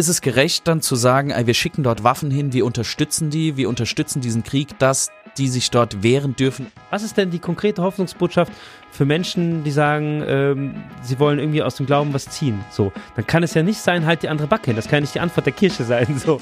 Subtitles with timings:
[0.00, 3.56] ist es gerecht, dann zu sagen, ey, wir schicken dort Waffen hin, wir unterstützen die,
[3.56, 6.66] wir unterstützen diesen Krieg, dass die sich dort wehren dürfen?
[6.90, 8.52] Was ist denn die konkrete Hoffnungsbotschaft
[8.90, 12.64] für Menschen, die sagen, ähm, sie wollen irgendwie aus dem Glauben was ziehen?
[12.70, 14.76] So, dann kann es ja nicht sein, halt die andere Backe hin.
[14.76, 16.18] Das kann ja nicht die Antwort der Kirche sein.
[16.18, 16.40] So.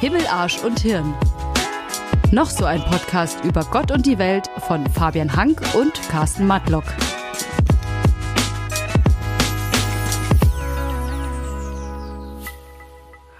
[0.00, 1.14] Himmel, Arsch und Hirn.
[2.32, 6.84] Noch so ein Podcast über Gott und die Welt von Fabian Hank und Carsten Matlock.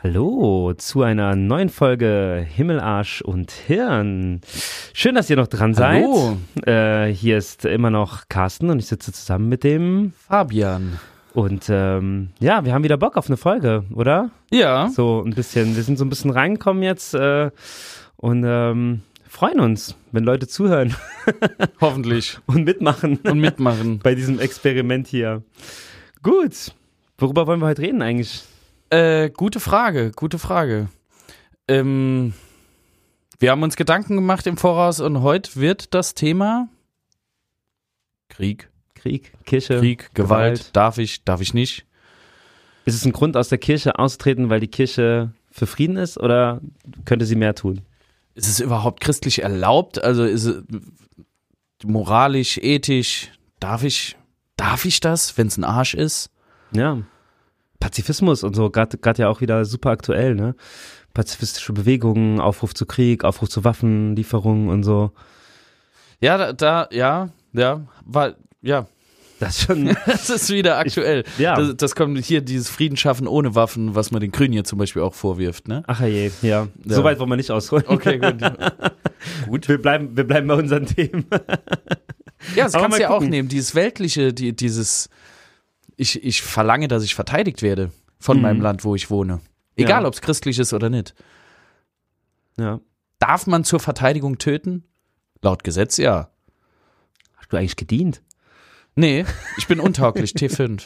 [0.09, 4.41] Hallo zu einer neuen Folge Himmel, Arsch und Hirn.
[4.93, 6.05] Schön, dass ihr noch dran seid.
[6.05, 6.37] Hallo.
[6.65, 11.01] Äh, hier ist immer noch Carsten und ich sitze zusammen mit dem Fabian.
[11.35, 14.31] Und ähm, ja, wir haben wieder Bock auf eine Folge, oder?
[14.53, 14.91] Ja.
[14.95, 17.51] So ein bisschen, wir sind so ein bisschen reingekommen jetzt äh,
[18.17, 20.95] und ähm, freuen uns, wenn Leute zuhören
[21.81, 22.39] Hoffentlich.
[22.47, 23.99] und mitmachen Und mitmachen.
[23.99, 25.43] bei diesem Experiment hier.
[26.23, 26.73] Gut,
[27.19, 28.45] worüber wollen wir heute reden eigentlich?
[28.91, 30.89] Äh, gute Frage, gute Frage.
[31.67, 32.35] Ähm,
[33.39, 36.69] wir haben uns Gedanken gemacht im Voraus und heute wird das Thema
[38.29, 40.75] Krieg, Krieg, Kirche, Krieg, Gewalt.
[40.77, 41.85] Darf ich, darf ich nicht?
[42.85, 46.61] Ist es ein Grund, aus der Kirche auszutreten, weil die Kirche für Frieden ist oder
[47.05, 47.81] könnte sie mehr tun?
[48.35, 50.03] Ist es überhaupt christlich erlaubt?
[50.03, 50.63] Also ist es
[51.85, 54.17] moralisch, ethisch, darf ich,
[54.57, 56.31] darf ich das, wenn es ein Arsch ist?
[56.71, 57.03] Ja.
[57.81, 60.55] Pazifismus und so, gerade ja auch wieder super aktuell, ne?
[61.15, 65.13] Pazifistische Bewegungen, Aufruf zu Krieg, Aufruf zu Waffenlieferungen und so.
[66.21, 68.87] Ja, da, da ja, ja, war, ja,
[69.39, 69.85] Das ist schon.
[70.07, 71.25] das ist wieder aktuell.
[71.39, 71.57] ja.
[71.57, 74.79] Das, das kommt hier, dieses Frieden schaffen ohne Waffen, was man den Grünen hier zum
[74.79, 75.83] Beispiel auch vorwirft, ne?
[75.87, 76.69] Ach je, ja.
[76.85, 76.95] Ja.
[76.95, 77.85] So weit wollen wir nicht ausholen.
[77.87, 78.37] Okay, gut.
[79.49, 79.69] Gut.
[79.69, 81.27] Wir bleiben, wir bleiben bei unseren Themen.
[82.55, 85.09] Ja, das Aber kannst du ja auch nehmen, dieses weltliche, die, dieses,
[85.97, 88.43] ich, ich verlange, dass ich verteidigt werde von Mhm.
[88.43, 89.41] meinem Land, wo ich wohne.
[89.77, 90.09] Egal, Ja.
[90.09, 91.15] ob es christlich ist oder nicht.
[92.59, 92.81] Ja.
[93.19, 94.85] Darf man zur Verteidigung töten?
[95.43, 96.31] Laut Gesetz ja.
[97.37, 98.23] Hast du eigentlich gedient?
[98.95, 99.25] Nee,
[99.59, 100.83] ich bin untauglich, T5.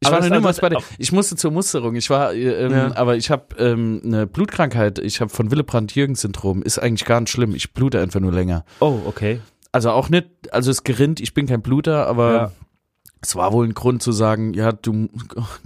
[0.00, 1.94] Ich Aber war niemals also- bei der, ich musste zur Musterung.
[1.94, 2.96] Ich war, äh, ähm, Ja.
[2.96, 4.98] aber ich habe ähm, eine Blutkrankheit.
[4.98, 6.62] Ich habe von Willebrand-Jürgens-Syndrom.
[6.62, 7.54] Ist eigentlich gar nicht schlimm.
[7.54, 8.64] Ich blute einfach nur länger.
[8.80, 9.40] Oh, okay.
[9.72, 11.20] Also auch nicht, also es gerinnt.
[11.20, 12.52] Ich bin kein Bluter, aber Ja.
[13.24, 15.08] Es war wohl ein Grund zu sagen, ja, du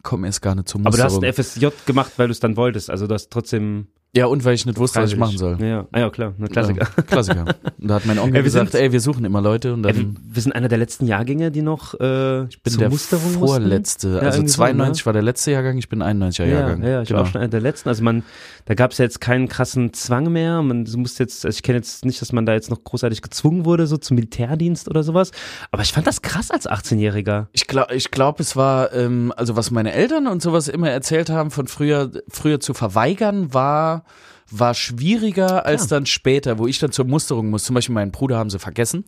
[0.02, 1.24] komm erst gar nicht zur Aber du hast Musterung.
[1.24, 2.88] ein FSJ gemacht, weil du es dann wolltest.
[2.88, 3.88] Also du hast trotzdem.
[4.16, 5.58] Ja, und weil ich nicht wusste, was ich machen soll.
[5.60, 6.88] Ja, ah, ja klar, na Klassiker.
[6.96, 7.44] Ja, Klassiker.
[7.80, 10.16] Und da hat mein Onkel wir gesagt, sind- ey, wir suchen immer Leute und dann
[10.20, 14.08] wir sind einer der letzten Jahrgänge, die noch äh, ich bin der Musterung vorletzte.
[14.08, 16.42] Ja, also irgendwie so, 92 war der letzte Jahrgang, ich bin 91er mussten.
[16.42, 16.82] Ja, Jahrgang.
[16.82, 17.22] ja, ich war Genau.
[17.22, 17.88] auch schon einer der letzten.
[17.88, 18.24] Also man,
[18.64, 20.60] da gab es ja jetzt keinen krassen Zwang mehr.
[20.62, 23.64] Man muss jetzt, also ich kenne jetzt nicht, dass man da jetzt noch großartig gezwungen
[23.64, 25.30] wurde, so zum Militärdienst oder sowas.
[25.70, 27.46] Aber ich fand das krass als 18-Jähriger.
[27.52, 31.30] Ich glaube, ich glaub, es war, ähm, also was meine Eltern und sowas immer erzählt
[31.30, 34.04] haben von früher, früher zu verweigern, war,
[34.50, 37.64] war schwieriger als dann später, wo ich dann zur Musterung muss.
[37.64, 39.04] Zum Beispiel meinen Bruder haben sie vergessen.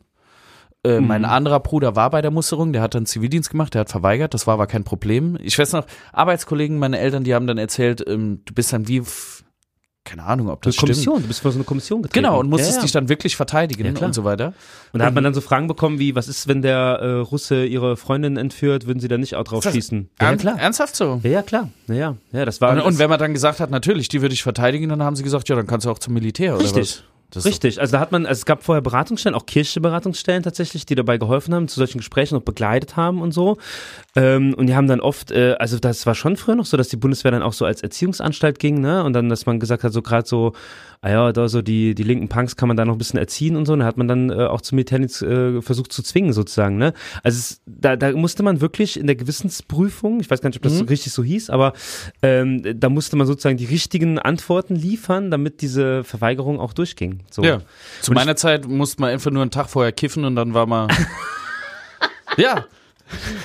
[0.83, 3.91] Äh, Mein anderer Bruder war bei der Musterung, der hat dann Zivildienst gemacht, der hat
[3.91, 5.37] verweigert, das war aber kein Problem.
[5.43, 9.03] Ich weiß noch, Arbeitskollegen, meine Eltern, die haben dann erzählt, ähm, du bist dann wie,
[10.05, 10.89] keine Ahnung, ob das Eine stimmt.
[10.89, 12.25] Kommission, du bist vor so eine Kommission getreten.
[12.25, 12.83] Genau, und musstest ja, ja.
[12.83, 14.55] dich dann wirklich verteidigen Ja, und so weiter.
[14.93, 17.65] Und da hat man dann so Fragen bekommen wie, was ist, wenn der äh, Russe
[17.67, 20.09] ihre Freundin entführt, würden sie dann nicht auch drauf das schießen?
[20.21, 20.59] Ja, klar.
[20.59, 21.21] Ernsthaft so?
[21.23, 21.69] Ja, ja, klar.
[21.89, 24.33] Ja, ja, ja das war Und, und wenn man dann gesagt hat, natürlich, die würde
[24.33, 26.83] ich verteidigen, dann haben sie gesagt, ja, dann kannst du auch zum Militär oder Richtig.
[26.83, 27.05] was?
[27.31, 30.85] Das Richtig, also da hat man, also es gab vorher Beratungsstellen, auch kirchliche Beratungsstellen tatsächlich,
[30.85, 33.57] die dabei geholfen haben, zu solchen Gesprächen noch begleitet haben und so.
[34.17, 36.89] Ähm, und die haben dann oft, äh, also das war schon früher noch so, dass
[36.89, 39.05] die Bundeswehr dann auch so als Erziehungsanstalt ging, ne?
[39.05, 40.55] Und dann, dass man gesagt hat, so gerade so,
[41.03, 43.57] ah ja, da so die, die linken Punks kann man da noch ein bisschen erziehen
[43.57, 43.73] und so.
[43.73, 46.93] Und da hat man dann äh, auch zum Militärdienst äh, versucht zu zwingen, sozusagen, ne?
[47.23, 50.63] Also es, da, da musste man wirklich in der Gewissensprüfung, ich weiß gar nicht, ob
[50.63, 51.73] das so richtig so hieß, aber
[52.23, 57.21] ähm, da musste man sozusagen die richtigen Antworten liefern, damit diese Verweigerung auch durchging.
[57.31, 57.43] So.
[57.43, 57.63] Ja.
[58.03, 60.91] Zu meiner Zeit musste man einfach nur einen Tag vorher kiffen und dann war man.
[62.37, 62.67] ja.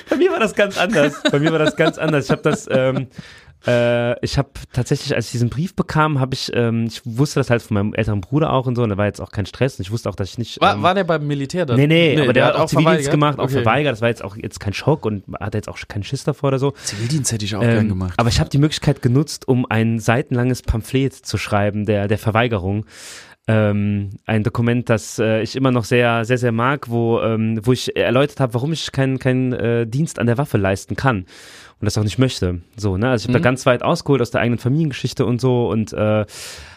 [0.10, 1.24] Bei mir war das ganz anders.
[1.32, 2.26] Bei mir war das ganz anders.
[2.26, 3.08] Ich habe das, ähm,
[3.68, 7.50] äh, ich habe tatsächlich, als ich diesen Brief bekam, habe ich, ähm, ich wusste das
[7.50, 9.78] halt von meinem älteren Bruder auch und so, und da war jetzt auch kein Stress.
[9.80, 10.62] Und ich wusste auch, dass ich nicht.
[10.62, 11.78] War, ähm, war der beim Militär dann?
[11.78, 13.12] Nee, nee, aber der, hat auch Zivildienst verweigert?
[13.12, 13.54] gemacht, auch Okay.
[13.54, 13.94] verweigert.
[13.94, 16.60] Das war jetzt auch jetzt kein Schock und hat jetzt auch keinen Schiss davor oder
[16.60, 16.72] so.
[16.84, 18.14] Zivildienst hätte ich auch gern Ähm, gemacht.
[18.18, 22.86] Aber ich habe die Möglichkeit genutzt, um ein seitenlanges Pamphlet zu schreiben, der, der Verweigerung.
[23.48, 27.74] Ähm, ein Dokument, das äh, ich immer noch sehr, sehr, sehr mag, wo, ähm, wo
[27.74, 31.28] ich erläutert habe, warum ich keinen keinen äh, Dienst an der Waffe leisten kann
[31.80, 32.62] und das auch nicht möchte.
[32.76, 33.08] So, ne?
[33.10, 36.26] Also ich habe da ganz weit ausgeholt aus der eigenen Familiengeschichte und so und äh,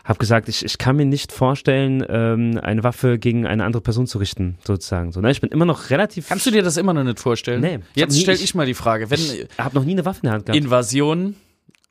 [0.05, 4.07] habe gesagt, ich, ich kann mir nicht vorstellen, ähm, eine Waffe gegen eine andere Person
[4.07, 5.11] zu richten, sozusagen.
[5.13, 5.31] So, ne?
[5.31, 6.29] Ich bin immer noch relativ.
[6.29, 7.63] Kannst du dir das immer noch nicht vorstellen?
[7.63, 7.79] Nee.
[7.95, 10.27] Jetzt stelle ich- ich, mal die Frage, wenn ich habe noch nie eine Waffe in
[10.27, 10.63] der Hand gehabt.
[10.63, 11.35] Invasion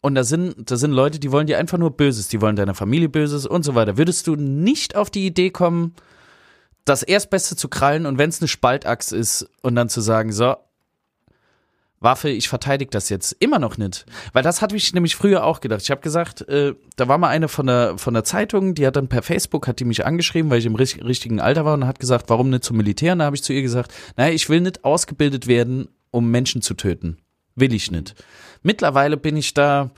[0.07, 2.73] und da sind, da sind Leute, die wollen dir einfach nur Böses, die wollen deiner
[2.73, 3.97] Familie Böses und so weiter.
[3.97, 5.93] Würdest du nicht auf die Idee kommen,
[6.85, 10.55] das Erstbeste zu krallen und wenn es eine Spaltachs ist und dann zu sagen, so,
[11.99, 14.05] Waffe, ich verteidige das jetzt immer noch nicht.
[14.31, 15.81] Weil das hatte ich nämlich früher auch gedacht.
[15.81, 18.95] Ich habe gesagt, äh, da war mal eine von der, von der Zeitung, die hat
[18.95, 21.87] dann per Facebook, hat die mich angeschrieben, weil ich im ri- richtigen Alter war und
[21.87, 23.13] hat gesagt, warum nicht zum Militär?
[23.13, 26.61] Und da habe ich zu ihr gesagt, naja, ich will nicht ausgebildet werden, um Menschen
[26.61, 27.17] zu töten.
[27.55, 28.13] Will ich nicht.
[28.67, 29.91] Mittlerweile bin ich da,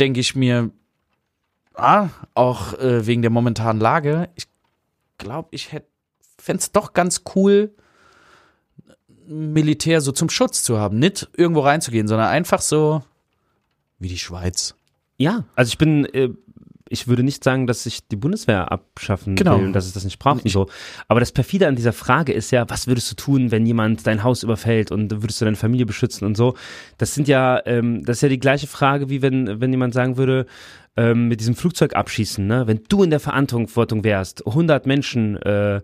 [0.00, 0.70] denke ich mir,
[1.74, 4.46] ah, auch äh, wegen der momentanen Lage, ich
[5.18, 5.68] glaube, ich
[6.38, 7.70] fände es doch ganz cool,
[9.26, 10.98] Militär so zum Schutz zu haben.
[10.98, 13.02] Nicht irgendwo reinzugehen, sondern einfach so
[13.98, 14.74] wie die Schweiz.
[15.18, 16.30] Ja, also ich bin, äh,
[16.90, 19.58] ich würde nicht sagen, dass ich die Bundeswehr abschaffen Genau.
[19.58, 20.68] will und dass es das nicht braucht und so.
[21.08, 24.22] Aber das perfide an dieser Frage ist ja, was würdest du tun, wenn jemand dein
[24.22, 26.54] Haus überfällt und würdest du deine Familie beschützen und so?
[26.96, 30.16] Das sind ja, ähm, das ist ja die gleiche Frage, wie wenn, wenn jemand sagen
[30.16, 30.46] würde,
[30.96, 32.66] ähm, mit diesem Flugzeug abschießen, ne?
[32.66, 35.80] Wenn du in der Verantwortung wärst, 100 Menschen äh,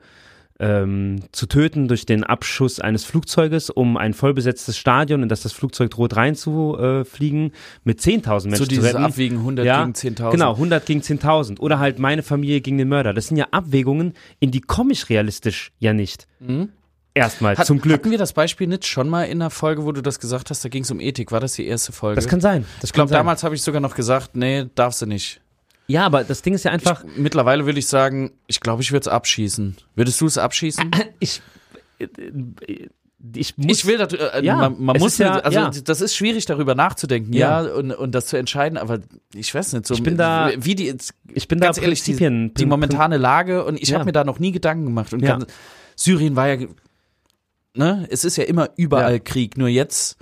[0.60, 5.52] ähm, zu töten durch den Abschuss eines Flugzeuges, um ein vollbesetztes Stadion, in das das
[5.52, 7.52] Flugzeug droht reinzufliegen,
[7.82, 9.04] mit 10.000 Menschen so zu retten.
[9.04, 10.30] Abwiegen 100 ja, gegen 10.000.
[10.30, 11.58] Genau, 100 gegen 10.000.
[11.58, 13.12] Oder halt meine Familie gegen den Mörder.
[13.12, 16.26] Das sind ja Abwägungen, in die komme ich realistisch ja nicht.
[17.14, 17.58] Erstmal, Mhm.
[17.58, 17.94] Hat, zum Glück.
[18.00, 20.64] Hatten wir das Beispiel nicht schon mal in der Folge, wo du das gesagt hast,
[20.64, 21.32] da ging es um Ethik.
[21.32, 22.16] War das die erste Folge?
[22.16, 22.64] Das kann sein.
[22.80, 25.40] Das ich glaube, damals habe ich sogar noch gesagt, nee, darfst du nicht.
[25.86, 28.90] Ja, aber das Ding ist ja einfach, Ich, mittlerweile würde ich sagen, ich glaube, ich
[28.92, 29.76] würde es abschießen.
[29.94, 30.90] Würdest du es abschießen?
[31.20, 31.42] ich,
[31.98, 32.88] äh, äh,
[33.34, 35.70] ich muss, Ich will, das, äh, Ja, man, man muss, ja- also ja.
[35.70, 37.72] das ist schwierig, darüber nachzudenken, ja, Ja.
[37.74, 38.98] und, und das zu entscheiden, aber
[39.34, 40.94] ich weiß nicht, so Ich bin da- wie die,
[41.32, 42.14] ich bin da ganz ehrlich, die,
[42.52, 43.96] die momentane Lage und ich Ja.
[43.96, 45.46] habe mir da noch nie Gedanken gemacht und ganz,
[45.96, 46.66] Syrien war ja,
[47.74, 49.20] ne, es ist ja immer überall.
[49.20, 50.16] Krieg, nur jetzt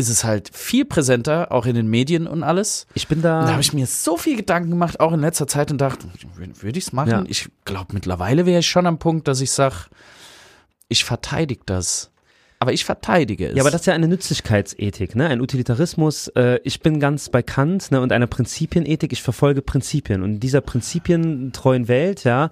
[0.00, 2.86] ist es halt viel präsenter, auch in den Medien und alles.
[2.94, 5.70] ich bin da, da habe ich mir so viel Gedanken gemacht, auch in letzter Zeit
[5.70, 7.10] und dachte, würde ich es machen?
[7.10, 7.24] Ja.
[7.28, 9.86] Ich glaube, mittlerweile wäre ich schon am Punkt, dass ich sage,
[10.88, 12.09] ich verteidige das.
[12.62, 13.56] Aber ich verteidige es.
[13.56, 15.28] Ja, aber das ist ja eine Nützlichkeitsethik, ne?
[15.28, 16.28] Ein Utilitarismus.
[16.28, 18.02] Äh, ich bin ganz bei Kant, ne?
[18.02, 19.14] Und einer Prinzipienethik.
[19.14, 20.22] Ich verfolge Prinzipien.
[20.22, 22.50] Und in dieser prinzipientreuen Welt, ja,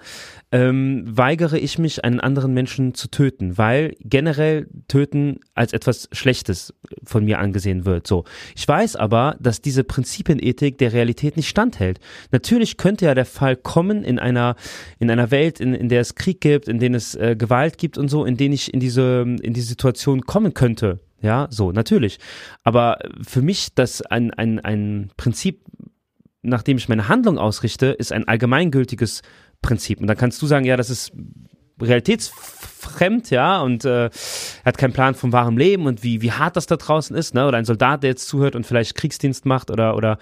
[0.51, 6.73] ähm, weigere ich mich, einen anderen Menschen zu töten, weil generell töten als etwas Schlechtes
[7.05, 8.07] von mir angesehen wird.
[8.07, 8.25] So.
[8.57, 12.01] Ich weiß aber, dass diese Prinzipienethik der Realität nicht standhält.
[12.31, 14.57] Natürlich könnte ja der Fall kommen in einer,
[14.99, 17.99] in einer Welt, in, in der es Krieg gibt, in denen es äh, Gewalt gibt
[17.99, 21.01] und so, in denen ich in diese, in die Situation kommen könnte.
[21.21, 22.19] Ja, so, natürlich.
[22.63, 25.65] Aber für mich, das ein, ein, ein Prinzip,
[26.43, 29.23] nach dem ich meine Handlung ausrichte, ist ein allgemeingültiges
[29.61, 30.01] Prinzip.
[30.01, 31.13] Und dann kannst du sagen, ja, das ist
[31.81, 32.78] realitätsfremd,
[33.31, 34.11] ja, und äh,
[34.65, 37.47] hat keinen Plan vom wahren Leben und wie, wie hart das da draußen ist, ne?
[37.47, 40.19] Oder ein Soldat, der jetzt zuhört und vielleicht Kriegsdienst macht oder, oder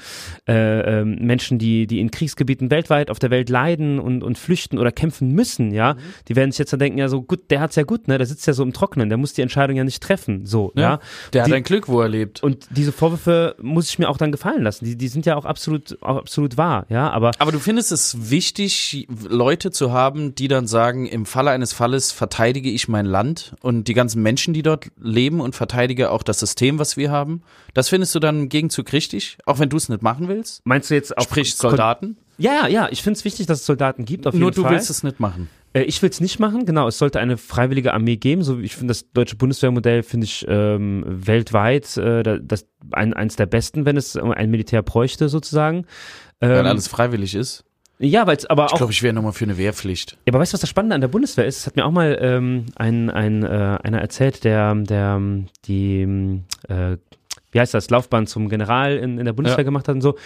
[0.49, 4.79] äh, ähm, Menschen, die, die in Kriegsgebieten weltweit auf der Welt leiden und, und flüchten
[4.79, 5.97] oder kämpfen müssen, ja,
[6.29, 8.19] die werden sich jetzt dann denken, ja, so gut, der hat's ja gut, ne?
[8.19, 10.47] Der sitzt ja so im Trocknen, der muss die Entscheidung ja nicht treffen.
[10.47, 10.83] So, ja.
[10.83, 11.01] ja,
[11.33, 12.43] der hat Die- ein Glück, wo er lebt.
[12.43, 14.85] Und diese Vorwürfe muss ich mir auch dann gefallen lassen.
[14.85, 18.31] Die, die sind ja auch absolut, auch absolut wahr, ja, aber Aber du findest es
[18.31, 22.13] wichtig, Leute zu haben, die dann sagen, im Falle eines Falles
[22.47, 26.39] verteidige ich mein Land und die ganzen Menschen, die dort leben und verteidige auch das
[26.39, 27.43] System, was wir haben.
[27.75, 30.61] Das findest du dann im Gegenzug richtig, auch wenn du es nicht machen willst?
[30.65, 32.17] meinst du jetzt auch Sprich Soldaten?
[32.39, 34.73] Ja, ja, ich finde es wichtig, dass es Soldaten gibt, auf Nur jeden du Fall.
[34.75, 35.49] willst es nicht machen.
[35.73, 36.87] Äh, ich will es nicht machen, genau.
[36.87, 38.45] Es sollte eine freiwillige Armee geben.
[38.45, 43.35] So, ich finde das deutsche Bundeswehrmodell finde ich ähm, weltweit äh, da- das ein, eins
[43.35, 45.85] der besten, wenn es ein Militär bräuchte sozusagen.
[46.39, 47.65] Weil Ähm, alles freiwillig ist.
[47.99, 50.13] Ja, weil es aber Ich auch glaube, ich wäre nochmal für eine Wehrpflicht.
[50.27, 51.59] Ja, aber weißt du, was das Spannende an der Bundeswehr ist?
[51.59, 53.47] Es hat mir auch mal ähm, ein, ein, äh,
[53.83, 56.97] einer erzählt, der, der ähm, die, äh,
[57.53, 59.65] wie heißt das, Laufbahn zum General in, in der Bundeswehr Ja.
[59.65, 60.17] gemacht hat und so.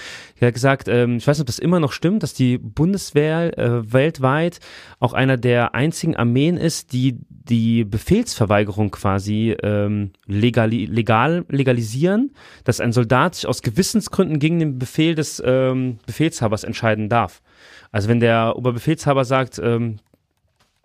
[0.40, 3.56] Der hat gesagt, ähm, ich weiß nicht, ob das immer noch stimmt, dass die Bundeswehr
[3.56, 4.58] äh, weltweit
[4.98, 12.32] auch einer der einzigen Armeen ist, die die Befehlsverweigerung quasi ähm, legali legal legalisieren,
[12.64, 17.42] dass ein Soldat sich aus Gewissensgründen gegen den Befehl des ähm, Befehlshabers entscheiden darf.
[17.92, 19.98] Also wenn der Oberbefehlshaber sagt, ähm,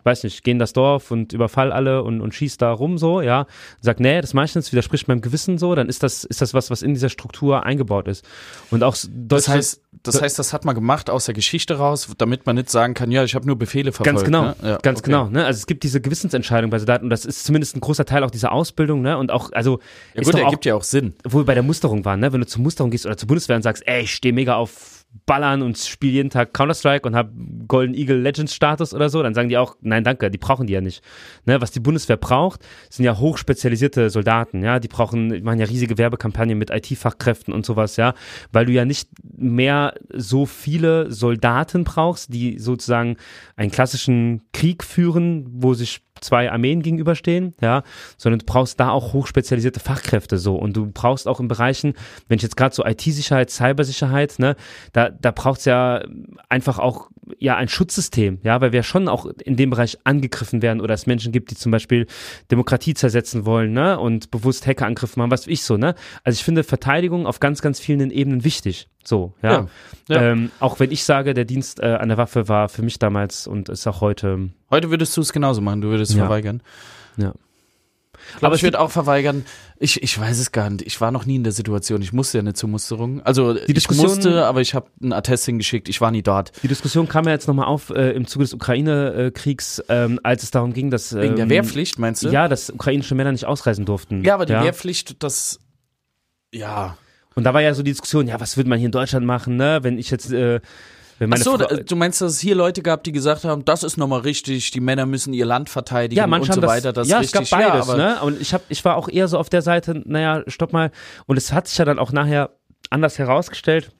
[0.05, 3.21] weiß nicht, geh in das Dorf und überfall alle und, und schieß da rum so,
[3.21, 3.47] ja,
[3.81, 6.41] sagt, nee, das mache ich nicht, das widerspricht meinem Gewissen so, dann ist das, ist
[6.41, 8.24] das was, was in dieser Struktur eingebaut ist.
[8.69, 12.45] Und auch Das heißt, das heißt, das hat man gemacht aus der Geschichte raus, damit
[12.45, 14.17] man nicht sagen kann, ja, ich habe nur Befehle verfolgt.
[14.17, 14.55] Ganz genau, ne?
[14.62, 15.09] ja, ganz okay.
[15.09, 15.27] genau.
[15.27, 15.43] Ne?
[15.43, 18.31] Also es gibt diese Gewissensentscheidung bei Soldaten und das ist zumindest ein großer Teil auch
[18.31, 19.17] dieser Ausbildung, ne?
[19.17, 19.79] Und auch, also
[20.13, 21.15] Ja ist gut, doch der auch, gibt ja auch Sinn.
[21.24, 22.31] wo wir bei der Musterung waren, ne?
[22.31, 24.94] Wenn du zur Musterung gehst oder zur Bundeswehr und sagst, ey, ich stehe mega auf
[25.25, 27.31] ballern und spiele jeden Tag Counter-Strike und habe
[27.67, 30.74] Golden Eagle Legends Status oder so, dann sagen die auch, nein, danke, die brauchen die
[30.74, 31.03] ja nicht.
[31.45, 35.65] Ne, was die Bundeswehr braucht, sind ja hochspezialisierte Soldaten, ja, die brauchen, die machen ja
[35.65, 38.13] riesige Werbekampagnen mit IT-Fachkräften und sowas, ja,
[38.51, 43.17] weil du ja nicht mehr so viele Soldaten brauchst, die sozusagen
[43.55, 47.84] einen klassischen Krieg führen, wo sich zwei Armeen gegenüberstehen, ja,
[48.17, 50.55] sondern du brauchst da auch hochspezialisierte Fachkräfte so.
[50.55, 51.93] Und du brauchst auch in Bereichen,
[52.27, 54.55] wenn ich jetzt gerade so IT-Sicherheit, Cybersicherheit, ne,
[54.93, 56.03] da, da braucht es ja
[56.50, 60.82] einfach auch ja ein Schutzsystem, ja, weil wir schon auch in dem Bereich angegriffen werden
[60.82, 62.08] oder es Menschen gibt, die zum Beispiel
[62.51, 65.96] Demokratie zersetzen wollen, ne, und bewusst Hackerangriffe machen, was ich so, ne.
[66.24, 68.88] Also ich finde Verteidigung auf ganz, ganz vielen Ebenen wichtig.
[69.03, 69.51] So, ja.
[69.51, 69.67] Ja,
[70.10, 70.22] ja.
[70.32, 73.48] Ähm, auch wenn ich sage, der Dienst äh, an der Waffe war für mich damals
[73.48, 74.50] und ist auch heute.
[74.72, 76.25] Heute würdest du es genauso machen, du würdest Ja.
[76.25, 76.62] verweigern.
[77.17, 77.34] Ja.
[78.27, 79.46] Ich glaube, Aber ich würde auch verweigern.
[79.77, 80.86] Ich, ich weiß es gar nicht.
[80.86, 82.01] Ich war noch nie in der Situation.
[82.01, 83.22] Ich musste ja eine Zumusterung.
[83.22, 85.89] Also ich Diskussion- musste, aber ich habe einen Attest hingeschickt.
[85.89, 86.51] Ich war nie dort.
[86.63, 90.51] Die Diskussion kam ja jetzt nochmal auf äh, im Zuge des Ukraine-Kriegs, ähm, als es
[90.51, 91.12] darum ging, dass.
[91.12, 92.29] Ähm, Wegen der Wehrpflicht, meinst du?
[92.29, 94.24] Ja, dass ukrainische Männer nicht ausreisen durften.
[94.24, 95.60] Ja, aber die Wehrpflicht, das.
[96.53, 96.98] Ja.
[97.36, 99.58] Und da war ja so die Diskussion, ja, was würde man hier in Deutschland machen,
[99.58, 99.79] ne?
[99.82, 100.32] Wenn ich jetzt.
[100.32, 100.62] Äh,
[101.19, 103.43] wenn meine Ach so, Frau, da- du meinst, dass es hier Leute gab, die gesagt
[103.43, 106.62] haben, das ist nochmal richtig, die Männer müssen ihr Land verteidigen ja, und so haben
[106.63, 106.93] weiter.
[106.93, 107.57] das, Das ja, ist es gab richtig.
[107.60, 108.22] beides, ja, ne?
[108.22, 110.91] Und ich hab, ich war auch eher so auf der Seite, naja, stopp mal.
[111.25, 112.50] Und es hat sich ja dann auch nachher
[112.89, 113.91] anders herausgestellt,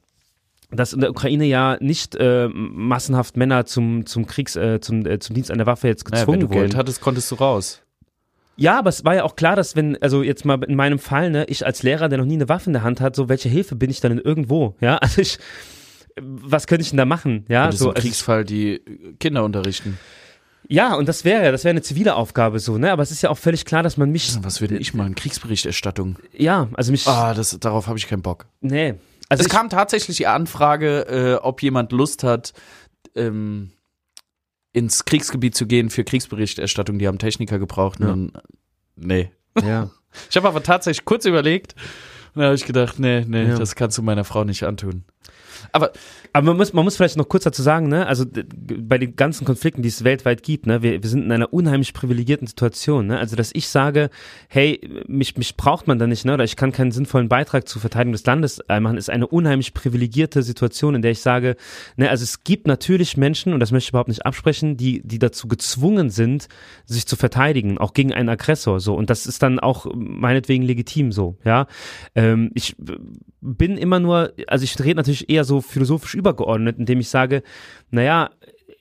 [0.72, 5.20] dass in der Ukraine ja nicht äh, massenhaft Männer zum zum Kriegs äh, zum äh,
[5.20, 6.78] zum Dienst an der Waffe jetzt naja, wenn gezwungen du Geld wurden.
[6.78, 7.82] hattest, konntest du raus.
[8.58, 11.30] Ja, aber es war ja auch klar, dass wenn, also jetzt mal in meinem Fall,
[11.30, 13.50] ne, ich als Lehrer, der noch nie eine Waffe in der Hand hat, so welche
[13.50, 14.96] Hilfe bin ich dann in irgendwo, ja?
[15.02, 15.38] Also ich,
[16.22, 17.72] was könnte ich denn da machen, ja?
[17.72, 18.82] So, im Kriegsfall die
[19.20, 19.98] Kinder unterrichten.
[20.68, 22.92] ja, und das wäre, das wäre eine zivile Aufgabe so, ne?
[22.92, 25.16] Aber es ist ja auch völlig klar, dass man mich, Was würde ich machen?
[25.16, 26.18] Kriegsberichterstattung.
[26.34, 28.46] ja, also mich, Ah, das, darauf habe ich keinen Bock.
[28.62, 28.96] nee.
[29.28, 32.54] Also es ich, kam tatsächlich die Anfrage, äh, ob jemand Lust hat,
[33.16, 33.72] ähm,
[34.72, 37.00] ins Kriegsgebiet zu gehen für Kriegsberichterstattung.
[37.00, 38.00] Die haben Techniker gebraucht.
[38.02, 38.12] Ja.
[38.12, 38.34] Und,
[38.96, 39.32] nee.
[39.64, 39.90] ja.
[40.30, 41.74] Ich habe aber tatsächlich kurz überlegt
[42.36, 43.58] und da habe ich gedacht, nee, nee, Ja.
[43.58, 45.04] das kannst du meiner Frau nicht antun.
[45.72, 45.92] Aber
[46.34, 49.46] Aber man muss, man muss vielleicht noch kurz dazu sagen, ne, also bei den ganzen
[49.46, 53.18] Konflikten, die es weltweit gibt, ne, wir, wir sind in einer unheimlich privilegierten Situation, ne,
[53.18, 54.10] also dass ich sage,
[54.50, 57.80] hey, mich, mich braucht man da nicht, ne, oder ich kann keinen sinnvollen Beitrag zur
[57.80, 61.56] Verteidigung des Landes äh, machen, ist eine unheimlich privilegierte Situation, in der ich sage,
[61.96, 65.20] ne, also es gibt natürlich Menschen, und das möchte ich überhaupt nicht absprechen, die, die
[65.20, 66.50] dazu gezwungen sind,
[66.86, 71.14] sich zu verteidigen, auch gegen einen Aggressor, so, und das ist dann auch meinetwegen legitim
[71.14, 71.68] so, ja,
[72.14, 72.98] ähm, ich b-
[73.40, 77.44] bin immer nur, also ich rede natürlich eher so philosophisch übergeordnet, indem ich sage,
[77.92, 78.32] naja,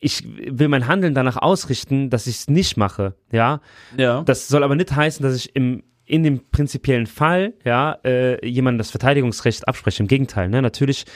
[0.01, 3.61] ich will mein Handeln danach ausrichten, dass ich es nicht mache, ja.
[3.97, 8.47] ja, Das soll aber nicht heißen, dass ich im in dem prinzipiellen Fall, ja, äh,
[8.47, 10.03] jemandem das Verteidigungsrecht abspreche.
[10.03, 10.61] Im Gegenteil, ne?
[10.61, 11.07] Natürlich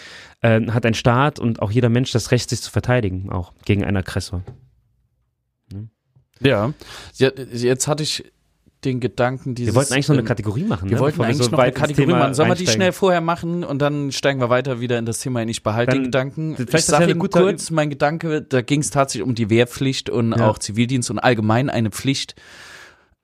[0.41, 3.85] äh, hat ein Staat und auch jeder Mensch das Recht, sich zu verteidigen, auch gegen
[3.85, 4.43] einen Aggressor.
[6.41, 6.73] ja.
[7.19, 8.33] Ja, Jetzt hatte ich
[8.85, 9.73] den Gedanken, dieses.
[9.73, 10.89] Wir wollten eigentlich noch eine Kategorie machen.
[10.89, 11.03] Wir ne?
[11.03, 12.35] wollten eigentlich so noch eine Kategorie machen.
[12.35, 15.41] Sollen wir die schnell vorher machen und dann steigen wir weiter wieder in das Thema
[15.41, 15.49] ein.
[15.49, 16.55] Ich behalte den Dann- Gedanken.
[16.57, 20.11] vielleicht ich sage ja Ihnen kurz, mein Gedanke, da ging es tatsächlich um die Wehrpflicht
[20.11, 20.49] und Ja.
[20.49, 22.37] auch Zivildienst und allgemein eine Pflicht,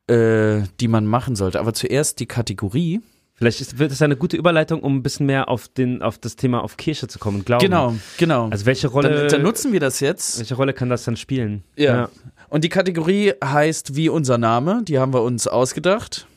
[0.08, 1.60] äh, die man machen sollte.
[1.60, 3.00] Aber zuerst die Kategorie.
[3.36, 6.36] Vielleicht ist, wird es eine gute Überleitung, um ein bisschen mehr auf, den, auf das
[6.36, 7.64] Thema auf Kirche zu kommen und Glauben.
[7.64, 8.48] Genau, genau.
[8.48, 10.38] Also welche Rolle, dann, dann nutzen wir das jetzt.
[10.38, 11.64] welche Rolle kann das dann spielen?
[11.76, 12.10] Ja.
[12.54, 14.84] Und die Kategorie heißt wie unser Name.
[14.84, 16.28] Die haben wir uns ausgedacht.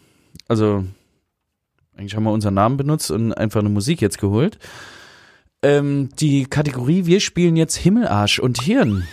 [0.48, 0.84] Also,
[1.96, 4.58] eigentlich haben wir unseren Namen benutzt und einfach eine Musik jetzt geholt.
[5.62, 9.08] Ähm, die Kategorie, wir spielen jetzt Himmelarsch und Hirn.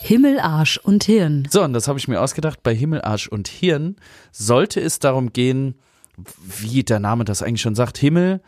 [0.00, 1.46] Himmel, Arsch und Hirn.
[1.48, 2.64] So, und das habe ich mir ausgedacht.
[2.64, 3.94] Bei Himmelarsch und Hirn
[4.32, 5.76] sollte es darum gehen,
[6.16, 8.40] wie der Name das eigentlich schon sagt, Himmel,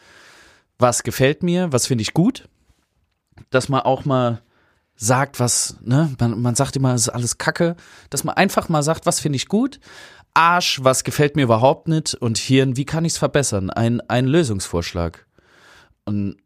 [0.76, 2.48] was gefällt mir, was finde ich gut,
[3.50, 4.42] dass man auch mal
[4.96, 7.76] sagt, was, ne, man, man sagt immer, es ist alles Kacke,
[8.10, 9.80] dass man einfach mal sagt, was finde ich gut,
[10.34, 13.70] Arsch, was gefällt mir überhaupt nicht und Hirn, wie kann ich es verbessern?
[13.70, 15.26] Ein, ein Lösungsvorschlag.
[16.04, 16.36] Und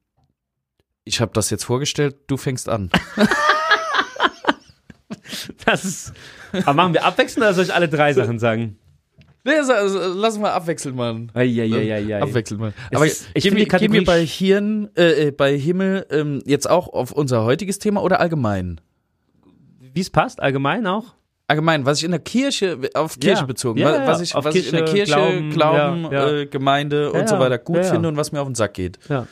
[1.05, 2.91] ich habe das jetzt vorgestellt, du fängst an.
[5.65, 6.13] Das ist.
[6.53, 8.79] Aber machen wir abwechselnd oder soll ich alle drei Sachen sagen?
[9.47, 11.31] Nee, also, lass mal abwechseln, Mann.
[11.35, 12.21] Eieieiei.
[12.23, 12.73] Abwechseln mal.
[12.91, 16.07] Es Aber ist- ich gehen, finde gehen wir Kategorie- bei Hirn, äh, äh, bei Himmel
[16.11, 18.81] ähm, jetzt auch auf unser heutiges Thema oder allgemein?
[19.93, 21.15] Wie es passt, allgemein auch.
[21.47, 23.47] Allgemein, was ich in der Kirche, auf Kirche Ja.
[23.47, 26.31] bezogen, Ja, wa- ja, was ich, was ich in der Kirche, Kirche, Glauben, Glauben, ja.
[26.31, 28.99] Äh, Gemeinde und so weiter gut finde und was mir auf den Sack geht.
[29.11, 29.27] Ja.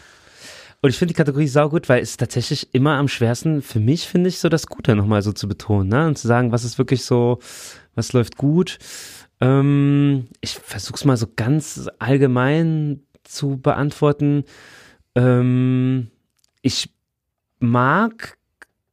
[0.82, 4.06] Und ich finde die Kategorie saugut, weil es ist tatsächlich immer am schwersten, für mich
[4.06, 6.06] finde ich, so das Gute nochmal so zu betonen, ne?
[6.08, 7.38] Und zu sagen, was ist wirklich so,
[7.94, 8.78] was läuft gut.
[9.42, 14.44] Ähm, ich versuch's mal so ganz allgemein zu beantworten.
[15.16, 16.10] Ähm,
[16.62, 16.94] ich
[17.58, 18.38] mag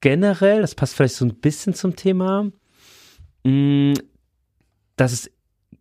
[0.02, 2.52] generell, das passt vielleicht so ein bisschen zum Thema,
[3.44, 3.94] mh,
[4.96, 5.32] dass es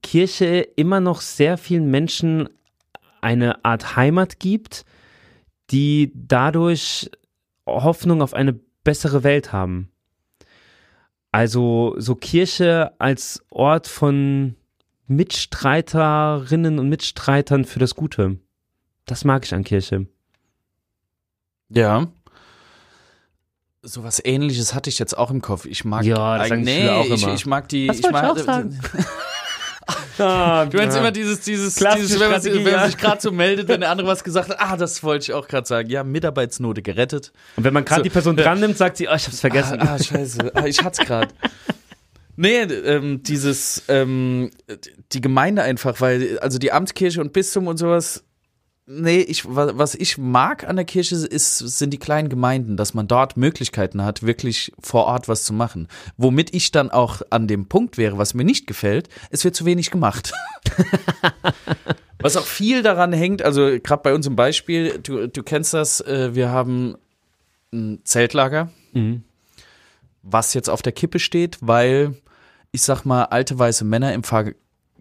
[0.03, 2.51] Kirche immer noch sehr vielen Menschen
[3.23, 4.85] eine Art Heimat gibt,
[5.71, 7.11] die dadurch
[7.67, 8.53] Hoffnung auf eine
[8.85, 9.91] bessere Welt haben.
[11.33, 14.57] Also so Kirche als Ort von
[15.07, 18.39] Mitstreiterinnen und Mitstreitern für das Gute.
[19.07, 20.07] Das mag ich an Kirche.
[21.71, 22.09] Ja.
[23.83, 25.65] Sowas ähnliches hatte ich jetzt auch im Kopf.
[25.65, 27.35] Ich mag Ja, das sagen nee, auch ich, immer.
[27.35, 27.87] ich mag die.
[27.87, 28.81] Das ich wollte ich mag, auch sagen.
[30.19, 32.87] Du meinst immer dieses, dieses, Klassische dieses wenn, man, wenn man ja.
[32.87, 35.47] sich gerade so meldet, wenn der andere was gesagt hat, ah, das wollte ich auch
[35.47, 35.89] gerade sagen.
[35.89, 37.33] Ja, Mitarbeitsnote gerettet.
[37.57, 39.81] Und wenn man gerade So, die Person dran nimmt, sagt sie, oh, ich hab's vergessen.
[39.81, 40.53] Ah, ah scheiße.
[40.55, 41.29] Ah, ich hat's gerade.
[42.41, 44.53] Nee, ähm, dieses, ähm,
[45.11, 48.23] die Gemeinde einfach, weil, also die Amtskirche und Bistum und sowas,
[48.89, 52.95] nee, ich, wa- was ich mag an der Kirche ist, sind die kleinen Gemeinden, dass
[52.95, 55.89] man dort Möglichkeiten hat, wirklich vor Ort was zu machen.
[56.17, 59.65] Womit ich dann auch an dem Punkt wäre, was mir nicht gefällt, es wird zu
[59.65, 60.33] wenig gemacht.
[62.21, 66.01] was auch viel daran hängt, also gerade bei uns im Beispiel, du, du kennst das,
[66.01, 66.97] äh, wir haben
[67.73, 69.23] ein Zeltlager, Mhm.
[70.23, 72.15] was jetzt auf der Kippe steht, weil
[72.73, 74.53] ich sag mal, alte weiße Männer im, Ver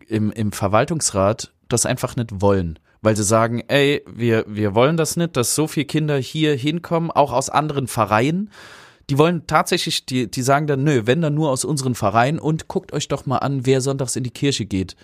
[0.08, 2.80] im, im Verwaltungsrat das einfach nicht wollen.
[3.08, 7.10] Weil sie sagen, ey, wir, wir wollen das nicht, dass so viele Kinder hier hinkommen,
[7.10, 8.52] auch aus anderen Vereinen.
[9.10, 12.68] Die wollen tatsächlich, die, die sagen dann, nö, wenn dann nur aus unseren Vereinen und
[12.68, 14.98] guckt euch doch mal an, wer sonntags in die Kirche geht.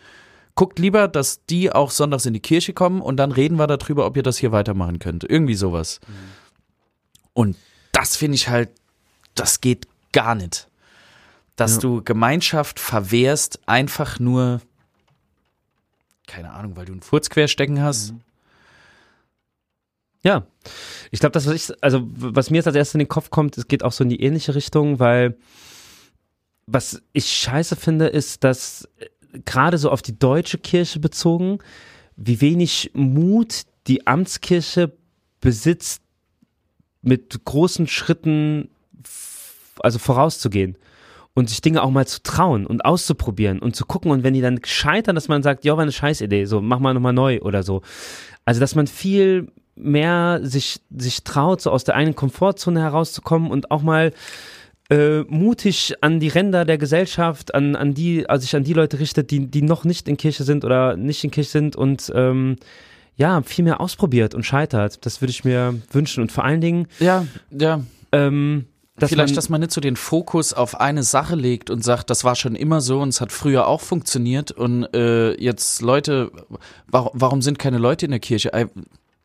[0.54, 4.06] Guckt lieber, dass die auch sonntags in die Kirche kommen und dann reden wir darüber,
[4.06, 5.24] ob ihr das hier weitermachen könnt.
[5.24, 6.02] Irgendwie sowas.
[7.32, 7.56] Und
[7.94, 8.70] das finde ich halt,
[9.34, 10.68] das geht gar nicht.
[11.56, 11.80] Dass Ja.
[11.80, 14.60] du Gemeinschaft verwehrst, einfach nur,
[16.28, 18.14] keine Ahnung, weil du einen Furz querstecken hast.
[20.24, 20.48] Ja,
[21.12, 23.58] ich glaube, das, was ich, also was mir jetzt als erstes in den Kopf kommt,
[23.58, 25.38] es geht auch so in die ähnliche Richtung, weil
[26.66, 31.60] was ich scheiße finde, ist, dass äh, gerade so auf die deutsche Kirche bezogen,
[32.16, 34.94] wie wenig Mut die Amtskirche
[35.42, 36.02] besitzt,
[37.02, 38.70] mit großen Schritten
[39.80, 40.78] also vorauszugehen
[41.36, 44.42] und sich Dinge auch mal zu trauen und auszuprobieren und zu gucken und wenn die
[44.42, 47.64] dann scheitern, dass man sagt, ja, war eine Scheißidee, so mach mal nochmal neu oder
[47.64, 47.82] so.
[48.46, 53.72] Also, dass man viel mehr sich, sich traut, so aus der eigenen Komfortzone herauszukommen und
[53.72, 54.12] auch mal
[54.92, 59.00] äh, mutig an die Ränder der Gesellschaft, an, an die, also sich an die Leute
[59.00, 62.58] richtet, die, die noch nicht in Kirche sind oder nicht in Kirche sind und ähm,
[63.16, 65.06] ja, viel mehr ausprobiert und scheitert.
[65.06, 66.22] Das würde ich mir wünschen.
[66.22, 67.82] Und vor allen Dingen, Ja, ja.
[68.12, 71.84] ähm, dass Vielleicht, man, dass man nicht so den Fokus auf eine Sache legt und
[71.84, 75.82] sagt, das war schon immer so und es hat früher auch funktioniert und äh, jetzt
[75.82, 76.32] Leute,
[76.88, 78.54] warum, warum sind keine Leute in der Kirche?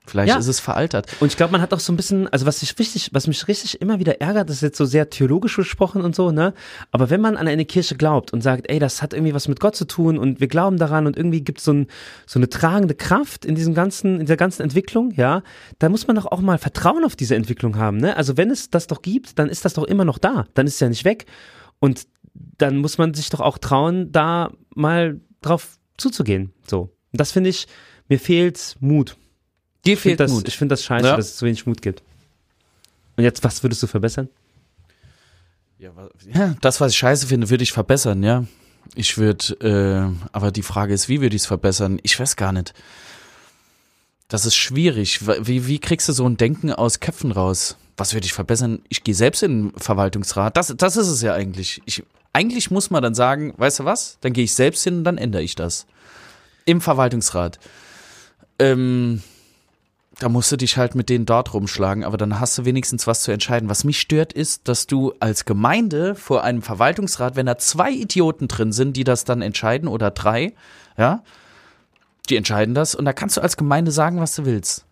[0.09, 0.39] Vielleicht Ja.
[0.39, 1.07] ist es veraltert.
[1.21, 3.47] Und ich glaube, man hat auch so ein bisschen, also was ich richtig, was mich
[3.49, 6.55] richtig immer wieder ärgert, ist jetzt so sehr theologisch gesprochen und so, ne?
[6.91, 9.61] Aber wenn man an eine Kirche glaubt und sagt, ey, das hat irgendwie was mit
[9.61, 11.87] Gott zu tun und wir glauben daran und irgendwie gibt es so, ein,
[12.27, 15.43] so eine tragende Kraft in diesem ganzen, in dieser ganzen Entwicklung, ja,
[15.79, 18.17] da muss man doch auch mal Vertrauen auf diese Entwicklung haben, ne?
[18.17, 20.47] Also wenn es das doch gibt, dann ist das doch immer noch da.
[20.55, 21.27] Dann ist es ja nicht weg.
[21.81, 22.07] Und
[22.59, 26.53] dann muss man sich doch auch trauen, da mal drauf zuzugehen.
[26.67, 26.83] So.
[27.13, 27.67] Und das finde ich,
[28.09, 29.17] mir fehlt Mut.
[29.87, 30.49] Dir Ich finde fehlt das, Mut.
[30.49, 31.17] ich find das scheiße, Ja.
[31.17, 32.03] dass es so wenig Mut gibt.
[33.17, 34.29] Und jetzt, was würdest du verbessern?
[35.79, 35.93] Ja,
[36.35, 38.45] ja, das, was ich scheiße finde, würde ich verbessern, ja.
[38.95, 42.01] Ich würde, äh, aber die Frage ist, wie würde ich es verbessern?
[42.03, 42.75] Ich weiß gar nicht.
[44.29, 45.21] Das ist schwierig.
[45.27, 47.77] Wie, wie kriegst du so ein Denken aus Köpfen raus?
[47.97, 48.81] Was würde ich verbessern?
[48.89, 50.57] Ich gehe selbst in den Verwaltungsrat.
[50.57, 51.81] Das, das ist es ja eigentlich.
[51.87, 54.19] Ich, eigentlich muss man dann sagen, weißt du was?
[54.21, 55.87] Dann gehe ich selbst hin und dann ändere ich das.
[56.65, 57.59] Im Verwaltungsrat.
[58.59, 59.23] Ähm,
[60.19, 63.23] da musst du dich halt mit denen dort rumschlagen, aber dann hast du wenigstens was
[63.23, 63.69] zu entscheiden.
[63.69, 68.49] Was mich stört, ist, dass du als Gemeinde vor einem Verwaltungsrat, wenn da zwei Idioten
[68.49, 70.55] drin sind, die das dann entscheiden oder drei,
[70.97, 71.23] ja,
[72.29, 74.85] die entscheiden das und da kannst du als Gemeinde sagen, was du willst.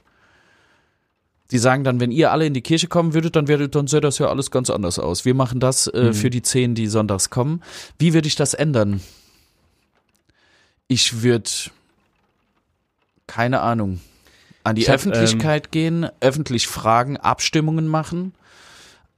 [1.50, 4.00] Die sagen dann, wenn ihr alle in die Kirche kommen würdet, dann wäre, dann sähe
[4.00, 5.24] das ja alles ganz anders aus.
[5.24, 7.62] Wir machen das äh, für die zehn, die sonntags kommen.
[7.98, 9.00] Wie würde ich das ändern?
[10.88, 11.50] Ich würde,
[13.28, 14.00] keine Ahnung,
[14.66, 18.35] an die Ich hab, Öffentlichkeit gehen, öffentlich fragen, Abstimmungen machen.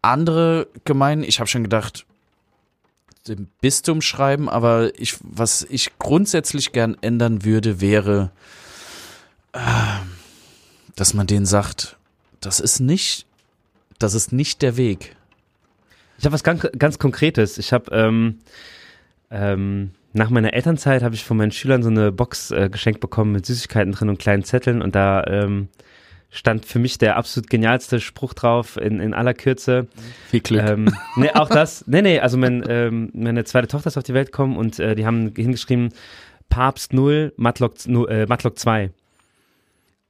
[0.02, 2.04] Andere Gemeinden, ich habe schon gedacht,
[3.26, 8.30] dem Bistum schreiben, aber ich, was ich grundsätzlich gern ändern würde, wäre,
[9.52, 9.60] äh,
[10.96, 11.96] dass man denen sagt,
[12.40, 13.26] das ist nicht,
[13.98, 15.16] das ist nicht der Weg.
[16.18, 17.56] Ich habe was ganz, ganz Konkretes.
[17.56, 18.40] Ich habe ähm,
[19.30, 23.32] ähm, nach meiner Elternzeit habe ich von meinen Schülern so eine Box äh, geschenkt bekommen
[23.32, 25.68] mit Süßigkeiten drin und kleinen Zetteln und da ähm,
[26.30, 29.86] stand für mich der absolut genialste Spruch drauf in, in aller Kürze.
[30.28, 30.62] Viel Glück.
[30.68, 31.84] Ähm, nee, auch das.
[31.86, 34.94] Nee, nee, also mein, ähm, meine zweite Tochter ist auf die Welt gekommen und äh,
[34.94, 35.90] die haben hingeschrieben,
[36.50, 38.90] Papst 0, Matlock, äh, Matlock 2.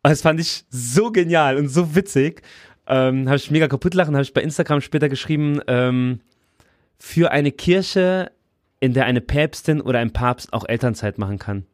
[0.03, 2.43] Das fand ich so genial und so witzig.
[2.87, 6.21] Ähm, habe ich mega kaputt lachen, habe ich bei Instagram später geschrieben, ähm,
[6.99, 8.31] für eine Kirche,
[8.81, 11.67] in der eine Päpstin oder ein Papst auch Elternzeit machen kann.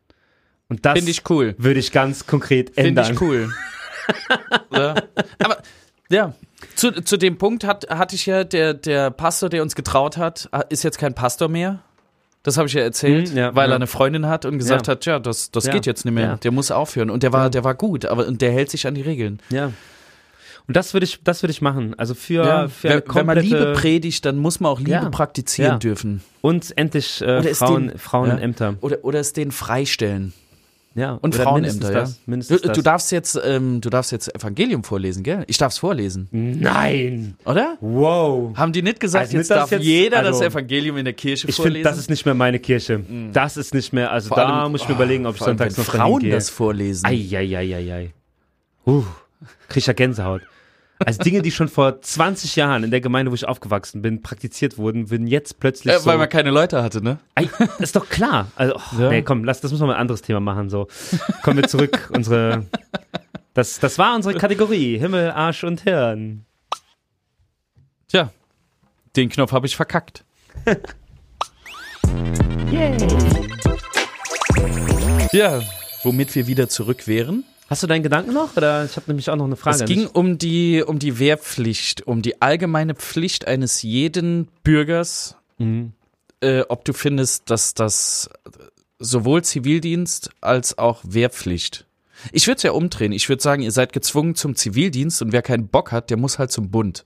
[0.68, 1.54] Und das Finde ich cool.
[1.58, 3.12] würde ich ganz konkret Finde ändern.
[3.12, 3.52] ich cool.
[4.72, 4.94] ja.
[5.38, 5.58] Aber
[6.08, 6.34] ja,
[6.74, 10.48] zu, zu dem Punkt hat, hatte ich ja, der, der Pastor, der uns getraut hat,
[10.70, 11.80] ist jetzt kein Pastor mehr.
[12.42, 13.74] Das habe ich ja erzählt, Mhm, ja, weil ja.
[13.74, 16.36] er eine Freundin hat und gesagt hat, ja, das, das geht jetzt nicht mehr.
[16.36, 17.08] Der muss aufhören.
[17.08, 19.40] Und der war, der war gut, aber und der hält sich an die Regeln.
[19.48, 19.72] Ja.
[20.66, 21.94] Und das würde ich, das würde ich machen.
[21.98, 24.90] Also für, für eine wenn, wenn man Liebe komplette- predigt, dann muss man auch Liebe
[24.92, 25.08] Ja.
[25.10, 25.78] praktizieren Ja.
[25.78, 26.22] dürfen.
[26.40, 28.34] und endlich äh, Frauen, den- Frauen ja.
[28.36, 28.74] in Ämter.
[28.80, 30.32] Oder, oder es den freistellen.
[30.96, 31.18] Ja.
[31.20, 32.00] Und Frauenämter, ja.
[32.02, 32.60] das, Du, das.
[32.76, 35.42] du darfst jetzt, ähm, du darfst jetzt Evangelium vorlesen, gell?
[35.48, 37.36] Ich darf's vorlesen, Nein!
[37.44, 37.76] oder?
[37.80, 38.56] Wow!
[38.56, 41.48] Haben die nicht gesagt, Also jetzt darf jetzt- jeder das also- Evangelium in der Kirche
[41.48, 41.74] Ich vorlesen?
[41.78, 43.00] finde, das ist nicht mehr meine Kirche.
[43.32, 45.76] Das ist nicht mehr, also Vor da allem- muss ich mir überlegen, ob ich sonntags
[45.76, 47.04] noch Frauen das vorlesen.
[47.06, 48.12] Eieieiei.
[48.86, 49.02] Uh,
[49.68, 50.42] krieg ich ja Gänsehaut.
[50.98, 54.78] Also Dinge, die schon vor 20 Jahren in der Gemeinde, wo ich aufgewachsen bin, praktiziert
[54.78, 56.06] wurden, würden jetzt plötzlich äh, so...
[56.06, 57.18] weil man keine Leute hatte, ne?
[57.34, 58.48] Ei, ist doch klar.
[58.56, 59.08] Also, oh, Ja.
[59.10, 60.70] nee, komm, lass, das müssen wir mal ein anderes Thema machen.
[60.70, 60.86] So,
[61.42, 62.10] kommen wir zurück.
[62.14, 62.66] unsere,
[63.54, 66.44] das, das war unsere Kategorie: Himmel, Arsch und Hirn.
[68.08, 68.30] Tja,
[69.16, 70.24] den Knopf habe ich verkackt.
[75.32, 75.60] Ja,
[76.02, 77.44] womit wir wieder zurück wären.
[77.68, 78.56] Hast du deinen Gedanken noch?
[78.56, 79.82] Oder ich habe nämlich auch noch eine Frage.
[79.84, 85.92] Es ging um die, um die Wehrpflicht, um die allgemeine Pflicht eines jeden Bürgers, Mhm.
[86.40, 88.28] äh, ob du findest, dass das
[88.98, 91.86] sowohl Zivildienst als auch Wehrpflicht.
[92.32, 93.12] Ich würde es ja umdrehen.
[93.12, 96.38] Ich würde sagen, ihr seid gezwungen zum Zivildienst und wer keinen Bock hat, der muss
[96.38, 97.04] halt zum Bund.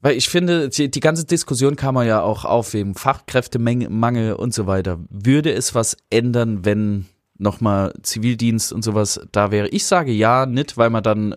[0.00, 4.54] Weil ich finde, die, die ganze Diskussion kam man ja auch auf wegen Fachkräftemangel und
[4.54, 4.98] so weiter.
[5.10, 7.06] Würde es was ändern, wenn
[7.38, 9.68] nochmal Zivildienst und sowas da wäre?
[9.68, 11.34] Ich sage ja, nicht, weil man dann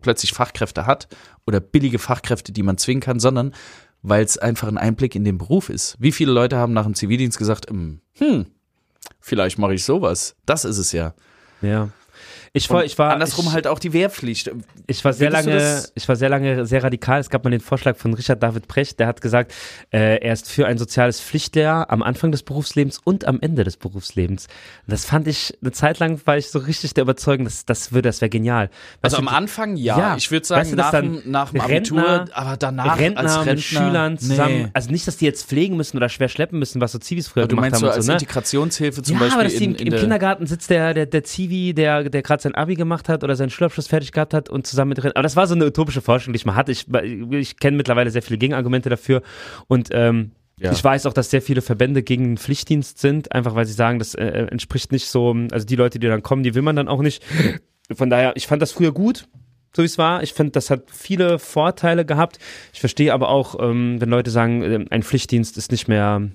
[0.00, 1.08] plötzlich Fachkräfte hat
[1.46, 3.54] oder billige Fachkräfte, die man zwingen kann, sondern
[4.02, 5.96] weil es einfach ein Einblick in den Beruf ist.
[6.00, 8.46] Wie viele Leute haben nach dem Zivildienst gesagt, hm, hm
[9.20, 10.36] vielleicht mache ich sowas.
[10.44, 11.14] Das ist es ja.
[11.62, 11.88] Ja.
[12.54, 14.50] Ich war, ich war, Andersrum ich, halt auch die Wehrpflicht.
[14.86, 17.18] Ich war sehr du lange, ich war sehr lange sehr radikal.
[17.18, 19.54] Es gab mal den Vorschlag von Richard David Precht, der hat gesagt,
[19.90, 23.78] äh, er ist für ein soziales Pflichtlehr am Anfang des Berufslebens und am Ende des
[23.78, 24.48] Berufslebens.
[24.86, 27.92] Und das fand ich eine Zeit lang war ich so richtig der Überzeugung, dass das
[27.92, 28.68] würde, das wäre genial.
[29.00, 29.98] Also Weißt am du, Anfang ja.
[29.98, 30.16] Ja.
[30.18, 32.98] Ich würde sagen, Weißt du, dass nach, dem, dann nach dem Rentner- Abitur, aber danach
[32.98, 34.68] Rentner, als Rentner mit Schülern zusammen, Nee.
[34.74, 37.44] also nicht, dass die jetzt pflegen müssen oder schwer schleppen müssen, was so Zivis früher
[37.44, 38.18] Aber du gemacht meinst haben so und als so, ne?
[38.18, 40.92] Integrationshilfe zum ja, Beispiel aber dass die in, im, in im der, Kindergarten sitzt der,
[40.92, 44.34] der, der Zivi, der, der gerade sein Abi gemacht hat oder seinen Schulabschluss fertig gehabt
[44.34, 45.12] hat und zusammen mit drin.
[45.14, 46.72] Aber das war so eine utopische Forschung, die ich mal hatte.
[46.72, 46.86] Ich,
[47.30, 49.22] ich kenne mittlerweile sehr viele Gegenargumente dafür
[49.68, 50.70] und ähm, Ja.
[50.72, 53.98] ich weiß auch, dass sehr viele Verbände gegen den Pflichtdienst sind, einfach weil sie sagen,
[53.98, 56.88] das äh, entspricht nicht so, also die Leute, die dann kommen, die will man dann
[56.88, 57.22] auch nicht.
[57.92, 59.26] Von daher, ich fand das früher gut,
[59.74, 60.22] so wie es war.
[60.22, 62.38] Ich finde, das hat viele Vorteile gehabt.
[62.72, 66.28] Ich verstehe aber auch, ähm, wenn Leute sagen, äh, ein Pflichtdienst ist nicht mehr, äh,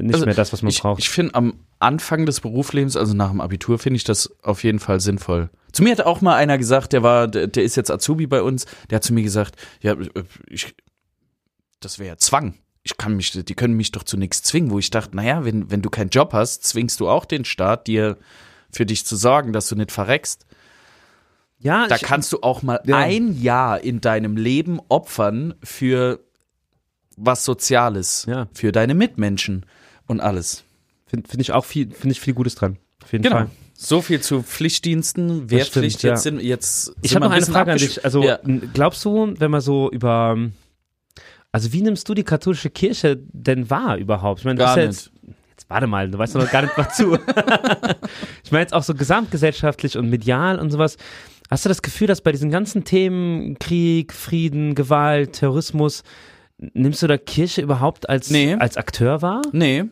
[0.00, 1.00] nicht Also mehr das, was man ich, braucht.
[1.00, 4.78] Ich finde am Anfang des Berufslebens, also nach dem Abitur, finde ich das auf jeden
[4.78, 5.50] Fall sinnvoll.
[5.72, 8.42] Zu mir hat auch mal einer gesagt, der war, der, der ist jetzt Azubi bei
[8.42, 9.94] uns, der hat zu mir gesagt, ja,
[10.48, 10.74] ich,
[11.80, 12.54] das wäre ja Zwang.
[12.82, 15.70] Ich kann mich, die können mich doch zu nichts zwingen, wo ich dachte, naja, wenn,
[15.70, 18.16] wenn du keinen Job hast, zwingst du auch den Staat, dir
[18.70, 20.46] für dich zu sorgen, dass du nicht verreckst.
[21.58, 22.96] ja, Da ich, kannst du auch mal Ja.
[22.98, 26.20] ein Jahr in deinem Leben opfern für
[27.16, 28.48] was Soziales, Ja.
[28.52, 29.66] für deine Mitmenschen
[30.06, 30.64] und alles.
[31.06, 32.76] Finde find ich auch viel, finde ich viel Gutes dran.
[33.02, 33.36] Auf jeden Genau.
[33.36, 33.50] Fall.
[33.78, 35.98] So viel zu Pflichtdiensten, Wehrpflicht.
[35.98, 36.10] stimmt, ja.
[36.10, 36.92] jetzt sind jetzt.
[37.02, 38.04] Ich habe noch eine bisschen Frage an dich.
[38.04, 38.38] Also ja.
[38.72, 40.36] glaubst du, wenn man so über
[41.52, 44.40] also wie nimmst du die katholische Kirche denn wahr überhaupt?
[44.40, 44.96] Ich meine, du Gar ja nicht.
[44.96, 45.10] jetzt,
[45.50, 47.14] jetzt warte mal, du weißt doch noch gar nicht was zu.
[48.44, 50.96] ich meine jetzt auch so gesamtgesellschaftlich und medial und sowas.
[51.50, 56.02] Hast du das Gefühl, dass bei diesen ganzen Themen Krieg, Frieden, Gewalt, Terrorismus
[56.58, 58.54] nimmst du da Kirche überhaupt als Nee.
[58.54, 59.42] als Akteur wahr?
[59.52, 59.84] Nee.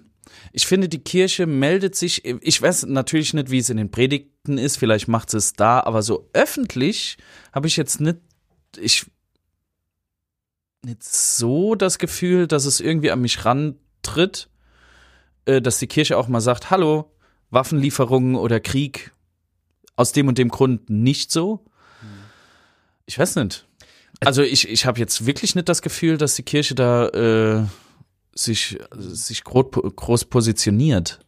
[0.53, 4.59] Ich finde, die Kirche meldet sich, ich weiß natürlich nicht, wie es in den Predigten
[4.59, 7.19] ist, vielleicht macht sie es da, aber so öffentlich
[7.53, 8.19] habe ich jetzt nicht,
[8.77, 9.07] ich,
[10.85, 14.49] nicht so das Gefühl, dass es irgendwie an mich rantritt,
[15.45, 17.11] äh, dass die Kirche auch mal sagt, hallo,
[17.51, 19.13] Waffenlieferungen oder Krieg,
[19.97, 21.65] aus dem und dem Grund nicht so.
[23.07, 23.67] Ich weiß nicht.
[24.21, 27.65] Also ich, ich habe jetzt wirklich nicht das Gefühl, dass die Kirche da äh,
[28.35, 31.21] sich, sich groß, groß positioniert.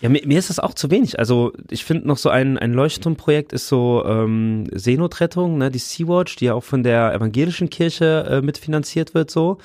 [0.00, 1.18] Ja, mir, mir ist das auch zu wenig.
[1.18, 6.36] Also ich finde noch so ein, ein Leuchtturmprojekt ist so ähm, Seenotrettung, ne, die Sea-Watch,
[6.36, 9.58] die ja auch von der evangelischen Kirche äh, mitfinanziert wird so.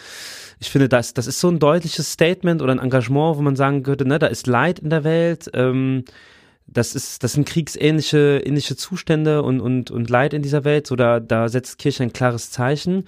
[0.59, 3.83] Ich finde, das, das ist so ein deutliches Statement oder ein Engagement, wo man sagen
[3.83, 5.49] könnte, ne, da ist Leid in der Welt.
[5.53, 6.05] Ähm,
[6.73, 10.87] das ist, das sind kriegsähnliche ähnliche Zustände und, und, und Leid in dieser Welt.
[10.87, 12.99] So, da, da setzt Kirche ein klares Zeichen.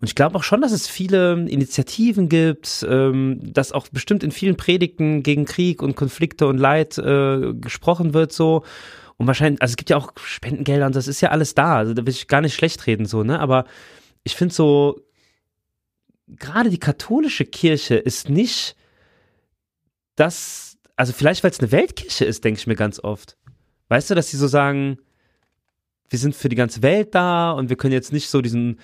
[0.00, 4.32] Und ich glaube auch schon, dass es viele Initiativen gibt, ähm, dass auch bestimmt in
[4.32, 8.64] vielen Predigten gegen Krieg und Konflikte und Leid äh, gesprochen wird, so.
[9.18, 11.76] Und wahrscheinlich, also es gibt ja auch Spendengelder und das ist ja alles da.
[11.76, 13.38] Also da will ich gar nicht schlecht reden, so, ne?
[13.38, 13.66] Aber
[14.24, 14.98] ich finde so,
[16.26, 18.76] gerade die katholische Kirche ist nicht
[20.16, 20.69] das
[21.00, 23.38] also vielleicht, weil es eine Weltkirche ist, denke ich mir ganz oft.
[23.88, 24.98] Weißt du, dass sie so sagen,
[26.10, 28.78] wir sind für die ganze Welt da und wir können jetzt nicht so diesen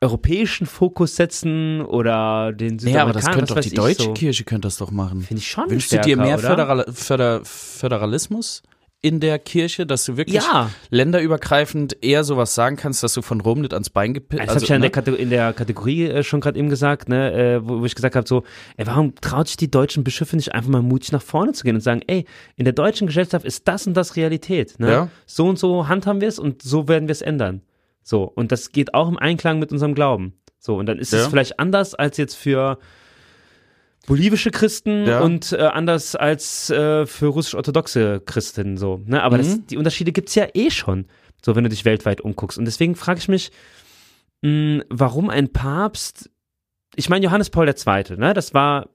[0.00, 4.14] europäischen Fokus setzen oder den Ja, aber das könnte doch die deutsche so.
[4.14, 5.20] Kirche könnte das doch machen.
[5.20, 5.70] Finde ich schon.
[5.70, 8.62] Wünschst stärker, du dir mehr Föderal Föder Föderalismus?
[9.04, 10.70] In der Kirche, dass du wirklich ja.
[10.88, 14.46] länderübergreifend eher sowas sagen kannst, dass du von Rom nicht ans Bein gepillt hast.
[14.46, 15.16] Das also, habe ich ja ne?
[15.18, 18.26] in, der Kategorie äh, schon gerade eben gesagt, ne, äh, wo, wo, ich gesagt habe,
[18.26, 18.44] so,
[18.78, 21.74] ey, warum traut sich die deutschen Bischöfe nicht einfach mal mutig nach vorne zu gehen
[21.74, 22.24] und sagen, ey,
[22.56, 24.80] in der deutschen Gesellschaft ist das und das Realität.
[24.80, 24.90] Ne?
[24.90, 25.08] Ja.
[25.26, 27.60] So und so handhaben wir es und so werden wir es ändern.
[28.02, 30.32] So, und das geht auch im Einklang mit unserem Glauben.
[30.58, 31.18] So, und dann ist ja.
[31.18, 32.78] es vielleicht anders als jetzt für
[34.06, 35.20] bolivische Christen ja.
[35.20, 39.00] und äh, anders als äh, für russisch-orthodoxe Christen so.
[39.06, 39.22] Ne?
[39.22, 39.42] Aber mhm.
[39.42, 41.06] das, die Unterschiede gibt's ja eh schon,
[41.42, 42.58] so wenn du dich weltweit umguckst.
[42.58, 43.50] Und deswegen frage ich mich,
[44.42, 46.30] mh, hm, warum ein Papst,
[46.96, 48.34] ich meine Johannes Paul II., ne?
[48.34, 48.88] das war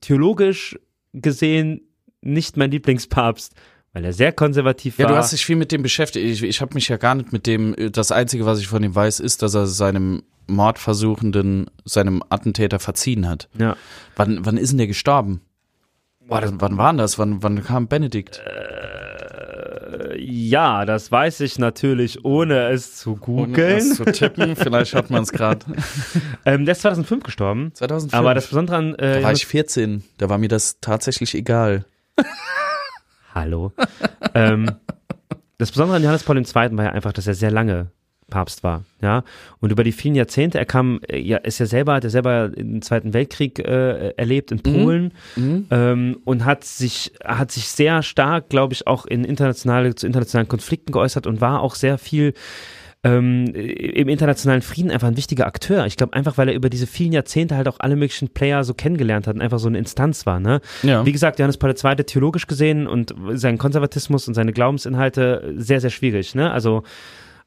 [0.00, 0.78] theologisch
[1.12, 1.82] gesehen
[2.20, 3.54] nicht mein Lieblingspapst,
[3.92, 5.06] weil er sehr konservativ war.
[5.06, 6.24] Ja, du hast dich viel mit dem beschäftigt.
[6.24, 8.94] Ich, ich habe mich ja gar nicht mit dem, das Einzige, was ich von ihm
[8.94, 13.48] weiß, ist, dass er seinem Mordversuchenden, seinem Attentäter verziehen hat.
[13.58, 13.76] Ja.
[14.16, 15.42] Wann, wann ist denn der gestorben?
[16.26, 17.18] Boah, das, wann war das?
[17.18, 18.42] Wann, wann kam Benedikt?
[18.44, 23.54] Äh, ja, das weiß ich natürlich, ohne es zu googeln.
[23.54, 25.64] Ohne es zu tippen, vielleicht hat man es gerade.
[26.44, 27.70] ähm, der ist 2005 gestorben.
[27.74, 28.14] 2005.
[28.14, 28.94] Aber das Besondere an.
[28.96, 31.86] Äh, da war ich 14, da war mir das tatsächlich egal.
[33.38, 33.72] Hallo.
[34.34, 34.70] ähm,
[35.58, 36.44] das Besondere an Johannes Paul II.
[36.54, 37.90] war ja einfach, dass er sehr lange
[38.30, 39.24] Papst war, ja.
[39.60, 42.48] Und über die vielen Jahrzehnte, er kam, äh, ja, ist ja selber, hat er selber
[42.48, 44.62] den Zweiten Weltkrieg äh, erlebt in mhm.
[44.62, 45.66] Polen mhm.
[45.70, 50.48] ähm, und hat sich, hat sich sehr stark, glaube ich, auch in internationale, zu internationalen
[50.48, 52.34] Konflikten geäußert und war auch sehr viel
[53.04, 55.86] ähm, im internationalen Frieden einfach ein wichtiger Akteur.
[55.86, 58.74] Ich glaube einfach, weil er über diese vielen Jahrzehnte halt auch alle möglichen Player so
[58.74, 60.40] kennengelernt hat und einfach so eine Instanz war.
[60.40, 60.60] Ne?
[60.82, 61.06] Ja.
[61.06, 61.96] Wie gesagt, Johannes Paul II.
[62.04, 66.34] theologisch gesehen und sein Konservatismus und seine Glaubensinhalte sehr, sehr schwierig.
[66.34, 66.50] Ne?
[66.50, 66.82] Also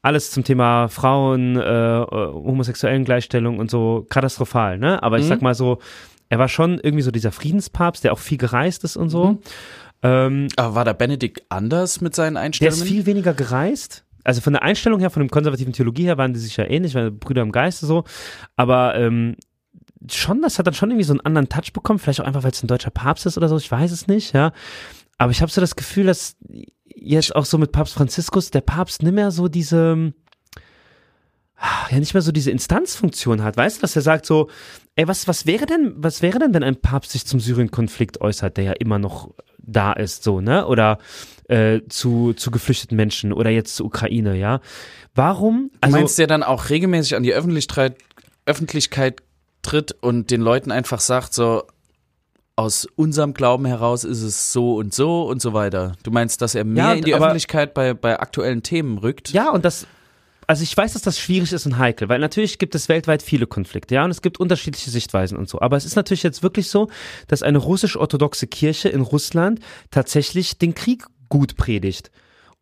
[0.00, 5.00] alles zum Thema Frauen, äh, äh, homosexuellen Gleichstellung und so katastrophal, ne?
[5.00, 5.28] Aber ich mhm.
[5.28, 5.78] sag mal so,
[6.28, 9.26] er war schon irgendwie so dieser Friedenspapst, der auch viel gereist ist und so.
[9.26, 9.38] Mhm.
[10.02, 12.76] Ähm, Aber war der Benedikt anders mit seinen Einstellungen?
[12.76, 14.04] Der ist viel weniger gereist.
[14.24, 16.94] Also von der Einstellung her, von dem konservativen Theologie her waren die sich ja ähnlich,
[16.94, 18.04] weil Brüder im Geiste so.
[18.56, 19.36] Aber ähm,
[20.10, 21.98] schon, das hat dann schon irgendwie so einen anderen Touch bekommen.
[21.98, 23.56] Vielleicht auch einfach, weil es ein deutscher Papst ist oder so.
[23.56, 24.52] Ich weiß es nicht, ja.
[25.18, 26.36] Aber ich habe so das Gefühl, dass
[26.94, 30.12] jetzt auch so mit Papst Franziskus, der Papst nicht mehr so diese,
[31.90, 33.56] ja, nicht mehr so diese Instanzfunktion hat.
[33.56, 34.48] Weißt du, dass er sagt so,
[34.96, 38.56] ey, was, was wäre denn, was wäre denn, wenn ein Papst sich zum Syrien-Konflikt äußert,
[38.56, 39.32] der ja immer noch
[39.62, 40.66] da ist, so, ne?
[40.66, 40.98] Oder
[41.48, 44.60] äh, zu, zu geflüchteten Menschen oder jetzt zur Ukraine, ja?
[45.14, 45.70] Warum?
[45.80, 47.96] Also, du meinst, der dann auch regelmäßig an die Öffentlichkeit,
[48.46, 49.22] Öffentlichkeit
[49.62, 51.64] tritt und den Leuten einfach sagt, so,
[52.56, 55.92] aus unserem Glauben heraus ist es so und so und so weiter.
[56.02, 59.30] Du meinst, dass er mehr ja, in die Öffentlichkeit bei, bei aktuellen Themen rückt?
[59.30, 59.86] Ja, und das,
[60.46, 63.46] also ich weiß, dass das schwierig ist und heikel, weil natürlich gibt es weltweit viele
[63.46, 65.60] Konflikte, ja, und es gibt unterschiedliche Sichtweisen und so.
[65.60, 66.88] Aber es ist natürlich jetzt wirklich so,
[67.28, 72.10] dass eine russisch-orthodoxe Kirche in Russland tatsächlich den Krieg gut predigt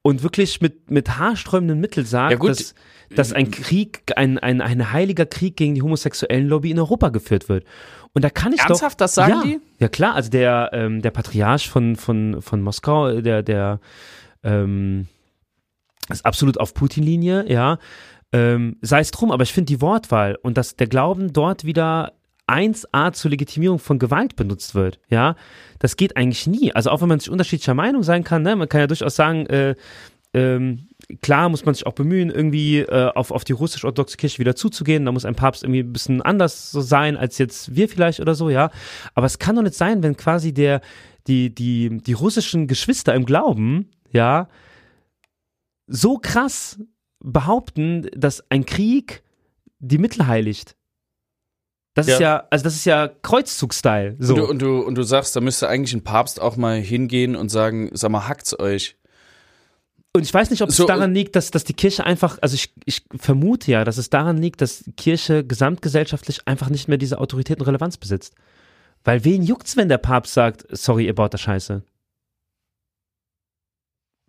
[0.03, 2.75] und wirklich mit, mit haarsträubenden Mitteln sagt, ja dass,
[3.11, 7.49] dass ein Krieg, ein, ein, ein heiliger Krieg gegen die homosexuellen Lobby in Europa geführt
[7.49, 7.65] wird.
[8.13, 9.61] Und da kann ich Ernsthaft, doch, das sagen ja, die?
[9.79, 13.81] Ja klar, also der, ähm, der Patriarch von, von, von Moskau, der, der
[14.43, 15.07] ähm,
[16.13, 17.79] ist absolut auf Putin-Linie, ja.
[18.33, 22.13] Ähm, sei es drum, aber ich finde die Wortwahl und dass der Glauben dort wieder
[22.47, 25.35] 1a zur Legitimierung von Gewalt benutzt wird, ja,
[25.79, 26.73] das geht eigentlich nie.
[26.73, 29.47] Also auch wenn man sich unterschiedlicher Meinung sein kann, ne, man kann ja durchaus sagen,
[29.47, 29.75] äh,
[30.33, 30.89] ähm,
[31.23, 35.05] klar muss man sich auch bemühen, irgendwie äh, auf, auf die russisch-orthodoxe Kirche wieder zuzugehen.
[35.05, 38.35] Da muss ein Papst irgendwie ein bisschen anders so sein als jetzt wir vielleicht oder
[38.35, 38.71] so, ja.
[39.15, 40.83] Aber es kann doch nicht sein, wenn quasi der,
[41.27, 44.49] die, die, die russischen Geschwister im Glauben, ja,
[45.91, 46.79] so krass
[47.23, 49.23] behaupten, dass ein Krieg
[49.81, 50.77] die Mittel heiligt.
[51.95, 52.15] Das Ja.
[52.15, 54.17] ist ja, also das ist ja Kreuzzug-Style.
[54.21, 54.35] So.
[54.35, 57.35] Und, du, und, du, und du sagst, da müsste eigentlich ein Papst auch mal hingehen
[57.35, 58.97] und sagen, sag mal, hackt's euch.
[60.13, 62.55] Und ich weiß nicht, ob es So, daran liegt, dass, dass die Kirche einfach, also
[62.55, 66.99] ich, ich vermute ja, dass es daran liegt, dass die Kirche gesamtgesellschaftlich einfach nicht mehr
[66.99, 68.35] diese Autorität und Relevanz besitzt.
[69.05, 71.83] Weil wen juckt's, wenn der Papst sagt, sorry, ihr baut da Scheiße?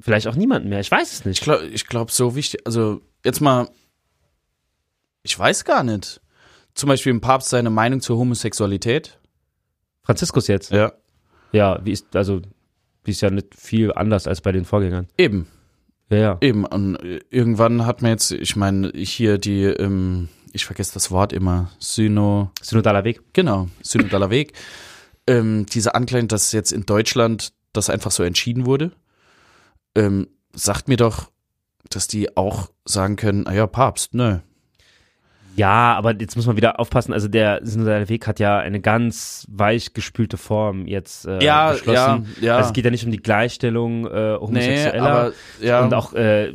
[0.01, 1.41] Vielleicht auch niemanden mehr, ich weiß es Ich nicht.
[1.43, 3.69] glaube, ich glaub, so wichtig, also jetzt mal,
[5.23, 6.19] ich weiß gar nicht.
[6.73, 9.19] Zum Beispiel ein Papst seine Meinung zur Homosexualität.
[10.03, 10.71] Franziskus jetzt.
[10.71, 10.93] Ja.
[11.51, 12.41] Ja, wie ist, also,
[13.03, 15.07] wie ist ja nicht viel anders als bei den Vorgängern.
[15.17, 15.47] Eben,
[16.09, 16.37] Ja, ja.
[16.41, 16.65] eben.
[16.65, 21.33] Und äh, irgendwann hat man jetzt, ich meine, hier die, ähm, ich vergesse das Wort
[21.33, 23.21] immer, Syno, Synodaler Weg.
[23.33, 24.53] genau, synodaler Weg.
[25.27, 28.91] Ähm, diese Anklage, dass jetzt in Deutschland das einfach so entschieden wurde,
[29.95, 31.32] ähm, sagt mir doch,
[31.89, 34.38] dass die auch sagen können, ah ja, Papst, nö.
[35.58, 37.12] Ja, aber jetzt muss man wieder aufpassen.
[37.12, 42.27] Also der Synodaler Weg hat ja eine ganz weich gespülte Form jetzt äh, Ja, beschlossen.
[42.39, 42.56] ja, ja.
[42.56, 45.01] Also es geht ja nicht um die Gleichstellung äh, Nee, Homosexueller.
[45.12, 45.84] aber ja.
[45.84, 46.51] Und auch äh,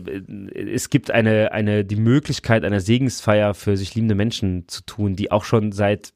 [0.55, 5.31] es gibt eine, eine die Möglichkeit einer Segensfeier für sich liebende Menschen zu tun, die
[5.31, 6.14] auch schon seit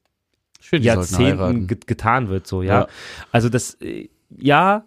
[0.59, 1.67] Schön, Jahrzehnten heiraten.
[1.67, 2.47] ge getan wird.
[2.47, 2.81] So, ja.
[2.81, 2.87] Ja.
[3.31, 4.85] Also das, äh, ja,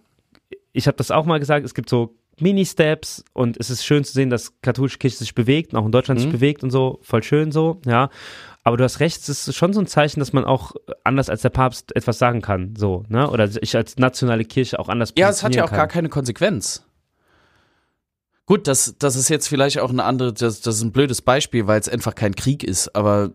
[0.73, 4.13] ich habe das auch mal gesagt, es gibt so Mini-Steps und es ist schön zu
[4.13, 6.33] sehen, dass katholische Kirche sich bewegt und auch in Deutschland sich Mhm.
[6.33, 8.11] bewegt und so, voll schön so, ja.
[8.67, 10.73] Aber du hast recht, es ist schon so ein Zeichen, dass man auch
[11.05, 13.29] anders als der Papst etwas sagen kann, so, ne?
[13.31, 15.93] Oder ich als nationale Kirche auch anders Ja, es hat ja auch positionieren gar kann.
[15.95, 16.85] keine Konsequenz.
[18.47, 21.67] Gut, das, das ist jetzt vielleicht auch eine andere, das, das ist ein blödes Beispiel,
[21.67, 23.33] weil es einfach kein Krieg ist, aber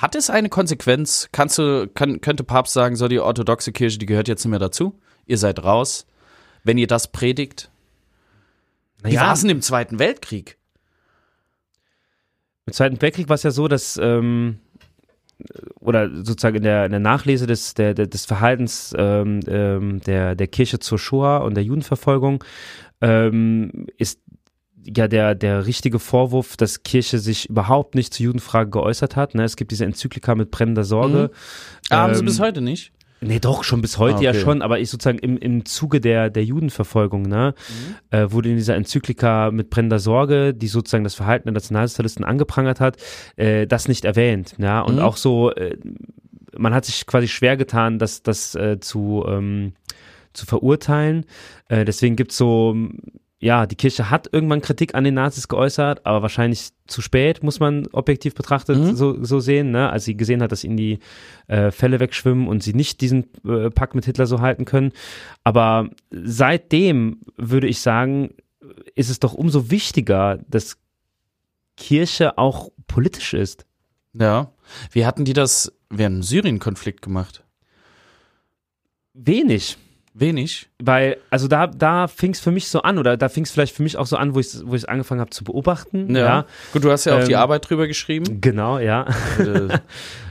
[0.00, 1.28] hat es eine Konsequenz?
[1.32, 4.58] Kannst du, kann, könnte Papst sagen, so die orthodoxe Kirche, die gehört jetzt nicht mehr
[4.58, 4.98] dazu?
[5.26, 6.06] Ihr seid raus,
[6.68, 7.70] wenn ihr das predigt?
[9.02, 10.58] Wie Naja, war es denn im Zweiten Weltkrieg?
[12.66, 14.58] Im Zweiten Weltkrieg war es ja so, dass ähm,
[15.80, 20.46] oder sozusagen in der, in der Nachlese des, der, des Verhaltens ähm, ähm, der, der
[20.46, 22.44] Kirche zur Shoah und der Judenverfolgung
[23.00, 24.20] ähm, ist
[24.84, 29.34] ja der, der richtige Vorwurf, dass Kirche sich überhaupt nicht zur Judenfrage geäußert hat.
[29.34, 29.44] Ne?
[29.44, 31.30] Es gibt diese Enzyklika mit brennender Sorge.
[31.88, 32.92] Ah, haben sie Ähm, bis heute nicht?
[33.20, 34.40] Nee, doch, schon bis heute Ah, ja okay.
[34.40, 37.54] schon, aber ich sozusagen im, im Zuge der, der Judenverfolgung, ne,
[38.10, 42.78] äh, wurde in dieser Enzyklika mit brennender Sorge, die sozusagen das Verhalten der Nationalsozialisten angeprangert
[42.80, 42.96] hat,
[43.36, 45.00] äh, das nicht erwähnt, ja, und Mhm.
[45.00, 45.76] auch so, äh,
[46.56, 49.72] man hat sich quasi schwer getan, das, das äh, zu, ähm,
[50.32, 51.24] zu verurteilen,
[51.68, 52.76] äh, deswegen gibt's so,
[53.40, 57.60] ja, die Kirche hat irgendwann Kritik an den Nazis geäußert, aber wahrscheinlich zu spät, muss
[57.60, 58.96] man objektiv betrachtet Mhm.
[58.96, 59.90] so, so sehen, ne?
[59.90, 60.98] als sie gesehen hat, dass ihnen die
[61.46, 64.92] äh, Fälle wegschwimmen und sie nicht diesen äh, Pakt mit Hitler so halten können.
[65.44, 68.34] Aber seitdem würde ich sagen,
[68.96, 70.78] ist es doch umso wichtiger, dass
[71.76, 73.66] Kirche auch politisch ist.
[74.14, 74.50] Ja.
[74.90, 77.44] Wie hatten die das während dem Syrien-Konflikt gemacht?
[79.14, 79.76] Wenig.
[80.20, 80.68] Wenig.
[80.82, 83.74] Weil, also da, da fing es für mich so an, oder da fing es vielleicht
[83.74, 86.14] für mich auch so an, wo ich wo ich angefangen habe zu beobachten.
[86.14, 86.44] Ja.
[86.72, 88.40] Gut, du hast ja auch die Ähm, Arbeit drüber geschrieben.
[88.40, 89.06] Genau, ja.
[89.38, 89.78] Äh,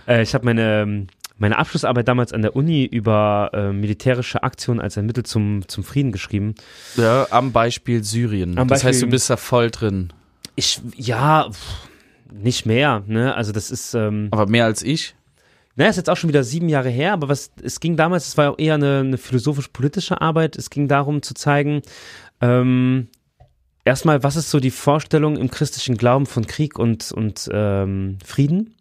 [0.07, 1.05] Äh, ich habe meine,
[1.37, 5.83] meine Abschlussarbeit damals an der Uni über äh, militärische Aktionen als ein Mittel zum, zum
[5.83, 6.55] Frieden geschrieben.
[6.95, 8.57] Ja, am Beispiel Syrien.
[8.57, 10.13] Am das heißt, Beispiel- du bist da voll drin.
[10.55, 11.89] Ich, ja, pff,
[12.31, 13.35] nicht mehr, ne?
[13.35, 15.13] Also das ist, ähm, Aber mehr als ich.
[15.77, 18.37] Naja, ist jetzt auch schon wieder sieben Jahre her, aber was, es ging damals, es
[18.37, 20.55] war auch eher eine, eine philosophisch-politische Arbeit.
[20.55, 21.83] Es ging darum zu zeigen,
[22.41, 23.09] ähm,
[23.85, 28.73] erstmal, was ist so die Vorstellung im christlichen Glauben von Krieg und, und ähm, Frieden?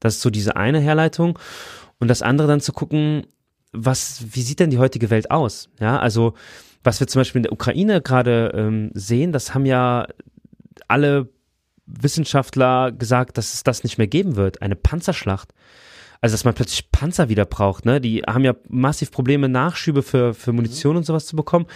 [0.00, 1.38] Das ist so diese eine Herleitung.
[1.98, 3.26] Und das andere dann zu gucken,
[3.72, 5.68] was, wie sieht denn die heutige Welt aus?
[5.80, 6.32] Ja, also,
[6.82, 10.06] was wir zum Beispiel in der Ukraine gerade ähm, sehen, das haben ja
[10.88, 11.28] alle
[11.84, 14.62] Wissenschaftler gesagt, dass es das nicht mehr geben wird.
[14.62, 15.52] Eine Panzerschlacht.
[16.20, 18.00] Also, dass man plötzlich Panzer wieder braucht, ne?
[18.00, 21.66] Die haben ja massiv Probleme, Nachschübe für, für Munition und sowas zu bekommen.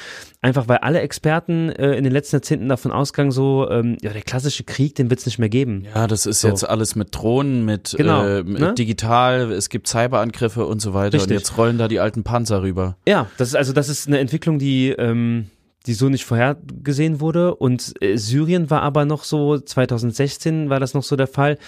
[0.41, 4.23] Einfach weil alle Experten äh, in den letzten Jahrzehnten davon ausgegangen, so, ähm, ja, der
[4.23, 5.85] klassische Krieg, den wird es nicht mehr geben.
[5.95, 6.49] Ja, das ist So.
[6.49, 8.75] jetzt alles mit Drohnen, mit, Genau, äh, mit ne?
[8.75, 11.15] digital, es gibt Cyberangriffe und so weiter.
[11.15, 11.31] Richtig.
[11.33, 12.97] Und jetzt rollen da die alten Panzer rüber.
[13.07, 15.47] Ja, das ist also das ist eine Entwicklung, die ähm,
[15.87, 17.55] die so nicht vorhergesehen wurde.
[17.55, 21.59] Und äh, Syrien war aber noch so 2016 war das noch so der Fall,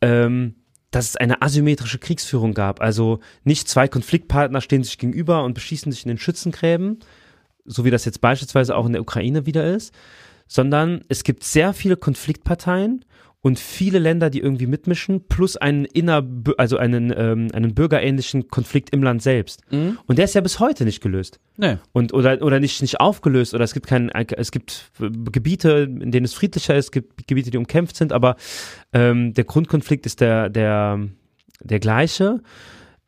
[0.00, 0.54] ähm,
[0.90, 2.80] dass es eine asymmetrische Kriegsführung gab.
[2.80, 7.00] Also nicht zwei Konfliktpartner stehen sich gegenüber und beschießen sich in den Schützengräben,
[7.64, 9.94] so wie das jetzt beispielsweise auch in der Ukraine wieder ist,
[10.46, 13.04] sondern es gibt sehr viele Konfliktparteien.
[13.48, 16.22] Und viele Länder, die irgendwie mitmischen, plus einen inner,
[16.58, 19.62] also einen, ähm, einen bürgerähnlichen Konflikt im Land selbst.
[19.70, 19.98] Mhm.
[20.06, 21.40] Und der ist ja bis heute nicht gelöst.
[21.56, 21.78] Nee.
[21.92, 26.26] Und, oder, oder nicht, nicht aufgelöst, oder es gibt kein, es gibt Gebiete, in denen
[26.26, 28.36] es friedlicher ist, es gibt Gebiete, die umkämpft sind, aber
[28.92, 31.00] ähm, der Grundkonflikt ist der, der,
[31.60, 32.42] der gleiche.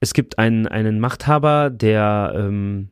[0.00, 2.88] Es gibt einen, einen Machthaber, der ähm,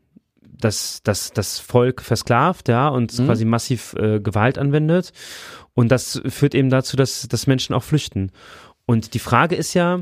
[0.61, 3.27] das, das, das Volk versklavt, ja, und Mhm.
[3.27, 5.13] quasi massiv äh, Gewalt anwendet.
[5.75, 8.33] Und das führt eben dazu, dass, dass Menschen auch flüchten.
[8.87, 9.99] Und die Frage ist ja,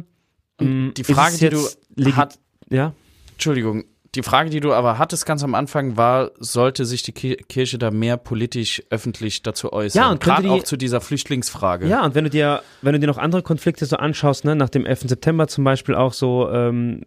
[0.61, 2.39] mh, die ist Frage, die du hat-
[2.71, 2.93] ja,
[3.33, 3.85] Entschuldigung,
[4.15, 7.77] die Frage, die du aber hattest ganz am Anfang, war, sollte sich die Ki- Kirche
[7.77, 10.03] da mehr politisch öffentlich dazu äußern?
[10.03, 11.87] Ja, und Gerade auch zu dieser Flüchtlingsfrage.
[11.87, 14.71] Ja, und wenn du dir, wenn du dir noch andere Konflikte so anschaust, ne, nach
[14.71, 15.01] dem 11.
[15.11, 17.03] September zum Beispiel auch so, ähm,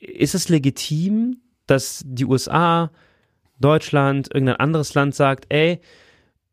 [0.00, 1.38] ist es legitim,
[1.70, 2.90] dass die USA,
[3.58, 5.80] Deutschland, irgendein anderes Land sagt, ey,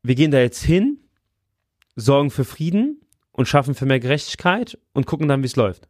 [0.03, 0.99] wir gehen da jetzt hin,
[1.95, 3.01] sorgen für Frieden
[3.31, 5.87] und schaffen für mehr Gerechtigkeit und gucken dann, wie es läuft.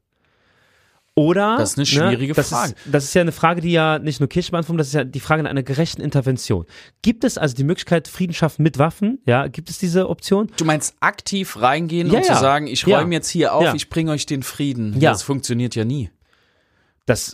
[1.16, 2.74] Oder Das ist eine schwierige das Frage.
[2.74, 5.04] Ist, das ist ja eine Frage, die ja nicht nur Kirche beantwortet, das ist ja
[5.04, 6.66] die Frage nach einer gerechten Intervention.
[7.02, 9.20] Gibt es also die Möglichkeit, Frieden schaffen mit Waffen?
[9.26, 10.52] Ja, gibt es diese Option?
[10.58, 12.36] Du meinst aktiv reingehen Ja, und ja.
[12.36, 13.00] zu sagen, ich Ja.
[13.00, 13.74] räume jetzt hier auf, Ja.
[13.74, 14.94] ich bringe euch den Frieden.
[15.00, 15.10] Ja.
[15.12, 16.12] Das funktioniert ja nie.
[17.08, 17.34] Das,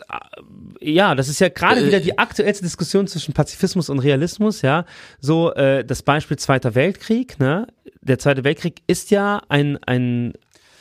[0.80, 4.62] äh, ja, das ist ja gerade Äh, wieder die aktuellste Diskussion zwischen Pazifismus und Realismus,
[4.62, 4.86] ja.
[5.20, 7.68] So, äh, das Beispiel Zweiter Weltkrieg, ne?
[8.02, 10.34] Der Zweite Weltkrieg ist ja ein, ein,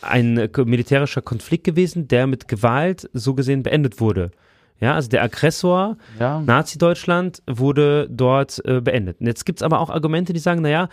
[0.02, 4.30] ein äh, militärischer Konflikt gewesen, der mit Gewalt so gesehen beendet wurde.
[4.78, 6.40] Ja, also der Aggressor, Ja.
[6.40, 9.20] Nazi-Deutschland, wurde dort äh, beendet.
[9.20, 10.88] Und jetzt gibt's aber auch Argumente, die sagen, naja,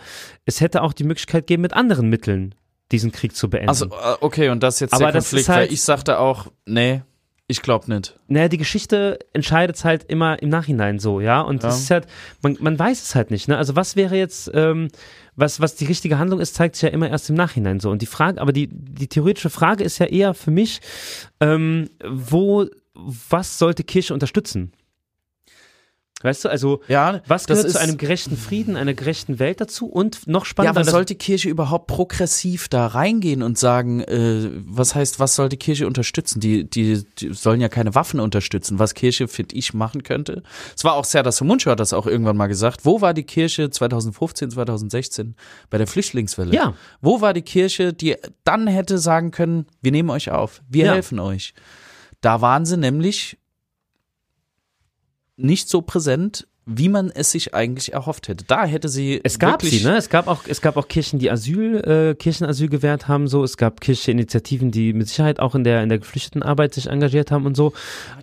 [0.46, 2.54] es hätte auch die Möglichkeit gegeben, mit anderen Mitteln
[2.92, 3.68] diesen Krieg zu beenden.
[3.68, 5.82] Also, äh, okay, und das ist jetzt Aber der das Konflikt, ist halt- weil ich
[5.82, 7.02] sagte auch, nee,
[7.50, 8.18] ich glaube nicht.
[8.28, 11.40] Naja, die Geschichte entscheidet halt immer im Nachhinein so, ja.
[11.40, 11.80] Und das Ja.
[11.82, 12.06] ist halt,
[12.42, 13.56] man, man weiß es halt nicht, ne?
[13.58, 14.88] Also was wäre jetzt, ähm,
[15.36, 17.90] was, was die richtige Handlung ist, zeigt sich ja immer erst im Nachhinein so.
[17.90, 20.80] Und die Frage, aber die, die theoretische Frage ist ja eher für mich,
[21.40, 24.72] ähm, wo, was sollte Kirche unterstützen?
[26.22, 29.86] Weißt du, also Ja, was gehört ist, zu einem gerechten Frieden, einer gerechten Welt dazu?
[29.86, 34.50] Und noch Ja, spannender, aber das- sollte Kirche überhaupt progressiv da reingehen und sagen, äh,
[34.66, 36.38] was heißt, was soll die Kirche unterstützen?
[36.40, 38.78] Die, die, die sollen ja keine Waffen unterstützen.
[38.78, 40.42] Was Kirche, finde ich, machen könnte.
[40.76, 42.84] Es war auch Serdar Somuncu hat das auch irgendwann mal gesagt.
[42.84, 45.36] Wo war die Kirche 2015, 2016
[45.70, 46.54] bei der Flüchtlingswelle?
[46.54, 46.74] Ja.
[47.00, 50.92] Wo war die Kirche, die dann hätte sagen können, wir nehmen euch auf, wir Ja.
[50.92, 51.54] helfen euch?
[52.20, 53.38] Da waren sie nämlich
[55.40, 58.44] nicht so präsent, wie man es sich eigentlich erhofft hätte.
[58.44, 59.96] Da hätte sie Es gab sie, ne?
[59.96, 63.42] Es gab auch, es gab auch Kirchen, die Asyl, äh, Kirchenasyl gewährt haben, so.
[63.42, 67.30] Es gab kirchliche Initiativen, die mit Sicherheit auch in der, in der Geflüchtetenarbeit sich engagiert
[67.30, 67.72] haben und so.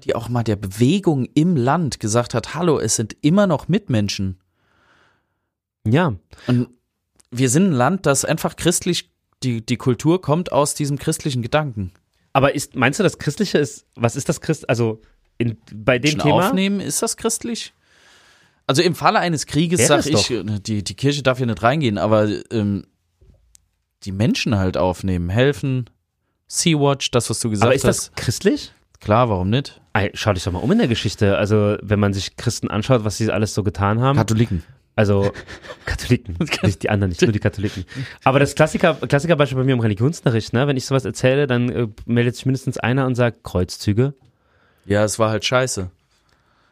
[0.05, 4.39] die auch mal der Bewegung im Land gesagt hat, hallo, es sind immer noch Mitmenschen.
[5.85, 6.15] Ja.
[6.47, 6.69] Und
[7.31, 9.11] wir sind ein Land, das einfach christlich,
[9.43, 11.91] die, die Kultur kommt aus diesem christlichen Gedanken.
[12.33, 15.01] Aber ist, meinst du, das Christliche ist, was ist das Christ, also
[15.37, 16.47] in, bei dem Menschen Thema?
[16.47, 17.73] aufnehmen, ist das christlich?
[18.65, 21.63] Also im Falle eines Krieges Wäre sag es ich, die, die Kirche darf hier nicht
[21.63, 22.85] reingehen, aber ähm,
[24.03, 25.89] die Menschen halt aufnehmen, helfen,
[26.47, 28.15] Sea-Watch, das, was du gesagt Aber ist das hast.
[28.15, 28.71] christlich?
[28.99, 29.79] Klar, warum nicht?
[29.93, 31.37] Ey, Schau dich doch mal um in der Geschichte.
[31.37, 34.17] Also, wenn man sich Christen anschaut, was sie alles so getan haben.
[34.17, 34.63] Katholiken.
[34.95, 35.31] Also
[35.85, 37.85] Katholiken, nicht die anderen nicht, nur die Katholiken.
[38.23, 40.65] Aber das Klassiker, Klassikerbeispiel bei mir im Religionsunterricht, ne?
[40.67, 44.15] Wenn ich sowas erzähle, dann äh, meldet sich mindestens einer und sagt Kreuzzüge.
[44.87, 45.89] Ja, es war halt scheiße.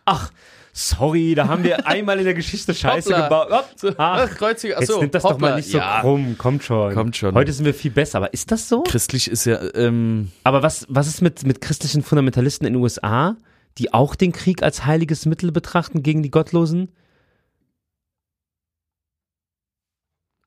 [0.06, 0.32] Ach,
[0.72, 3.46] sorry, da haben wir einmal in der Geschichte Scheiße Hoppla.
[3.48, 3.96] gebaut.
[3.98, 6.00] Ach, Ach, Kreuziger, jetzt achso, nimmt das doch mal nicht so ja.
[6.02, 6.94] krumm, kommt schon.
[6.94, 7.36] Kommt schon.
[7.36, 8.84] Heute sind wir viel besser, aber ist das so?
[8.84, 13.36] Christlich ist ja, ähm, Aber was, was ist mit, mit christlichen Fundamentalisten in den USA,
[13.78, 16.90] die auch den Krieg als heiliges Mittel betrachten gegen die Gottlosen?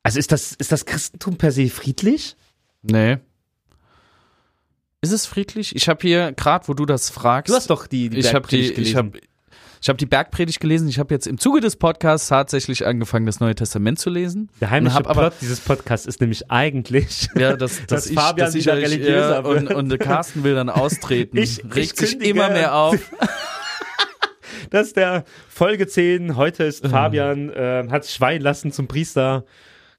[0.03, 2.37] Also ist das, ist das Christentum per se friedlich?
[2.83, 3.19] nee.
[5.01, 5.77] Ist es friedlich?
[5.77, 8.49] Ich habe hier, gerade wo du das fragst, Du hast doch die, die ich habe
[8.49, 8.97] die, Bergpredigt ich gelesen.
[8.97, 9.19] habe
[9.81, 10.89] ich hab die Bergpredigt gelesen.
[10.89, 14.49] Ich habe jetzt im Zuge des Podcasts tatsächlich angefangen, das Neue Testament zu lesen.
[14.61, 18.07] Der heimliche und hab aber- Plot dieses Podcasts ist nämlich eigentlich, Ja, dass, Dass dass,
[18.07, 19.75] ich, Fabian dass ich wieder religiöser ja, und, wird.
[19.75, 21.37] und der Carsten will dann austreten.
[21.37, 22.31] Ich- ich regt sich kündige.
[22.33, 22.99] immer mehr auf.
[24.71, 29.45] dass der Folge 10, heute ist Fabian, äh, hat sich weihen lassen zum Priester.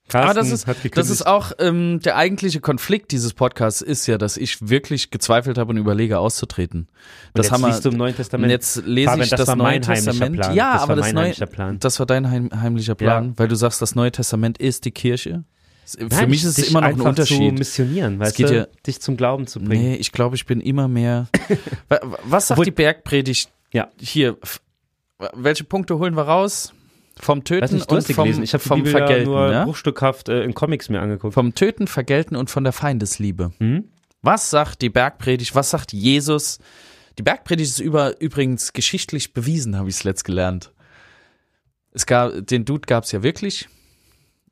[0.10, 4.18] Carsten Aber das ist, das ist auch ähm, der eigentliche Konflikt dieses Podcasts ist ja,
[4.18, 6.88] dass ich wirklich gezweifelt habe und überlege auszutreten.
[7.34, 7.68] Das jetzt haben wir.
[7.70, 8.52] liest du im Neuen Testament.
[8.52, 10.36] Jetzt lese Fabian, ich das das, war Neue Testament.
[10.36, 10.54] Plan.
[10.56, 11.80] Ja, Das aber war das Neue, heimlicher Plan.
[11.80, 13.34] das war dein heim, heimlicher Plan, Ja.
[13.38, 15.44] weil du sagst, das Neue Testament ist die Kirche.
[15.98, 17.58] Für Nein, mich ist es immer noch ein einfach zu Unterschied.
[17.58, 19.82] missionieren, weißt geht du, ja- dich zum Glauben zu bringen.
[19.84, 21.28] Nee, ich glaube, ich bin immer mehr.
[21.90, 23.88] Wa- wa- Was sagt Obwohl- die Bergpredigt Ja.
[24.00, 24.38] hier?
[25.34, 26.74] Welche Punkte holen wir raus?
[27.20, 28.44] Vom Töten und vom, gelesen.
[28.44, 29.30] Ich habe vom Bibel ja Vergelten.
[29.30, 29.66] nur ja?
[29.66, 31.34] bruchstückhaft äh, in Comics mir angeguckt.
[31.34, 33.52] Vom Töten, Vergelten und von der Feindesliebe.
[33.60, 33.90] Hm?
[34.22, 35.54] Was sagt die Bergpredigt?
[35.54, 36.60] Was sagt Jesus?
[37.18, 40.72] Die Bergpredigt ist über, übrigens geschichtlich bewiesen, habe ich es letzt gelernt.
[41.92, 43.68] Es gab, den Dude gab es ja wirklich.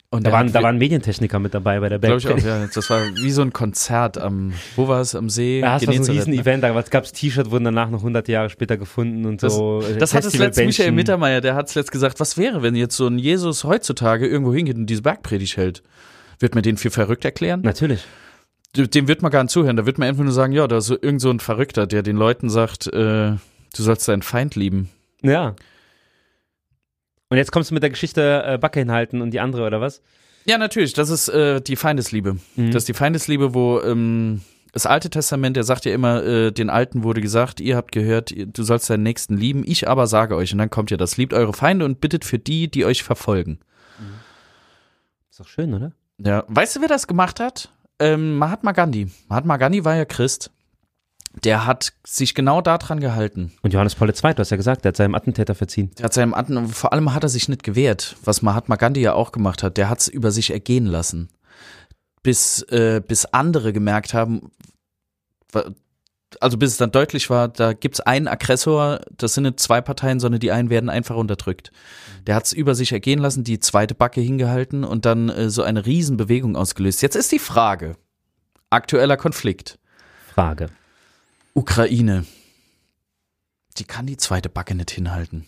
[0.09, 2.39] Und Da waren, da waren Medientechniker mit dabei bei der Glaube Band.
[2.39, 2.65] ich auch, ja.
[2.73, 5.59] Das war wie so ein Konzert am, wo war es, am See?
[5.59, 6.39] Ja, es war so ein Genezareth, riesen ne?
[6.39, 9.81] Event, da gab es T-Shirt, wurden danach noch 100 Jahre später gefunden und Das- so.
[9.81, 10.65] äh, Das hat es letzt Festivalbändchen.
[10.67, 14.25] Michael Mittermeier, der hat es letzt gesagt, was wäre, wenn jetzt so ein Jesus heutzutage
[14.27, 15.83] irgendwo hingeht und diese Bergpredigt hält?
[16.39, 17.59] Wird man den für verrückt erklären?
[17.63, 18.05] Natürlich.
[18.75, 19.75] Dem wird man gar nicht zuhören.
[19.75, 22.01] Da wird man einfach nur sagen, ja, da ist so irgend so ein Verrückter, der
[22.03, 23.39] den Leuten sagt, äh, du
[23.75, 24.89] sollst deinen Feind lieben.
[25.21, 25.55] Ja.
[27.29, 30.01] Und jetzt kommst du mit der Geschichte äh, Backe hinhalten und die andere, oder was?
[30.45, 32.37] Ja, natürlich, das ist äh, die Feindesliebe.
[32.55, 32.71] Mhm.
[32.71, 36.69] Das ist die Feindesliebe, wo ähm, das Alte Testament, der sagt ja immer, äh, den
[36.69, 40.35] Alten wurde gesagt, ihr habt gehört, ihr- du sollst deinen Nächsten lieben, ich aber sage
[40.35, 40.53] euch.
[40.53, 43.59] Und dann kommt ja das, liebt eure Feinde und bittet für die, die euch verfolgen.
[45.29, 45.91] Ist doch schön, oder?
[46.19, 47.69] Ja, weißt du, wer das gemacht hat?
[47.99, 49.11] Ähm, Mahatma Gandhi.
[49.27, 50.51] Mahatma Gandhi war ja Christ.
[51.43, 53.53] Der hat sich genau daran gehalten.
[53.61, 55.91] Und Johannes Paul II, du hast ja gesagt, der hat seinem Attentäter verziehen.
[55.97, 59.13] Der hat seinem Atem, vor allem hat er sich nicht gewehrt, was Mahatma Gandhi ja
[59.13, 59.77] auch gemacht hat.
[59.77, 61.29] Der hat es über sich ergehen lassen.
[62.23, 64.51] Bis, äh, bis andere gemerkt haben,
[66.41, 70.19] also bis es dann deutlich war, da gibt's einen Aggressor, das sind nicht zwei Parteien,
[70.19, 71.71] sondern die einen werden einfach unterdrückt.
[72.25, 75.63] Der hat es über sich ergehen lassen, die zweite Backe hingehalten und dann äh, so
[75.63, 77.01] eine Riesenbewegung ausgelöst.
[77.01, 77.95] Jetzt ist die Frage,
[78.69, 79.79] aktueller Konflikt.
[80.33, 80.67] Frage.
[81.57, 82.25] Ukraine.
[83.77, 85.45] Die kann die zweite Backe nicht hinhalten.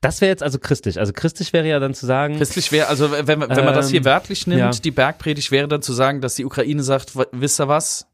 [0.00, 0.98] Das wäre jetzt also christlich.
[0.98, 4.00] Also christlich wäre ja dann zu sagen, Christlich wäre, also wenn, wenn man das hier
[4.00, 4.70] Ähm, wörtlich nimmt, ja.
[4.70, 8.06] die Bergpredigt wäre dann zu sagen, dass die Ukraine sagt, "W- wisst ihr was?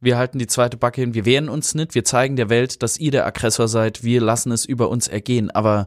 [0.00, 2.98] Wir halten die zweite Backe hin, wir wehren uns nicht, wir zeigen der Welt, dass
[2.98, 5.50] ihr der Aggressor seid, wir lassen es über uns ergehen.
[5.50, 5.86] Aber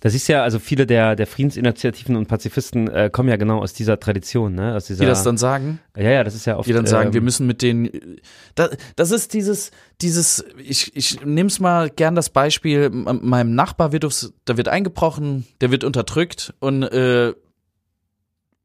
[0.00, 3.60] da siehst du ja, also viele der, der Friedensinitiativen und Pazifisten äh, kommen ja genau
[3.60, 4.74] aus dieser Tradition, ne?
[4.74, 6.66] Aus dieser, die das dann sagen, ja, ja, das ist ja oft.
[6.66, 8.18] die dann sagen, ähm, wir müssen mit den,
[8.54, 9.70] das, das ist dieses,
[10.00, 15.46] dieses, ich, ich nehm's mal gern das Beispiel, meinem Nachbar wird aufs, da wird eingebrochen,
[15.60, 17.34] der wird unterdrückt und äh,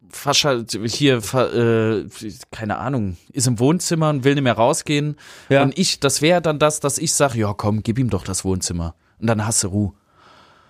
[0.08, 2.06] verschalt, hier, äh,
[2.52, 5.18] keine Ahnung, ist im Wohnzimmer und will nicht mehr rausgehen.
[5.50, 5.64] Ja.
[5.64, 8.46] Und ich, das wäre dann das, dass ich sage, ja komm, gib ihm doch das
[8.46, 8.96] Wohnzimmer.
[9.20, 9.94] Und dann hast du Ruhe.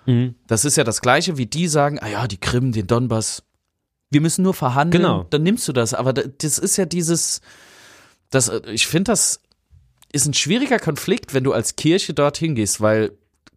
[0.05, 0.35] Mhm.
[0.47, 3.43] Das ist ja das Gleiche, wie die sagen, ah ja, die Krim, den Donbass.
[4.11, 5.23] Wir müssen nur verhandeln, Genau.
[5.29, 5.93] dann nimmst du das.
[5.93, 7.41] Aber da- das ist ja dieses,
[8.29, 9.41] das, äh, ich finde, das
[10.13, 13.11] ist ein schwieriger Konflikt, wenn du als Kirche dorthin gehst, weil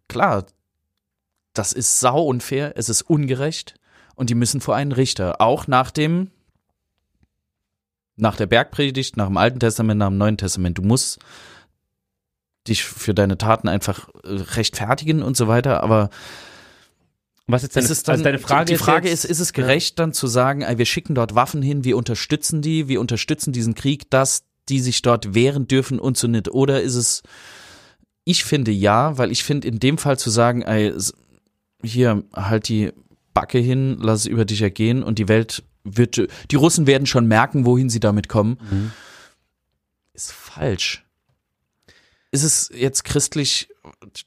[0.07, 0.45] klar,
[1.53, 3.75] das ist sau unfair, es ist ungerecht
[4.15, 5.39] und die müssen vor einen Richter.
[5.41, 6.31] Auch nach dem,
[8.17, 10.77] nach der Bergpredigt, nach dem Alten Testament, nach dem Neuen Testament.
[10.77, 11.19] Du musst
[12.69, 16.09] dich für deine Taten einfach äh, rechtfertigen und so weiter, aber
[17.47, 19.99] Was jetzt deine, ist dann, also deine Frage die Frage ist, ist, ist es gerecht
[19.99, 23.75] dann zu sagen, ey, wir schicken dort Waffen hin, wir unterstützen die, wir unterstützen diesen
[23.75, 26.49] Krieg, dass die sich dort wehren dürfen und so nicht?
[26.49, 27.23] Oder ist es,
[28.23, 30.93] ich finde ja, weil ich finde in dem Fall zu sagen, ey,
[31.83, 32.91] hier, halt die
[33.33, 37.25] Backe hin, lass es über dich ergehen und die Welt wird, die Russen werden schon
[37.25, 38.91] merken, wohin sie damit kommen, Mhm.
[40.13, 41.05] ist falsch.
[42.31, 43.69] Ist es jetzt christlich,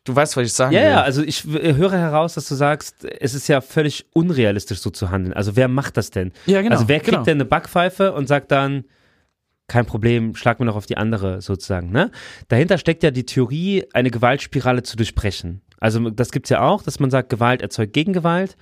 [0.04, 0.88] du weißt, was ich sagen Ja, will.
[0.90, 5.10] ja, also ich höre heraus, dass du sagst, es ist ja völlig unrealistisch so zu
[5.10, 5.32] handeln.
[5.34, 6.32] Also wer macht das denn?
[6.46, 6.74] ja genau.
[6.74, 7.24] also wer kriegt genau.
[7.24, 8.84] denn eine Backpfeife und sagt dann,
[9.68, 11.92] kein Problem, schlag mir noch auf die andere sozusagen.
[11.92, 12.10] Ne?
[12.48, 15.62] Dahinter steckt ja die Theorie, eine Gewaltspirale zu durchbrechen.
[15.78, 18.56] Also das gibt's ja auch, dass man sagt, Gewalt erzeugt Gegengewalt.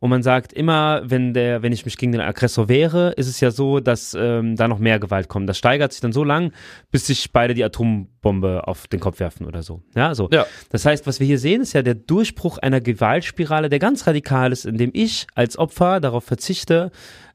[0.00, 3.40] Und man sagt immer, wenn der, wenn ich mich gegen den Aggressor wehre, ist es
[3.40, 5.46] ja so, dass ähm, da noch mehr Gewalt kommt.
[5.48, 6.52] Das steigert sich dann so lang,
[6.90, 9.82] bis sich beide die Atombombe auf den Kopf werfen oder so.
[9.94, 10.28] Ja, so.
[10.30, 10.46] Ja.
[10.70, 14.52] Das heißt, was wir hier sehen, ist ja der Durchbruch einer Gewaltspirale, der ganz radikal
[14.52, 16.90] ist, indem ich als Opfer darauf verzichte,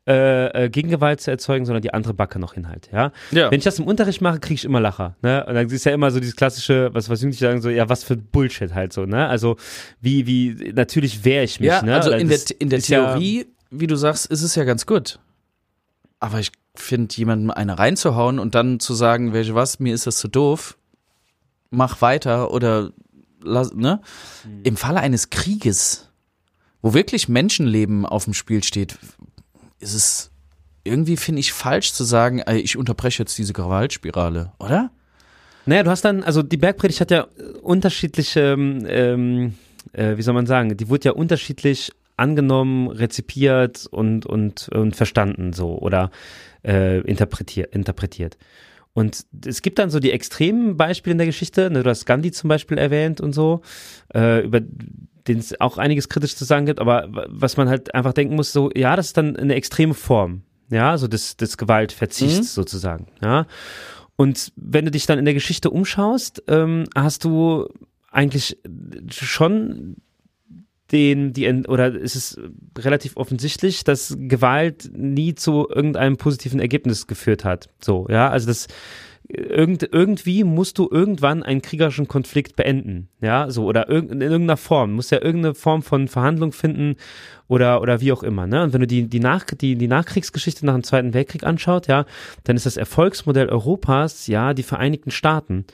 [0.07, 2.91] äh, äh, Gegengewalt zu erzeugen, sondern die andere Backe noch hinhalte.
[2.91, 3.11] Ja?
[3.31, 3.49] Ja.
[3.49, 5.15] Wenn ich das im Unterricht mache, kriege ich immer Lacher.
[5.23, 5.43] Ne?
[5.47, 8.03] Und dann ist ja immer so dieses klassische, was, was Jugendliche sagen, so, ja, was
[8.03, 9.05] für Bullshit halt so.
[9.05, 9.27] Ne?
[9.27, 9.57] Also,
[10.01, 11.69] wie, wie, natürlich wehre ich mich.
[11.69, 11.95] Ja, ne?
[11.95, 14.85] also in der, in der ist ja- Theorie, wie du sagst, ist es ja ganz
[14.85, 15.17] gut.
[16.19, 20.17] Aber ich finde, jemandem eine reinzuhauen und dann zu sagen, welche was, mir ist das
[20.17, 20.77] zu doof,
[21.69, 22.91] mach weiter oder
[23.41, 24.01] lass, ne?
[24.43, 24.61] Mhm.
[24.63, 26.09] Im Falle eines Krieges,
[26.81, 28.97] wo wirklich Menschenleben auf dem Spiel steht,
[29.79, 30.31] ist es
[30.83, 34.91] irgendwie, finde ich, falsch zu sagen, ich unterbreche jetzt diese Gewaltspirale, oder?
[35.65, 37.25] Naja, du hast dann, also die Bergpredigt hat ja
[37.61, 39.53] unterschiedliche, ähm, ähm,
[39.93, 45.53] äh, wie soll man sagen, die wurde ja unterschiedlich angenommen, rezipiert und, und, und verstanden
[45.53, 46.11] so oder
[46.65, 48.37] äh, interpretiert, interpretiert.
[48.93, 52.31] Und es gibt dann so die extremen Beispiele in der Geschichte, ne, du hast Gandhi
[52.31, 53.61] zum Beispiel erwähnt und so,
[54.13, 58.13] äh, über den es auch einiges kritisch zu sagen gibt, aber was man halt einfach
[58.13, 62.39] denken muss, so, ja, das ist dann eine extreme Form, ja, so des, des Gewaltverzichts
[62.39, 62.43] Mhm.
[62.61, 63.47] sozusagen, ja.
[64.15, 67.67] Und wenn du dich dann in der Geschichte umschaust, ähm, hast du
[68.11, 68.57] eigentlich
[69.11, 69.97] schon
[70.91, 72.39] den, die, oder ist es
[72.77, 77.69] relativ offensichtlich, dass Gewalt nie zu irgendeinem positiven Ergebnis geführt hat.
[77.79, 78.67] So, ja, also das,
[79.27, 84.57] irgend, irgendwie musst du irgendwann einen kriegerischen Konflikt beenden, ja, so, oder irgend, in irgendeiner
[84.57, 86.95] Form, musst ja irgendeine Form von Verhandlung finden
[87.47, 90.65] oder, oder wie auch immer, ne, und wenn du die, die, Nach, die, die Nachkriegsgeschichte
[90.65, 92.05] nach dem Zweiten Weltkrieg anschaut, ja,
[92.43, 95.65] dann ist das Erfolgsmodell Europas, ja, die Vereinigten Staaten,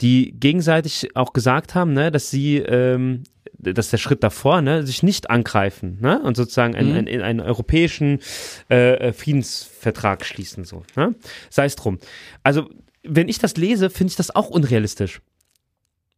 [0.00, 3.24] die gegenseitig auch gesagt haben, ne, dass sie, ähm,
[3.58, 6.96] das ist der Schritt davor, ne, sich nicht angreifen, ne, und sozusagen einen, Mhm.
[7.08, 8.20] einen, einen europäischen
[8.68, 11.14] äh, Friedensvertrag schließen, so, ne,
[11.50, 11.98] sei es drum.
[12.42, 12.68] Also,
[13.02, 15.20] wenn ich das lese, finde ich das auch unrealistisch.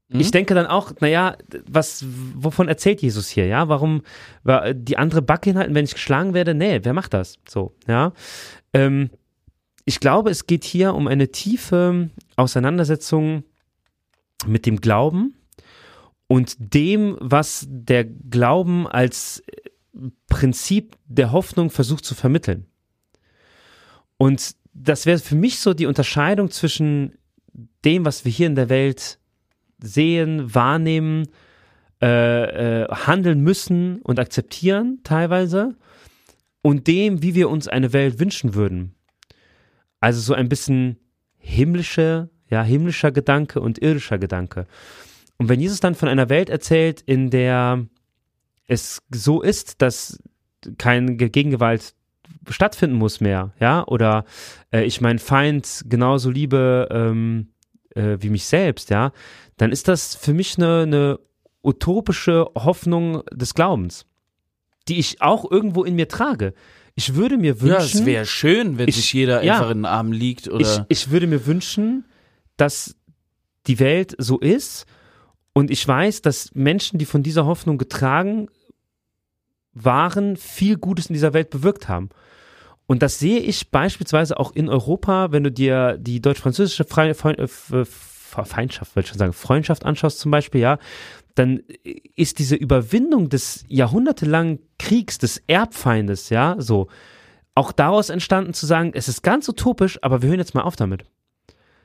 [0.09, 0.21] Mhm.
[0.21, 1.37] Ich denke dann auch, naja,
[1.67, 3.69] was, wovon erzählt Jesus hier, ja?
[3.69, 4.03] Warum
[4.43, 6.55] wa- die andere Backe hinhalten, wenn ich geschlagen werde?
[6.55, 7.39] Nee, wer macht das?
[7.47, 8.13] So, ja.
[8.73, 9.11] Ähm,
[9.85, 13.45] ich glaube, es geht hier um eine tiefe Auseinandersetzung
[14.47, 15.35] mit dem Glauben
[16.29, 19.43] und dem, was der Glauben als
[20.29, 22.67] Prinzip der Hoffnung versucht zu vermitteln.
[24.17, 27.15] Und das wäre für mich so die Unterscheidung zwischen
[27.85, 29.19] dem, was wir hier in der Welt
[29.81, 31.29] sehen, wahrnehmen,
[32.01, 35.75] äh, äh, handeln müssen und akzeptieren teilweise
[36.63, 38.95] und dem, wie wir uns eine Welt wünschen würden.
[39.99, 40.99] Also so ein bisschen
[41.39, 44.67] himmlische, ja, himmlischer Gedanke und irdischer Gedanke.
[45.39, 47.87] Und wenn Jesus dann von einer Welt erzählt, in der
[48.67, 50.19] es so ist, dass
[50.79, 51.95] keine Gegengewalt
[52.51, 54.25] stattfinden muss mehr, ja, oder
[54.73, 57.49] äh, ich meinen Feind genauso liebe ähm,
[57.95, 59.13] äh, wie mich selbst, ja,
[59.57, 61.19] dann ist das für mich eine, eine
[61.63, 64.07] utopische Hoffnung des Glaubens,
[64.89, 66.53] die ich auch irgendwo in mir trage.
[66.95, 69.55] Ich würde mir Ja, wünschen, es wäre schön, wenn Ich- sich jeder ja.
[69.55, 70.87] einfach in den Arm liegt ich, oder.
[70.89, 72.05] ich würde mir wünschen,
[72.57, 72.97] dass
[73.69, 74.87] die Welt so ist
[75.59, 78.47] und ich weiß, dass Menschen, die von dieser Hoffnung getragen
[79.73, 82.11] waren, viel Gutes in dieser Welt bewirkt haben.
[82.87, 89.01] Und das sehe ich beispielsweise auch in Europa, wenn du dir die deutsch-französische Feindschaft, wollte
[89.01, 90.79] ich schon sagen, Freundschaft anschaust zum Beispiel, ja,
[91.35, 91.65] dann
[92.15, 96.87] ist diese Überwindung des jahrhundertelangen Kriegs, des Erbfeindes, ja, so,
[97.57, 100.77] auch daraus entstanden zu sagen, es ist ganz utopisch, aber wir hören jetzt mal auf
[100.77, 101.05] damit.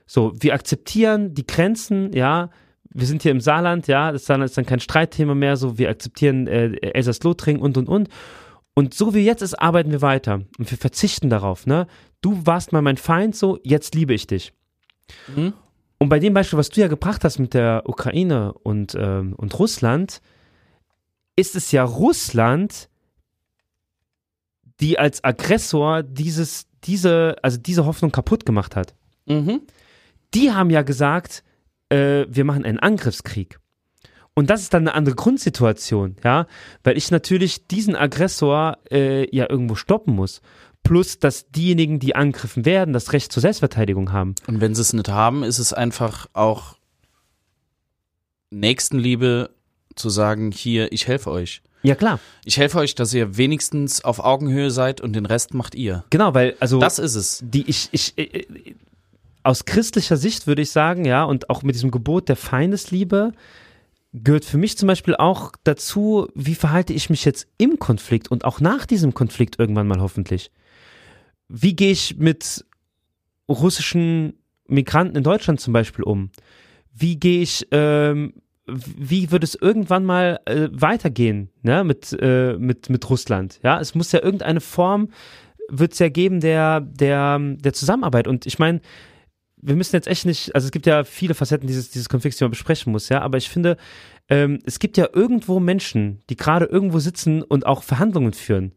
[0.06, 2.50] So, wir akzeptieren die Grenzen, ja,
[2.94, 5.90] wir sind hier im Saarland, ja, das Saarland ist dann kein Streitthema mehr, so, wir
[5.90, 8.08] akzeptieren äh, Elsass-Lothringen und, und, und.
[8.72, 10.42] Und so wie jetzt ist, arbeiten wir weiter.
[10.58, 11.86] Und wir verzichten darauf, ne?
[12.22, 14.52] Du warst mal mein Feind, so, jetzt liebe ich dich.
[15.34, 15.52] Mhm.
[15.98, 19.58] Und bei dem Beispiel, was du ja gebracht hast mit der Ukraine und, ähm, und
[19.58, 20.20] Russland,
[21.36, 22.88] ist es ja Russland,
[24.80, 28.94] die als Aggressor dieses, diese, also diese Hoffnung kaputt gemacht hat.
[29.26, 29.62] Mhm.
[30.34, 31.44] Die haben ja gesagt,
[31.94, 33.58] äh, wir machen einen Angriffskrieg.
[34.34, 36.46] Und das ist dann eine andere Grundsituation, ja,
[36.82, 40.42] weil ich natürlich diesen Aggressor äh, ja irgendwo stoppen muss.
[40.82, 44.34] Plus, dass diejenigen, die angegriffen werden, das Recht zur Selbstverteidigung haben.
[44.46, 46.76] Und wenn sie es nicht haben, ist es einfach auch
[48.50, 49.50] Nächstenliebe
[49.94, 51.62] zu sagen, hier, ich helfe euch.
[51.82, 52.18] Ja, klar.
[52.44, 56.04] Ich helfe euch, dass ihr wenigstens auf Augenhöhe seid und den Rest macht ihr.
[56.10, 56.80] Genau, weil, also.
[56.80, 57.40] Das ist es.
[57.42, 58.46] die ich, ich, äh,
[59.44, 63.32] aus christlicher Sicht würde ich sagen, ja, und auch mit diesem Gebot der Feindesliebe
[64.12, 68.44] gehört für mich zum Beispiel auch dazu, wie verhalte ich mich jetzt im Konflikt und
[68.44, 70.50] auch nach diesem Konflikt irgendwann mal hoffentlich.
[71.48, 72.64] Wie gehe ich mit
[73.48, 76.30] russischen Migranten in Deutschland zum Beispiel um?
[76.92, 78.34] Wie gehe ich, ähm,
[78.66, 83.58] wie wird es irgendwann mal äh, weitergehen ne, mit, äh, mit, mit Russland?
[83.62, 85.10] Ja, es muss ja irgendeine Form,
[85.68, 88.28] wird es ja geben der, der, der Zusammenarbeit.
[88.28, 88.80] Und ich meine,
[89.66, 92.44] wir müssen jetzt echt nicht, also es gibt ja viele Facetten dieses, dieses Konflikts, die
[92.44, 93.76] man besprechen muss, ja, aber ich finde,
[94.28, 98.72] ähm, es gibt ja irgendwo Menschen, die gerade irgendwo sitzen und auch Verhandlungen führen.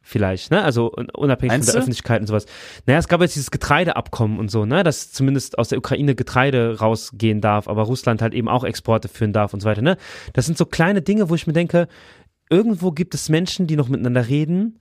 [0.00, 0.62] Vielleicht, ne?
[0.62, 1.80] Also un- unabhängig Meinst von der?
[1.82, 2.46] Öffentlichkeit und sowas.
[2.86, 4.82] Naja, es gab jetzt dieses Getreideabkommen und so, ne?
[4.82, 9.34] Dass zumindest aus der Ukraine Getreide rausgehen darf, aber Russland halt eben auch Exporte führen
[9.34, 9.98] darf und so weiter, ne?
[10.32, 11.88] Das sind so kleine Dinge, wo ich mir denke,
[12.48, 14.78] irgendwo gibt es Menschen, die noch miteinander reden,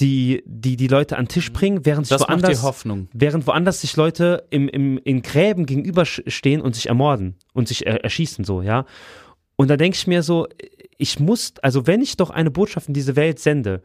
[0.00, 3.08] die die, die Leute an den Tisch bringen, während sich Das macht woanders Hoffnung.
[3.12, 8.02] während woanders sich Leute im, im, in Gräben gegenüberstehen und sich ermorden und sich er,
[8.04, 8.84] erschießen, so, ja.
[9.56, 10.46] Und da denke ich mir so,
[10.98, 13.82] ich muss, also wenn ich doch eine Botschaft in diese Welt sende,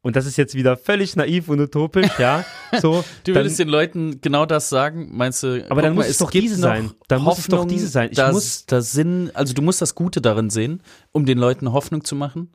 [0.00, 2.44] und das ist jetzt wieder völlig naiv und utopisch, ja,
[2.80, 3.04] so.
[3.24, 5.66] Du dann- würdest den Leuten genau das sagen, meinst du?
[5.68, 6.92] Aber dann mal, muss es doch diese sein.
[7.08, 8.08] Dann muss es doch Hoffnung, diese sein.
[8.10, 11.72] Ich da, muss- da Sinn, also du musst das Gute darin sehen, um den Leuten
[11.72, 12.50] Hoffnung zu machen.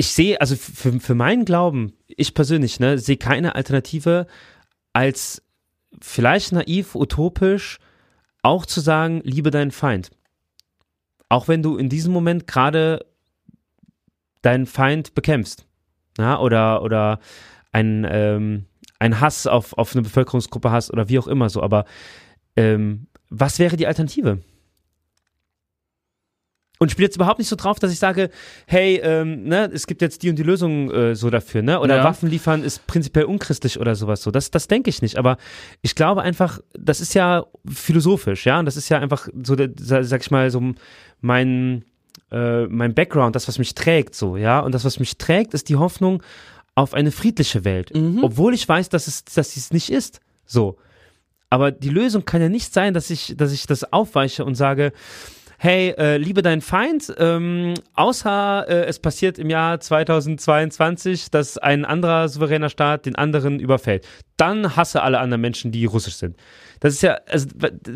[0.00, 4.26] Ich sehe, also für, für meinen Glauben, ich persönlich, ne, sehe keine Alternative
[4.94, 5.42] als
[6.00, 7.78] vielleicht naiv, utopisch,
[8.40, 10.10] auch zu sagen, liebe deinen Feind.
[11.28, 13.04] Auch wenn du in diesem Moment gerade
[14.40, 15.66] deinen Feind bekämpfst.
[16.16, 17.20] Ja, oder, oder
[17.70, 18.64] ein, ähm,
[19.00, 21.62] ein Hass auf, auf eine Bevölkerungsgruppe hast oder wie auch immer so.
[21.62, 21.84] Aber
[22.56, 24.40] ähm, was wäre die Alternative?
[26.82, 28.30] Und ich bin jetzt überhaupt nicht so drauf, dass ich sage,
[28.66, 31.78] hey, ähm, ne, es gibt jetzt die und die Lösung äh, so dafür, ne?
[31.78, 32.04] Oder Ja.
[32.04, 34.30] Waffen liefern ist prinzipiell unchristlich oder sowas so.
[34.30, 35.18] Das, das denke ich nicht.
[35.18, 35.36] Aber
[35.82, 38.58] ich glaube einfach, das ist ja philosophisch, ja.
[38.58, 40.72] Und das ist ja einfach so, sag ich mal, so
[41.20, 41.84] mein,
[42.32, 44.60] äh, mein Background, das, was mich trägt, so, ja.
[44.60, 46.22] Und das, was mich trägt, ist die Hoffnung
[46.74, 47.92] auf eine friedliche Welt.
[48.22, 50.20] Obwohl ich weiß, dass es, dass es nicht ist.
[50.46, 50.78] So.
[51.50, 54.92] Aber die Lösung kann ja nicht sein, dass ich, dass ich das aufweiche und sage,
[55.62, 61.84] hey, äh, liebe deinen Feind, ähm, außer äh, es passiert im Jahr 2022, dass ein
[61.84, 64.08] anderer souveräner Staat den anderen überfällt.
[64.38, 66.38] Dann hasse alle anderen Menschen, die russisch sind.
[66.80, 67.48] Das ist ja, also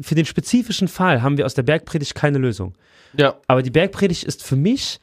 [0.03, 2.75] für den spezifischen Fall haben wir aus der Bergpredigt keine Lösung.
[3.17, 3.37] Ja.
[3.47, 5.01] Aber die Bergpredigt ist für mich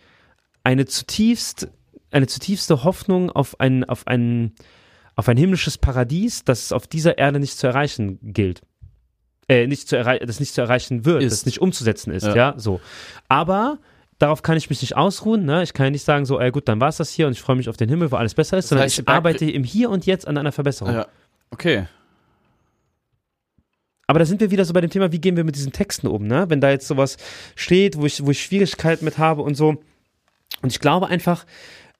[0.63, 1.67] eine zutiefst,
[2.11, 4.53] eine zutiefste Hoffnung auf ein, auf ein,
[5.15, 8.61] auf ein himmlisches Paradies, das es auf dieser Erde nicht zu erreichen gilt.
[9.51, 11.31] Äh, nicht zu erreichen, das nicht zu erreichen wird, Ist.
[11.33, 12.35] das nicht umzusetzen ist, Ja.
[12.35, 12.79] ja, so.
[13.27, 13.79] Aber
[14.17, 15.61] darauf kann ich mich nicht ausruhen, ne?
[15.63, 17.57] Ich kann ja nicht sagen, so, ey, gut, dann war's das hier und ich freue
[17.57, 20.05] mich auf den Himmel, wo alles besser ist, sondern heißt, ich arbeite im Hier und
[20.05, 20.93] Jetzt an einer Verbesserung.
[20.93, 21.07] ja.
[21.49, 21.85] Okay.
[24.07, 26.07] Aber da sind wir wieder so bei dem Thema, wie gehen wir mit diesen Texten
[26.07, 26.45] um, ne?
[26.49, 27.17] Wenn da jetzt sowas
[27.55, 29.81] steht, wo ich, wo ich Schwierigkeiten mit habe und so.
[30.61, 31.45] Und ich glaube einfach,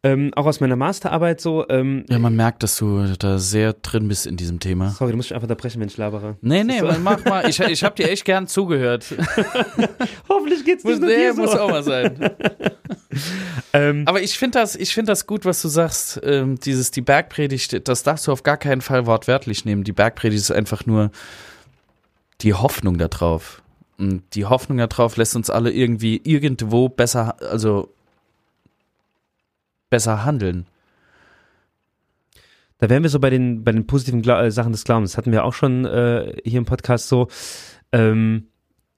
[0.03, 4.07] ähm, auch aus meiner Masterarbeit so, ähm, Ja, man merkt, dass du da sehr drin
[4.07, 4.89] bist in diesem Thema.
[4.89, 6.37] sorry, du musst mich einfach unterbrechen, wenn ich labere.
[6.41, 7.47] Nee, nee, mach mal.
[7.47, 9.05] Ich, ich habe dir echt gern zugehört.
[10.29, 11.41] Hoffentlich geht's Muss, nicht nur nee, dir so.
[11.41, 12.31] muss auch mal sein.
[13.73, 16.19] Ähm, Aber ich finde das, ich finde das gut, was du sagst.
[16.23, 19.83] Ähm, dieses, die Bergpredigt, das darfst du auf gar keinen Fall wortwörtlich nehmen.
[19.83, 21.11] Die Bergpredigt ist einfach nur
[22.41, 23.61] die Hoffnung darauf.
[23.97, 27.89] Und die Hoffnung darauf lässt uns alle irgendwie irgendwo besser, also
[29.91, 30.65] besser handeln.
[32.79, 35.11] Da wären wir so bei den, bei den positiven Gla äh, Sachen des Glaubens.
[35.11, 37.27] Das hatten wir auch schon äh, hier im Podcast so.
[37.91, 38.47] Ähm,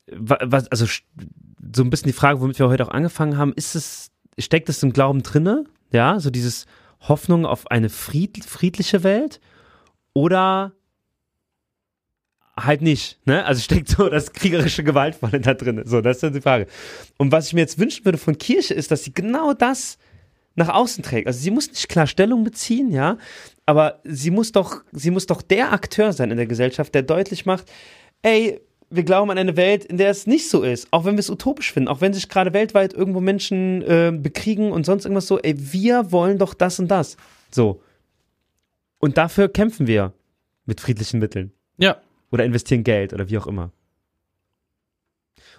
[0.10, 3.76] wa- was, also so ein bisschen die Frage, womit wir heute auch angefangen haben, ist
[3.76, 5.66] es, steckt es im Glauben drinne?
[5.92, 6.66] Ja, so dieses
[7.02, 9.42] Hoffnung auf eine fried, friedliche Welt
[10.14, 10.72] oder
[12.56, 13.44] halt nicht, ne?
[13.46, 15.82] Also steckt so das kriegerische Gewaltvolle da drin.
[15.86, 16.68] So, das ist dann die Frage.
[17.18, 19.98] Und was ich mir jetzt wünschen würde von Kirche ist, dass sie genau das
[20.56, 21.28] nach außen trägt.
[21.28, 23.18] Also sie muss nicht klar Stellung beziehen, ja,
[23.66, 27.46] aber sie muss doch, sie muss doch der Akteur sein in der Gesellschaft, der deutlich
[27.46, 27.72] macht,
[28.22, 31.20] ey, wir glauben an eine Welt, in der es nicht so ist, auch wenn wir
[31.22, 35.26] es utopisch finden, auch wenn sich gerade weltweit irgendwo Menschen äh, bekriegen und sonst irgendwas
[35.26, 37.18] so, ey, wir wollen doch das und das.
[37.50, 37.82] So.
[39.00, 40.14] Und dafür kämpfen wir
[40.66, 41.98] mit friedlichen Mitteln Ja.
[42.32, 43.72] oder investieren Geld oder wie auch immer.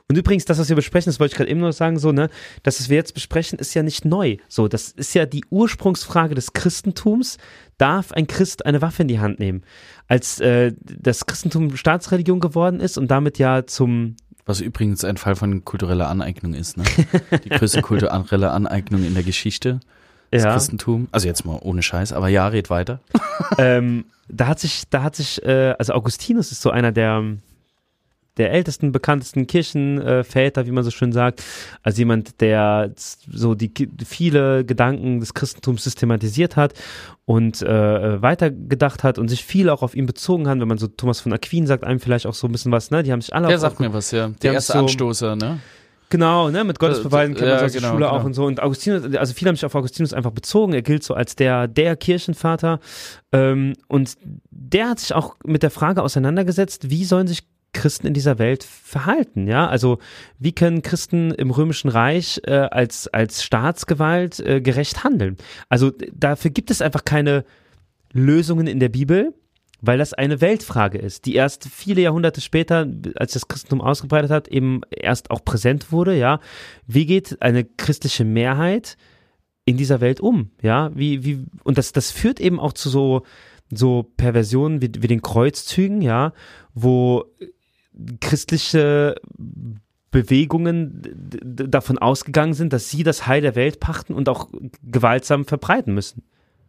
[0.08, 2.28] Und übrigens, das, was wir besprechen, das wollte ich gerade eben noch sagen, so, ne,
[2.62, 4.36] das, was wir jetzt besprechen, ist ja nicht neu.
[4.48, 7.38] So, das ist ja die Ursprungsfrage des Christentums.
[7.78, 9.62] Darf ein Christ eine Waffe in die Hand nehmen?
[10.06, 15.36] Als äh, das Christentum Staatsreligion geworden ist und damit ja zum Was übrigens ein Fall
[15.36, 16.84] von kultureller Aneignung ist, ne?
[17.42, 19.80] Die größte kulturelle Aneignung in der Geschichte
[20.30, 21.08] des ja, Christentum.
[21.12, 23.00] Also jetzt mal ohne Scheiß, aber ja, red weiter.
[23.56, 27.36] ähm, da hat sich, da hat sich, äh, also Augustinus ist so einer der
[28.36, 31.42] der ältesten, bekanntesten Kirchenväter, wie man so schön sagt.
[31.82, 33.72] Also jemand, der so die
[34.04, 36.74] viele Gedanken des Christentums systematisiert hat
[37.24, 40.58] und äh, weitergedacht hat und sich viel auch auf ihn bezogen hat.
[40.60, 43.02] Wenn man so Thomas von Aquin sagt einem vielleicht auch so ein bisschen was, ne?
[43.02, 44.30] Die haben sich alle Der auch sagt mir was, ja.
[44.42, 45.60] Der erste so- Anstoßer, ne?
[46.10, 48.26] Genau, ne, mit Gottesbeweisen Äh, kennt man ja, aus der genau, Schule auch genau.
[48.26, 48.44] und so.
[48.44, 50.72] Und Augustinus, also viele haben sich auf Augustinus einfach bezogen.
[50.72, 52.78] Er gilt so als der, der Kirchenvater.
[53.32, 54.14] Ähm, und
[54.50, 57.42] der hat sich auch mit der Frage auseinandergesetzt, wie sollen sich
[57.74, 59.68] Christen in dieser Welt verhalten, ja?
[59.68, 59.98] Also,
[60.38, 65.36] wie können Christen im Römischen Reich äh, als, als Staatsgewalt äh, gerecht handeln?
[65.68, 67.44] Also, dafür gibt es einfach keine
[68.12, 69.34] Lösungen in der Bibel,
[69.82, 74.48] weil das eine Weltfrage ist, die erst viele Jahrhunderte später, als das Christentum ausgebreitet hat,
[74.48, 76.40] eben erst auch präsent wurde, ja.
[76.86, 78.96] Wie geht eine christliche Mehrheit
[79.66, 80.90] in dieser Welt um, ja?
[80.94, 83.24] Wie, wie, und das, das führt eben auch zu so,
[83.70, 86.32] so Perversionen wie, wie den Kreuzzügen, ja,
[86.74, 87.24] wo
[88.20, 89.16] christliche
[90.10, 91.02] Bewegungen
[91.42, 94.48] davon ausgegangen sind, dass sie das Heil der Welt pachten und auch
[94.82, 96.22] gewaltsam verbreiten müssen.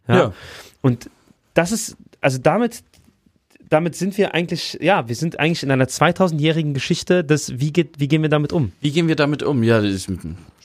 [0.07, 0.15] Ja.
[0.15, 0.33] Ja.
[0.81, 1.09] Und
[1.53, 2.83] das ist, also damit,
[3.69, 7.99] damit sind wir eigentlich, ja, wir sind eigentlich in einer 2000-jährigen Geschichte des, wie geht,
[7.99, 8.71] wie gehen wir damit um?
[8.81, 9.63] Wie gehen wir damit um?
[9.63, 10.09] Ja, ist,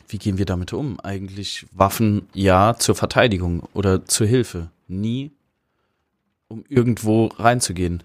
[0.08, 0.98] wie gehen wir damit um?
[1.00, 4.70] Eigentlich Waffen ja zur Verteidigung oder zur Hilfe.
[4.88, 5.32] Nie,
[6.48, 8.02] um irgendwo reinzugehen.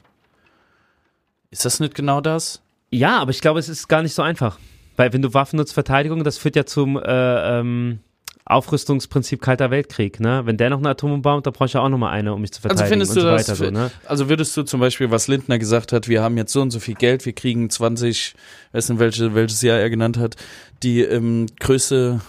[1.52, 2.62] Ist das nicht genau das?
[2.91, 4.60] Ja, aber ich glaube, es ist gar nicht so einfach.
[4.96, 8.00] Weil wenn du Waffen nutzt, Verteidigung, das führt ja zum äh, ähm,
[8.46, 10.20] Aufrüstungsprinzip Kalter Weltkrieg.
[10.20, 10.46] Ne?
[10.46, 12.52] Wenn der noch eine Atombombe baut, da brauche ich ja auch nochmal eine, um mich
[12.52, 13.56] zu verteidigen Also findest und du so das, weiter.
[13.56, 13.91] So, ne?
[14.06, 16.80] also würdest du zum Beispiel, was Lindner gesagt hat, wir haben jetzt so und so
[16.80, 18.36] viel Geld, wir kriegen 20,
[18.72, 20.36] weiß nicht, welche, welches Jahr er genannt hat,
[20.84, 22.22] die ähm, größte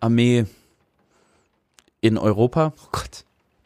[0.00, 0.44] Armee
[2.00, 2.72] in Europa.
[2.82, 3.24] Oh Gott,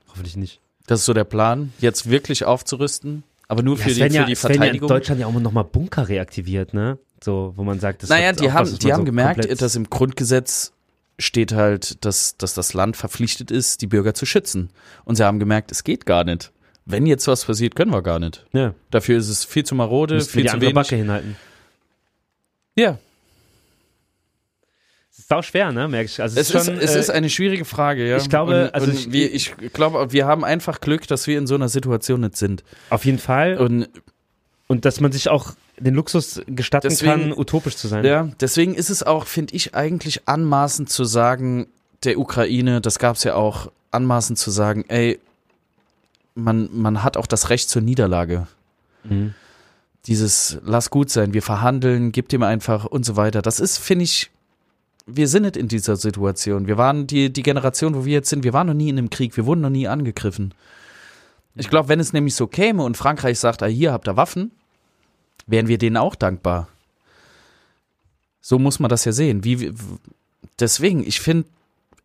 [0.08, 0.60] hoffentlich nicht.
[0.86, 4.08] Das ist so der Plan, jetzt wirklich aufzurüsten, aber nur für, es die, für ja,
[4.08, 4.88] die werden ja in Verteidigung.
[4.88, 6.98] Deutschland ja auch nochmal Bunker reaktiviert, ne?
[7.22, 9.88] So, wo man sagt, das naja, die haben, was, die haben so gemerkt, dass im
[9.88, 10.72] Grundgesetz
[11.18, 14.70] steht halt, dass, dass das Land verpflichtet ist, die Bürger zu schützen.
[15.04, 16.52] Und sie haben gemerkt, es geht gar nicht.
[16.86, 18.44] Wenn jetzt was passiert, können wir gar nicht.
[18.52, 20.74] ja, Dafür ist es viel zu marode, müssen wir viel zu wenig.
[20.74, 21.36] Backe hinhalten.
[22.76, 22.98] Ja,
[25.34, 25.88] sau schwer, ne?
[25.88, 26.20] Merke ich.
[26.22, 28.16] Also es, ist, schon, es äh, ist eine schwierige Frage, ja.
[28.16, 31.38] ich glaube, und, also und ich- wir, ich glaube, wir haben einfach Glück, dass wir
[31.38, 32.64] in so einer Situation nicht sind.
[32.90, 33.56] auf jeden Fall.
[33.58, 33.88] Und
[34.66, 38.04] Und dass man sich auch den Luxus gestatten Deswegen- kann, utopisch zu sein.
[38.04, 41.66] ja, deswegen ist es auch, finde ich, eigentlich anmaßend zu sagen,
[42.04, 45.18] der Ukraine, das gab es ja auch, anmaßend zu sagen, ey,
[46.34, 48.46] man, man hat auch das Recht zur Niederlage.
[49.04, 49.34] Mhm.
[50.06, 53.40] Dieses, lass gut sein, wir verhandeln, gib ihm einfach und so weiter.
[53.40, 54.30] Das ist, finde ich,
[55.06, 56.66] wir sind nicht in dieser Situation.
[56.66, 59.10] Wir waren die, die Generation, wo wir jetzt sind, wir waren noch nie in einem
[59.10, 60.54] Krieg, wir wurden noch nie angegriffen.
[61.54, 64.50] Ich glaube, wenn es nämlich so käme und Frankreich sagt, ah, hier habt ihr Waffen,
[65.46, 66.68] wären wir denen auch dankbar.
[68.40, 69.44] So muss man das ja sehen.
[69.44, 69.72] Wie,
[70.58, 71.48] deswegen, ich finde,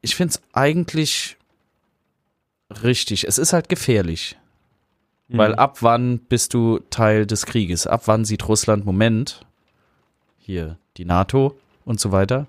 [0.02, 1.38] ich finde es eigentlich
[2.84, 3.28] richtig.
[3.28, 4.38] Es ist halt gefährlich.
[5.32, 7.86] Weil ab wann bist du Teil des Krieges?
[7.86, 9.46] Ab wann sieht Russland, Moment,
[10.40, 12.48] hier die NATO und so weiter?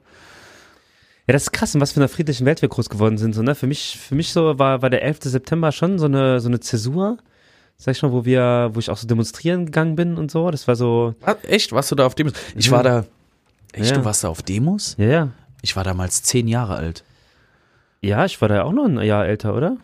[1.31, 3.35] Ja, das ist krass, in was für einer friedlichen Welt wir groß geworden sind.
[3.37, 3.55] So, ne?
[3.55, 5.18] Für mich, für mich so war, war der 11.
[5.22, 7.18] September schon so eine, so eine Zäsur,
[7.76, 10.51] sag ich mal, wo wir, wo ich auch so demonstrieren gegangen bin und so.
[10.51, 11.70] Das war so, Ah, echt?
[11.72, 12.33] Warst du da auf Demos?
[12.57, 12.72] Ich Ja.
[12.72, 13.05] war da.
[13.72, 13.99] Echt, Ja.
[13.99, 14.97] du warst da auf Demos?
[14.99, 15.28] ja, ja.
[15.62, 17.05] Ich war damals zehn Jahre alt.
[18.01, 19.76] Ja, ich war da auch noch ein Jahr älter, oder?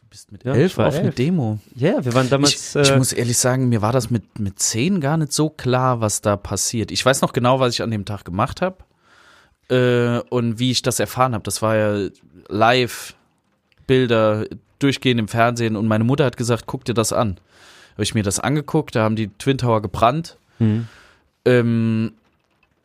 [0.00, 1.14] Du bist mit Ja, elf ich auf eine elf.
[1.14, 1.58] Demo.
[1.76, 2.74] Ja, ja, wir waren damals.
[2.74, 5.50] Ich, ich äh, muss ehrlich sagen, mir war das mit, mit zehn gar nicht so
[5.50, 6.90] klar, was da passiert.
[6.90, 8.76] Ich weiß noch genau, was ich an dem Tag gemacht habe
[9.68, 11.44] äh, und wie ich das erfahren habe.
[11.44, 12.08] Das war ja
[12.48, 13.14] live,
[13.86, 14.46] Bilder,
[14.78, 17.38] durchgehend im Fernsehen und meine Mutter hat gesagt, guck dir das an.
[17.92, 20.38] Habe ich mir das angeguckt, da haben die Twin Tower gebrannt.
[20.58, 20.88] hm.
[21.44, 22.12] Ähm,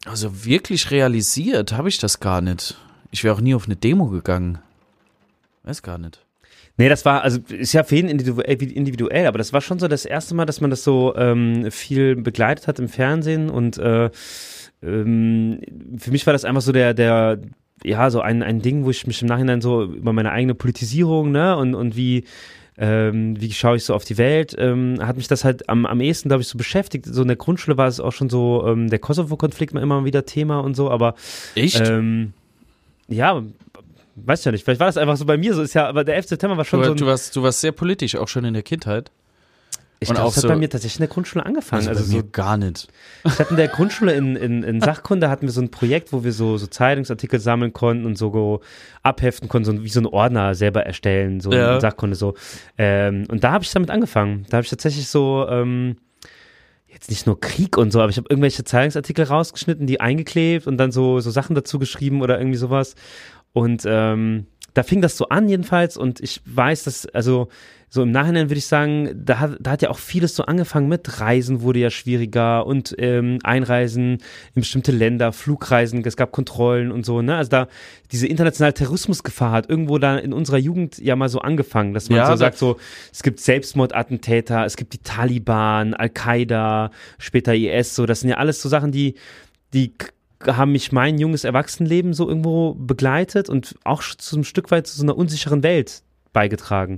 [0.06, 2.76] also wirklich realisiert habe ich das gar nicht.
[3.12, 4.60] Ich wäre auch nie auf eine Demo gegangen.
[5.64, 6.24] Weiß gar nicht.
[6.78, 9.88] Nee, das war, also ist ja für jeden individuell, individuell, aber das war schon so
[9.88, 14.12] das erste Mal, dass man das so ähm, viel begleitet hat im Fernsehen und äh,
[14.82, 15.60] ähm,
[15.98, 17.40] für mich war das einfach so der, der,
[17.84, 21.32] ja, so ein, ein Ding, wo ich mich im Nachhinein so über meine eigene Politisierung,
[21.32, 22.26] ne, und, und wie,
[22.78, 26.00] ähm, wie schaue ich so auf die Welt, ähm, hat mich das halt am, am
[26.00, 27.06] ehesten, glaube ich, so beschäftigt.
[27.06, 30.26] So in der Grundschule war es auch schon so, ähm, der Kosovo-Konflikt war immer wieder
[30.26, 31.16] Thema und so, aber
[31.56, 31.82] Echt?
[31.88, 32.34] ähm,
[33.08, 33.42] ja,
[34.16, 36.16] weiß ja nicht, vielleicht war das einfach so bei mir so, ist ja, aber der
[36.16, 36.28] 11.
[36.28, 38.54] September war schon du, so ein, du, warst, du warst sehr politisch, auch schon in
[38.54, 39.12] der Kindheit.
[40.00, 41.88] Ich glaube, das hat so- bei mir tatsächlich in der Grundschule angefangen.
[41.88, 42.88] Also, bei mir so, gar nicht.
[43.26, 46.24] ich hatte in der Grundschule in, in, in Sachkunde hatten wir so ein Projekt, wo
[46.24, 48.62] wir so, so Zeitungsartikel sammeln konnten und so go-
[49.02, 51.76] abheften konnten, so wie so einen Ordner selber erstellen, so Ja.
[51.76, 52.36] in Sachkunde so.
[52.78, 54.46] Ähm, und da habe ich damit angefangen.
[54.50, 55.98] Da habe ich tatsächlich so ähm,
[56.88, 60.78] jetzt nicht nur Krieg und so, aber ich habe irgendwelche Zeitungsartikel rausgeschnitten, die eingeklebt und
[60.78, 62.96] dann so so Sachen dazu geschrieben oder irgendwie sowas.
[63.54, 67.48] Und ähm, da fing das so an jedenfalls und ich weiß, dass, also
[67.90, 70.90] so im Nachhinein würde ich sagen, da hat, da hat ja auch vieles so angefangen
[70.90, 74.18] mit Reisen wurde ja schwieriger und ähm, Einreisen
[74.54, 77.38] in bestimmte Länder, Flugreisen, es gab Kontrollen und so, ne?
[77.38, 77.68] Also da
[78.12, 82.18] diese internationale Terrorismusgefahr hat irgendwo da in unserer Jugend ja mal so angefangen, dass man
[82.18, 82.78] Ja, so sagt, so,
[83.14, 88.62] es gibt Selbstmordattentäter, es gibt die Taliban, Al-Qaida, später IS, so, das sind ja alles
[88.62, 89.16] so Sachen, die,
[89.74, 89.94] die
[90.46, 94.88] haben mich mein junges Erwachsenenleben so irgendwo begleitet und auch sch- zu einem Stück weit
[94.88, 96.98] zu so einer unsicheren Welt beigetragen,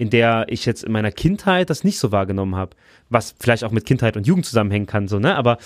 [0.00, 2.74] in der ich jetzt in meiner Kindheit das nicht so wahrgenommen habe,
[3.10, 5.36] was vielleicht auch mit Kindheit und Jugend zusammenhängen kann, so, ne?
[5.36, 5.58] Aber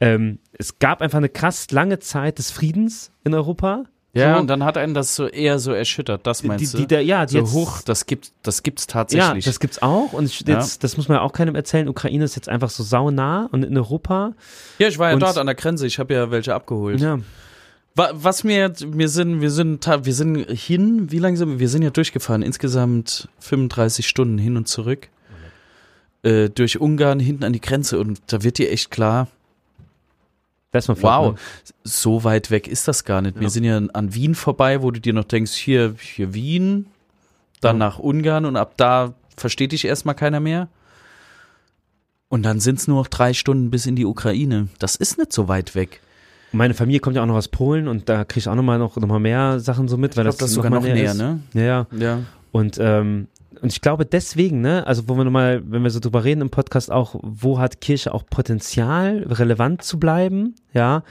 [0.00, 3.84] ähm, es gab einfach eine krass lange Zeit des Friedens in Europa.
[4.14, 6.82] Ja, so, und dann hat einen das so eher so erschüttert, das meinst die, die,
[6.84, 6.88] du?
[6.88, 9.44] der, ja, die so jetzt, hoch, das gibt das gibt's Ja, tatsächlich.
[9.44, 10.14] das gibt's auch.
[10.14, 10.54] Und ich, Ja.
[10.58, 11.86] jetzt, das muss man ja auch keinem erzählen.
[11.86, 14.32] Ukraine ist jetzt einfach so saunah und in Europa.
[14.78, 16.98] Ja, ich war ja dort an der Grenze, ich habe ja welche abgeholt.
[17.00, 17.18] Ja.
[17.94, 21.58] Wa- Was mir jetzt, wir sind, wir sind, wir sind hin, wie lange sind wir?
[21.60, 25.08] Wir sind ja durchgefahren, insgesamt 35 Stunden hin und zurück.
[26.22, 29.26] Äh, durch Ungarn hinten an die Grenze und da wird dir echt klar,
[30.72, 31.38] flott, wow, ne?
[31.84, 33.34] so weit weg ist das gar nicht.
[33.36, 33.48] Wir Ja.
[33.50, 36.86] sind ja an Wien vorbei, wo du dir noch denkst, hier, hier Wien,
[37.60, 37.86] dann Ja.
[37.86, 40.68] nach Ungarn und ab da versteht dich erstmal keiner mehr.
[42.28, 44.68] Und dann sind es nur noch drei Stunden bis in die Ukraine.
[44.78, 46.00] Das ist nicht so weit weg.
[46.52, 48.96] Meine Familie kommt ja auch noch aus Polen und da kriege ich auch nochmal noch,
[48.96, 50.84] noch mal mehr Sachen so mit, weil Ich glaub, das, das ist sogar mal noch
[50.86, 51.18] näher, ist.
[51.18, 51.40] ne?
[51.54, 51.86] Ja, ja.
[51.98, 52.18] Ja.
[52.52, 53.28] Und, ähm,
[53.62, 56.50] und ich glaube deswegen, ne, also wo wir nochmal, wenn wir so drüber reden im
[56.50, 61.02] Podcast auch, wo hat Kirche auch Potenzial, relevant zu bleiben, ja,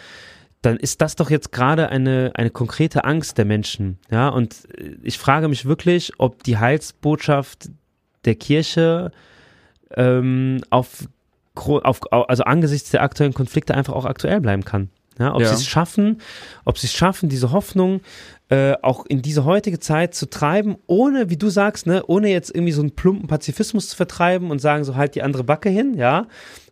[0.62, 4.96] dann ist das doch jetzt gerade eine, eine konkrete Angst der Menschen, ja, und äh,
[5.02, 7.70] ich frage mich wirklich, ob die Heilsbotschaft
[8.26, 9.12] der Kirche
[9.96, 11.08] ähm, auf,
[11.56, 14.90] auf, au- also angesichts der aktuellen Konflikte einfach auch aktuell bleiben kann.
[15.20, 15.48] Ja, ob Ja.
[15.50, 16.22] sie es schaffen,
[16.66, 18.02] ob sie es schaffen, diese Hoffnung
[18.50, 22.54] äh, auch in diese heutige Zeit zu treiben, ohne, wie du sagst, ne, ohne jetzt
[22.54, 25.94] irgendwie so einen plumpen Pazifismus zu vertreiben und sagen, so halt die andere Backe hin,
[25.96, 26.28] ja,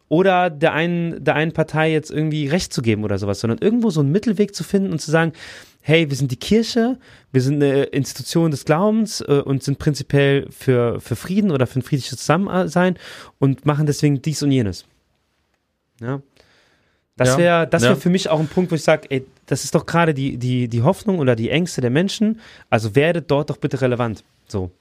[0.10, 3.92] oder der einen, der einen Partei jetzt irgendwie Recht zu geben oder sowas, sondern irgendwo
[3.92, 5.34] so einen Mittelweg zu finden und zu sagen,
[5.82, 6.98] hey, wir sind die Kirche,
[7.32, 11.80] wir sind eine Institution des Glaubens äh, und sind prinzipiell für, für Frieden oder für
[11.80, 12.98] ein friedliches Zusammensein
[13.38, 14.86] und machen deswegen dies und jenes.
[16.02, 16.22] Ja.
[17.20, 17.90] Das wäre das Ja.
[17.90, 20.38] wär für mich auch ein Punkt, wo ich sage, ey, das ist doch gerade die,
[20.38, 22.40] die, die Hoffnung oder die Ängste der Menschen.
[22.70, 24.24] Also werdet dort doch bitte relevant.
[24.48, 24.72] So.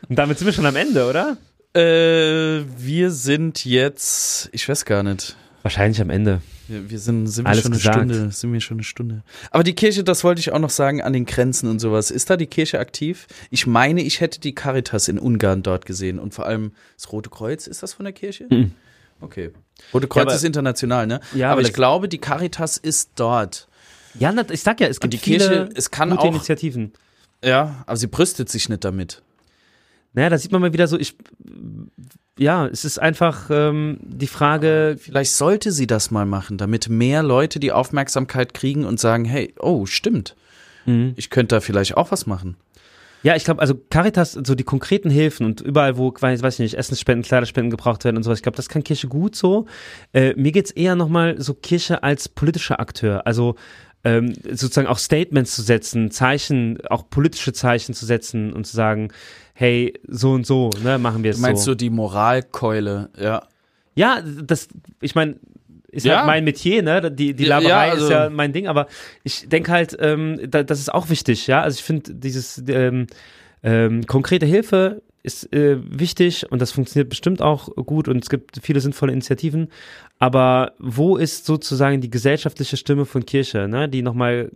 [0.08, 1.36] Und damit sind wir schon am Ende, oder?
[1.74, 5.36] Äh, wir sind jetzt, ich weiß gar nicht.
[5.62, 6.40] Wahrscheinlich am Ende.
[6.68, 7.96] Wir, wir sind, sind wir schon eine gesagt.
[7.96, 9.22] Stunde, sind wir schon eine Stunde.
[9.50, 12.10] Aber die Kirche, das wollte ich auch noch sagen, an den Grenzen und sowas.
[12.10, 13.26] Ist da die Kirche aktiv?
[13.50, 17.28] Ich meine, ich hätte die Caritas in Ungarn dort gesehen und vor allem das Rote
[17.30, 18.46] Kreuz, ist das von der Kirche?
[18.50, 18.72] Mhm.
[19.20, 19.50] Okay.
[19.92, 21.20] Rote Kreuz aber- ist international, ne?
[21.34, 23.68] Ja, aber aber ich glaube, die Caritas ist dort.
[24.18, 26.92] Ja, ich sag ja, es gibt die viele Kirche, es kann gute auch- Initiativen.
[27.44, 29.22] Ja, aber sie brüstet sich nicht damit.
[30.14, 31.16] Naja, da sieht man mal wieder so, ich,
[32.38, 37.22] ja, es ist einfach ähm, die Frage, Vielleicht sollte sie das mal machen, damit mehr
[37.22, 40.36] Leute die Aufmerksamkeit kriegen und sagen, hey, oh, stimmt.
[40.86, 41.14] Mhm.
[41.16, 42.56] Ich könnte da vielleicht auch was machen.
[43.24, 46.60] Ja, ich glaube, also Caritas, so die konkreten Hilfen und überall, wo, weiß, weiß ich
[46.60, 49.64] nicht, Essensspenden, Kleiderspenden gebraucht werden und sowas, ich glaube, das kann Kirche gut so.
[50.12, 53.54] Äh, mir geht's eher nochmal so Kirche als politischer Akteur, also
[54.04, 59.08] ähm, sozusagen auch Statements zu setzen, Zeichen, auch politische Zeichen zu setzen und zu sagen,
[59.54, 61.70] hey, so und so, ne, machen wir es Du meinst so.
[61.70, 63.42] so die Moralkeule, ja.
[63.94, 64.68] Ja, das,
[65.00, 65.36] ich meine,
[65.88, 66.18] ist Ja.
[66.18, 67.10] halt mein Metier, ne?
[67.12, 68.88] Die, die Laberei ja, also- ist ja mein Ding, aber
[69.22, 71.62] ich denke halt, ähm, da, das ist auch wichtig, ja.
[71.62, 73.06] Also ich finde dieses ähm,
[73.62, 78.58] ähm, konkrete Hilfe ist äh, wichtig und das funktioniert bestimmt auch gut und es gibt
[78.60, 79.68] viele sinnvolle Initiativen.
[80.18, 83.88] Aber wo ist sozusagen die gesellschaftliche Stimme von Kirche, ne?
[83.88, 84.50] Die nochmal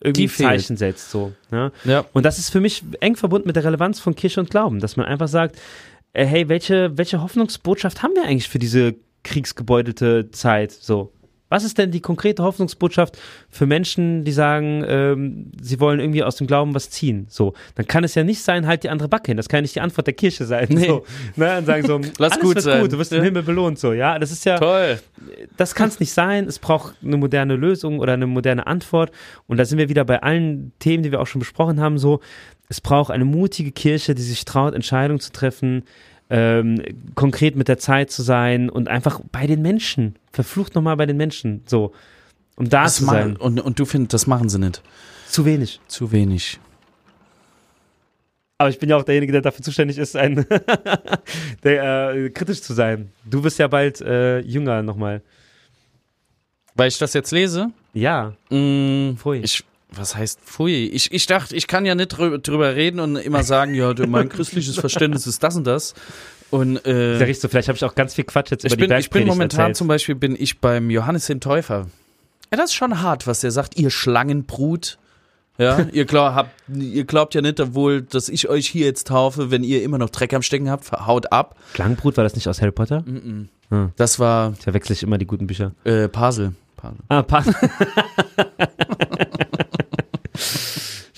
[0.00, 0.48] irgendwie fehlt.
[0.48, 1.32] Zeichen setzt, so.
[1.50, 1.72] Ne?
[1.84, 2.04] Ja.
[2.12, 4.96] Und das ist für mich eng verbunden mit der Relevanz von Kirche und Glauben, dass
[4.96, 5.60] man einfach sagt,
[6.12, 8.94] äh, hey, welche, welche Hoffnungsbotschaft haben wir eigentlich für diese
[9.24, 10.72] kriegsgebeutelte Zeit?
[10.72, 11.12] So.
[11.50, 13.18] Was ist denn die konkrete Hoffnungsbotschaft
[13.50, 17.26] für Menschen, die sagen, ähm, sie wollen irgendwie aus dem Glauben was ziehen?
[17.28, 19.36] So, dann kann es ja nicht sein, halt die andere Backe hin.
[19.36, 20.68] Das kann ja nicht die Antwort der Kirche sein.
[20.70, 20.86] Nee.
[20.86, 21.04] So,
[21.36, 21.58] ne?
[21.58, 22.80] Und sagen so, Lass alles gut sein.
[22.80, 23.24] gut, du wirst im Ja.
[23.24, 23.78] Himmel belohnt.
[23.78, 24.98] So, ja, das ist ja, Toll.
[25.56, 26.46] das kann es nicht sein.
[26.46, 29.10] Es braucht eine moderne Lösung oder eine moderne Antwort.
[29.46, 31.98] Und da sind wir wieder bei allen Themen, die wir auch schon besprochen haben.
[31.98, 32.20] So,
[32.68, 35.82] es braucht eine mutige Kirche, die sich traut, Entscheidungen zu treffen,
[36.30, 36.82] ähm,
[37.14, 41.16] konkret mit der Zeit zu sein und einfach bei den Menschen, verflucht nochmal bei den
[41.16, 41.92] Menschen, so,
[42.56, 43.36] um da Das zu sein.
[43.36, 44.82] und, und du findest, das machen sie nicht.
[45.28, 45.80] Zu wenig.
[45.88, 46.58] Zu wenig.
[48.58, 50.44] Aber ich bin ja auch derjenige, der dafür zuständig ist, ein
[51.64, 53.10] der, äh, kritisch zu sein.
[53.24, 55.22] Du bist ja bald äh, jünger nochmal.
[56.74, 57.70] Weil ich das jetzt lese?
[57.94, 59.38] Ja, Mm, Pfui.
[59.42, 60.86] Ich, was heißt pfui?
[60.86, 64.06] Ich, ich dachte, ich kann ja nicht drü drüber reden und immer sagen, ja, du,
[64.06, 65.94] mein christliches Verständnis ist das und das.
[66.50, 67.48] Und äh, richtig so.
[67.48, 69.60] Vielleicht habe ich auch ganz viel Quatsch jetzt ich über die bin, ich bin momentan
[69.60, 69.76] erzählt.
[69.76, 71.86] zum Beispiel bin ich beim Johannes den Täufer.
[72.50, 73.76] Ja, das ist schon hart, was der sagt.
[73.78, 74.98] Ihr Schlangenbrut.
[75.58, 79.50] Ja, ihr, glaub, habt, ihr glaubt ja nicht wohl, dass ich euch hier jetzt taufe,
[79.50, 80.90] wenn ihr immer noch Dreck am Stecken habt.
[80.90, 81.56] Haut ab.
[81.74, 83.04] Schlangenbrut, war das nicht aus Harry Potter?
[83.96, 85.72] Das war Da wechsle ich immer die guten Bücher.
[85.84, 86.54] äh, Pasel.
[86.76, 86.98] Pasel.
[87.08, 87.52] Ah, passt.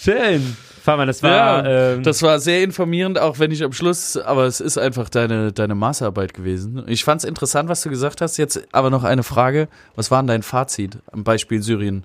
[0.02, 0.56] Schön.
[0.82, 1.30] Fahr mal, das war.
[1.30, 5.08] Ja, ähm, Das war sehr informierend, auch wenn ich am Schluss, aber es ist einfach
[5.08, 6.82] deine, deine Masterarbeit gewesen.
[6.88, 8.36] Ich fand es interessant, was du gesagt hast.
[8.36, 9.68] Jetzt aber noch eine Frage.
[9.94, 12.02] Was war denn dein Fazit am Beispiel Syrien?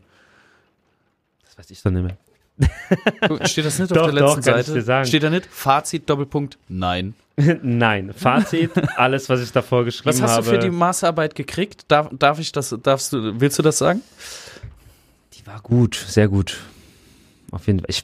[1.45, 2.17] das weiß ich doch nicht mehr.
[3.47, 4.73] Steht das nicht Doch, auf der doch, letzten ich Seite?
[4.73, 5.07] dir sagen.
[5.07, 5.47] Steht da nicht?
[5.47, 7.15] Fazit, Doppelpunkt, nein.
[7.61, 10.45] Nein, Fazit, alles, was ich davor geschrieben Was hast habe.
[10.45, 11.83] du für die Masterarbeit gekriegt?
[11.87, 14.01] Darf, darf ich das, darfst du, willst du das sagen?
[15.33, 16.57] Die war gut, sehr gut.
[17.51, 17.89] Auf jeden Fall.
[17.89, 18.03] Ich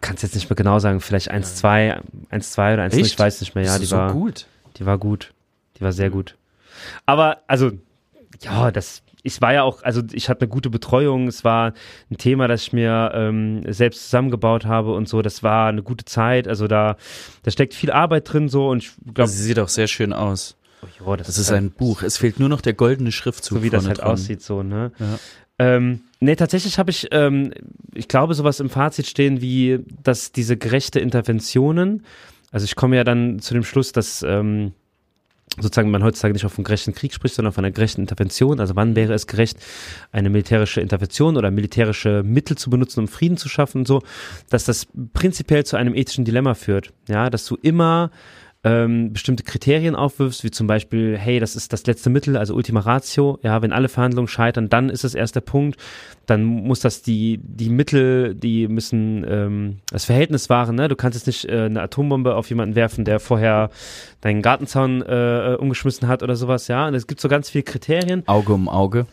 [0.00, 3.54] kann es jetzt nicht mehr genau sagen, vielleicht 1-2, 1-2 oder 1-0, ich weiß nicht
[3.54, 3.64] mehr.
[3.64, 4.46] Ja, die so war, gut.
[4.76, 5.32] die war gut.
[5.76, 6.36] Die war sehr gut.
[7.06, 7.72] Aber, also,
[8.40, 11.72] ja, das, ich war ja auch, also ich hatte eine gute Betreuung, es war
[12.10, 16.04] ein Thema, das ich mir ähm, selbst zusammengebaut habe und so, das war eine gute
[16.04, 16.96] Zeit, also da,
[17.42, 20.56] da steckt viel Arbeit drin so und ich glaube, Sie sieht auch sehr schön aus.
[21.04, 22.02] oh, Das ist ein Buch.
[22.02, 24.12] Es fehlt nur noch der goldene Schriftzug so wie das halt dran.
[24.12, 24.92] aussieht, so, ne?
[24.98, 25.18] Ja.
[25.58, 27.52] Ähm, nee, tatsächlich habe ich, ähm,
[27.94, 32.04] ich glaube, sowas im Fazit stehen wie, dass diese gerechte Interventionen,
[32.50, 34.72] also ich komme ja dann zu dem Schluss, dass ähm,
[35.56, 38.60] sozusagen man heutzutage nicht auf einen gerechten Krieg spricht, sondern von einer gerechten Intervention.
[38.60, 39.58] Also wann wäre es gerecht,
[40.12, 44.02] eine militärische Intervention oder militärische Mittel zu benutzen, um Frieden zu schaffen und so,
[44.50, 46.92] dass das prinzipiell zu einem ethischen Dilemma führt.
[47.08, 48.10] Ja, dass du immer
[48.64, 52.80] ähm, bestimmte Kriterien aufwirfst, wie zum Beispiel, hey, das ist das letzte Mittel, also Ultima
[52.80, 55.78] Ratio, ja, wenn alle Verhandlungen scheitern, dann ist es erst der Punkt,
[56.26, 60.88] dann muss das die, die Mittel, die müssen ähm, das Verhältnis wahren, ne?
[60.88, 63.70] Du kannst jetzt nicht äh, eine Atombombe auf jemanden werfen, der vorher
[64.20, 66.88] deinen Gartenzaun äh, umgeschmissen hat oder sowas, ja.
[66.88, 68.26] Und es gibt so ganz viele Kriterien.
[68.26, 69.06] Auge um Auge.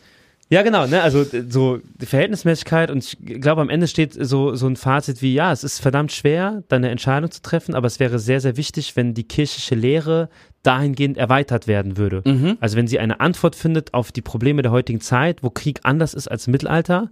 [0.48, 1.02] Ja, genau, ne?
[1.02, 5.34] Also so die Verhältnismäßigkeit und ich glaube, am Ende steht so, so ein Fazit wie,
[5.34, 8.56] ja, es ist verdammt schwer, da eine Entscheidung zu treffen, aber es wäre sehr, sehr
[8.56, 10.28] wichtig, wenn die kirchliche Lehre
[10.62, 12.22] dahingehend erweitert werden würde.
[12.24, 12.58] Mhm.
[12.60, 16.14] Also wenn sie eine Antwort findet auf die Probleme der heutigen Zeit, wo Krieg anders
[16.14, 17.10] ist als im Mittelalter,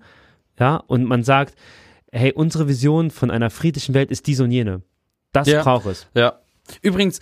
[0.59, 1.57] ja, und man sagt,
[2.12, 4.82] hey, unsere Vision von einer friedlichen Welt ist diese und jene.
[5.32, 5.64] Das Ja.
[5.64, 6.07] braucht es.
[6.14, 6.39] Ja.
[6.82, 7.18] Übrigens,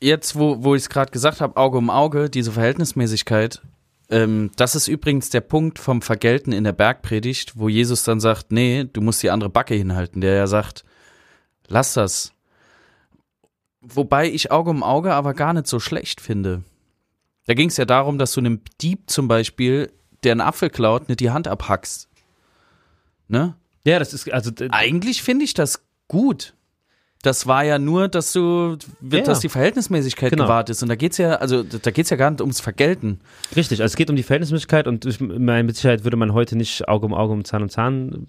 [0.00, 3.62] jetzt, wo, wo ich es gerade gesagt habe, Auge um Auge, diese Verhältnismäßigkeit,
[4.08, 8.52] ähm, das ist übrigens der Punkt vom Vergelten in der Bergpredigt, wo Jesus dann sagt,
[8.52, 10.84] nee, du musst die andere Backe hinhalten, der ja sagt,
[11.66, 12.32] lass das.
[13.80, 16.62] Wobei ich Auge um Auge aber gar nicht so schlecht finde.
[17.46, 19.92] Da ging es ja darum, dass du einem Dieb zum Beispiel,
[20.24, 22.08] der einen Apfel klaut, nicht die Hand abhackst.
[23.28, 23.56] Ne?
[23.84, 26.54] Ja, das ist, also, Eigentlich finde ich das gut.
[27.26, 29.20] Das war ja nur, dass du, Ja.
[29.22, 30.44] dass die Verhältnismäßigkeit Genau.
[30.44, 30.82] gewahrt ist.
[30.82, 33.18] Und da geht's ja, also da geht's ja gar nicht ums Vergelten.
[33.56, 33.80] richtig.
[33.82, 36.88] Also es geht um die Verhältnismäßigkeit und ich meine, mit Sicherheit würde man heute nicht
[36.88, 38.26] Auge um Auge um Zahn um Zahn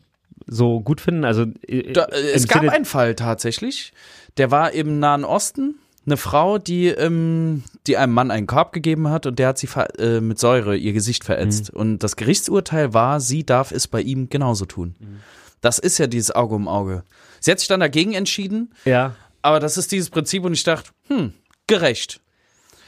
[0.47, 1.25] so gut finden.
[1.25, 3.93] Also Da, es gab Sinne- einen Fall tatsächlich,
[4.37, 5.75] der war im Nahen Osten.
[6.05, 9.67] Eine Frau, die, ähm, die einem Mann einen Korb gegeben hat und der hat sie
[9.99, 11.73] äh, mit Säure ihr Gesicht verätzt.
[11.73, 11.79] Mhm.
[11.79, 14.95] Und das Gerichtsurteil war, sie darf es bei ihm genauso tun.
[14.99, 15.17] Mhm.
[15.59, 17.03] Das ist ja dieses Auge um Auge.
[17.39, 19.15] Sie hat sich dann dagegen entschieden, ja.
[19.41, 21.33] aber das ist dieses Prinzip und ich dachte, hm,
[21.67, 22.21] gerecht.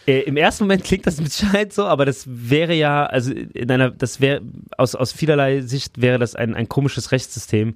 [0.08, 3.70] Äh, Im ersten Moment klingt das mit Sicherheit so, aber das wäre ja, also in
[3.70, 4.42] einer, das wäre,
[4.78, 7.76] aus, aus vielerlei Sicht wäre das ein, ein komisches Rechtssystem,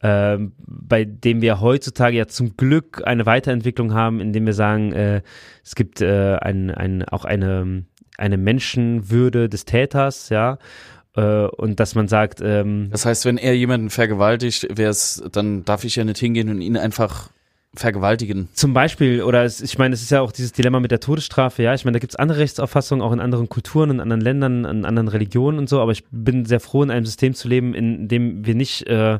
[0.00, 5.22] ähm, bei dem wir heutzutage ja zum Glück eine Weiterentwicklung haben, indem wir sagen, äh,
[5.64, 7.84] es gibt äh, ein, ein, auch eine,
[8.16, 10.58] eine Menschenwürde des Täters, ja,
[11.18, 15.84] äh, und dass man sagt, ähm, Das heißt, wenn er jemanden vergewaltigt, wär's, dann darf
[15.84, 17.30] ich ja nicht hingehen und ihn einfach
[17.74, 18.48] vergewaltigen.
[18.54, 21.62] Zum Beispiel, oder es, ich meine, es ist ja auch dieses Dilemma mit der Todesstrafe,
[21.62, 21.74] ja.
[21.74, 24.84] Ich meine, da gibt es andere Rechtsauffassungen, auch in anderen Kulturen, in anderen Ländern, in
[24.86, 28.08] anderen Religionen und so, aber ich bin sehr froh, in einem System zu leben, in
[28.08, 29.18] dem wir nicht äh,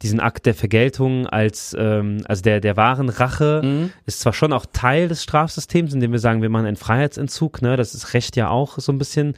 [0.00, 3.90] diesen Akt der Vergeltung als, ähm, also der, der wahren Rache Mhm.
[4.06, 7.76] ist zwar schon auch Teil des Strafsystems, indem wir sagen, wir machen einen Freiheitsentzug, ne,
[7.76, 9.34] das ist Recht ja auch so ein bisschen,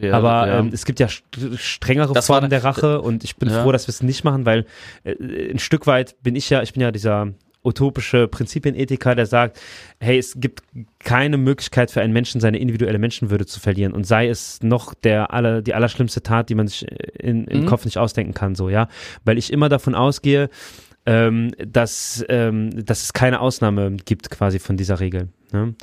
[0.00, 0.58] Ja, aber ja.
[0.60, 3.62] Ähm, es gibt ja st- strengere Das Formen der Rache und ich bin Ja.
[3.64, 4.66] froh, dass wir es nicht machen, weil
[5.02, 7.32] äh, ein Stück weit bin ich ja, ich bin ja dieser
[7.64, 9.60] utopische Prinzipienethiker, der sagt,
[10.00, 10.62] hey, es gibt
[11.00, 15.32] keine Möglichkeit für einen Menschen, seine individuelle Menschenwürde zu verlieren und sei es noch der
[15.32, 16.86] aller, die allerschlimmste Tat, die man sich
[17.18, 17.66] in, im Mhm.
[17.66, 18.88] Kopf nicht ausdenken kann, so, ja,
[19.24, 20.50] weil ich immer davon ausgehe,
[21.06, 25.28] ähm, dass, ähm, dass es keine Ausnahme gibt quasi von dieser Regel.
[25.52, 25.74] Ne?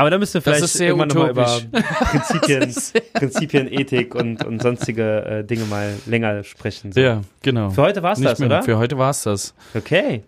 [0.00, 1.44] Aber da müssen wir vielleicht irgendwann nochmal über.
[1.72, 2.72] Prinzipien,
[3.14, 6.92] Prinzipien, Ethik und, und sonstige äh, Dinge mal länger sprechen.
[6.92, 7.00] So.
[7.00, 7.70] Ja, genau.
[7.70, 8.46] Für heute war's Nicht das, mehr.
[8.46, 8.62] oder?
[8.62, 9.54] Für heute war's das.
[9.74, 10.22] Okay.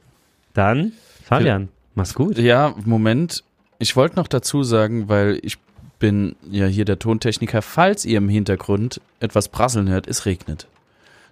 [0.55, 0.91] Dann,
[1.23, 2.37] Fabian, mach's gut.
[2.37, 3.45] Ja, Moment.
[3.79, 5.57] Ich wollte noch dazu sagen, weil ich
[6.01, 10.67] bin ja hier der Tontechniker, falls ihr im Hintergrund etwas prasseln hört, es regnet.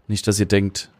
[0.07, 0.91] Nicht, dass ihr denkt,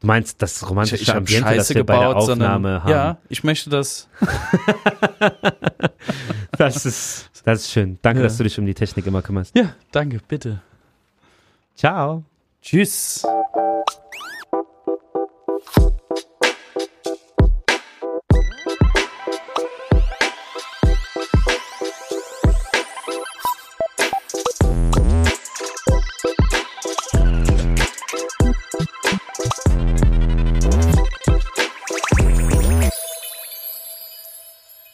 [0.00, 2.38] Du meinst das ich, romantische ich habe Ambiente, das Scheiße wir bei der gebaut, Aufnahme
[2.38, 2.90] sondern haben?
[2.90, 4.08] ja, ich möchte das.
[6.60, 7.98] Das ist, das ist schön.
[8.02, 8.24] Danke, Ja.
[8.24, 9.56] dass du dich um die Technik immer kümmerst.
[9.56, 10.60] Ja, danke, bitte.
[11.74, 12.22] Ciao.
[12.62, 13.24] Tschüss.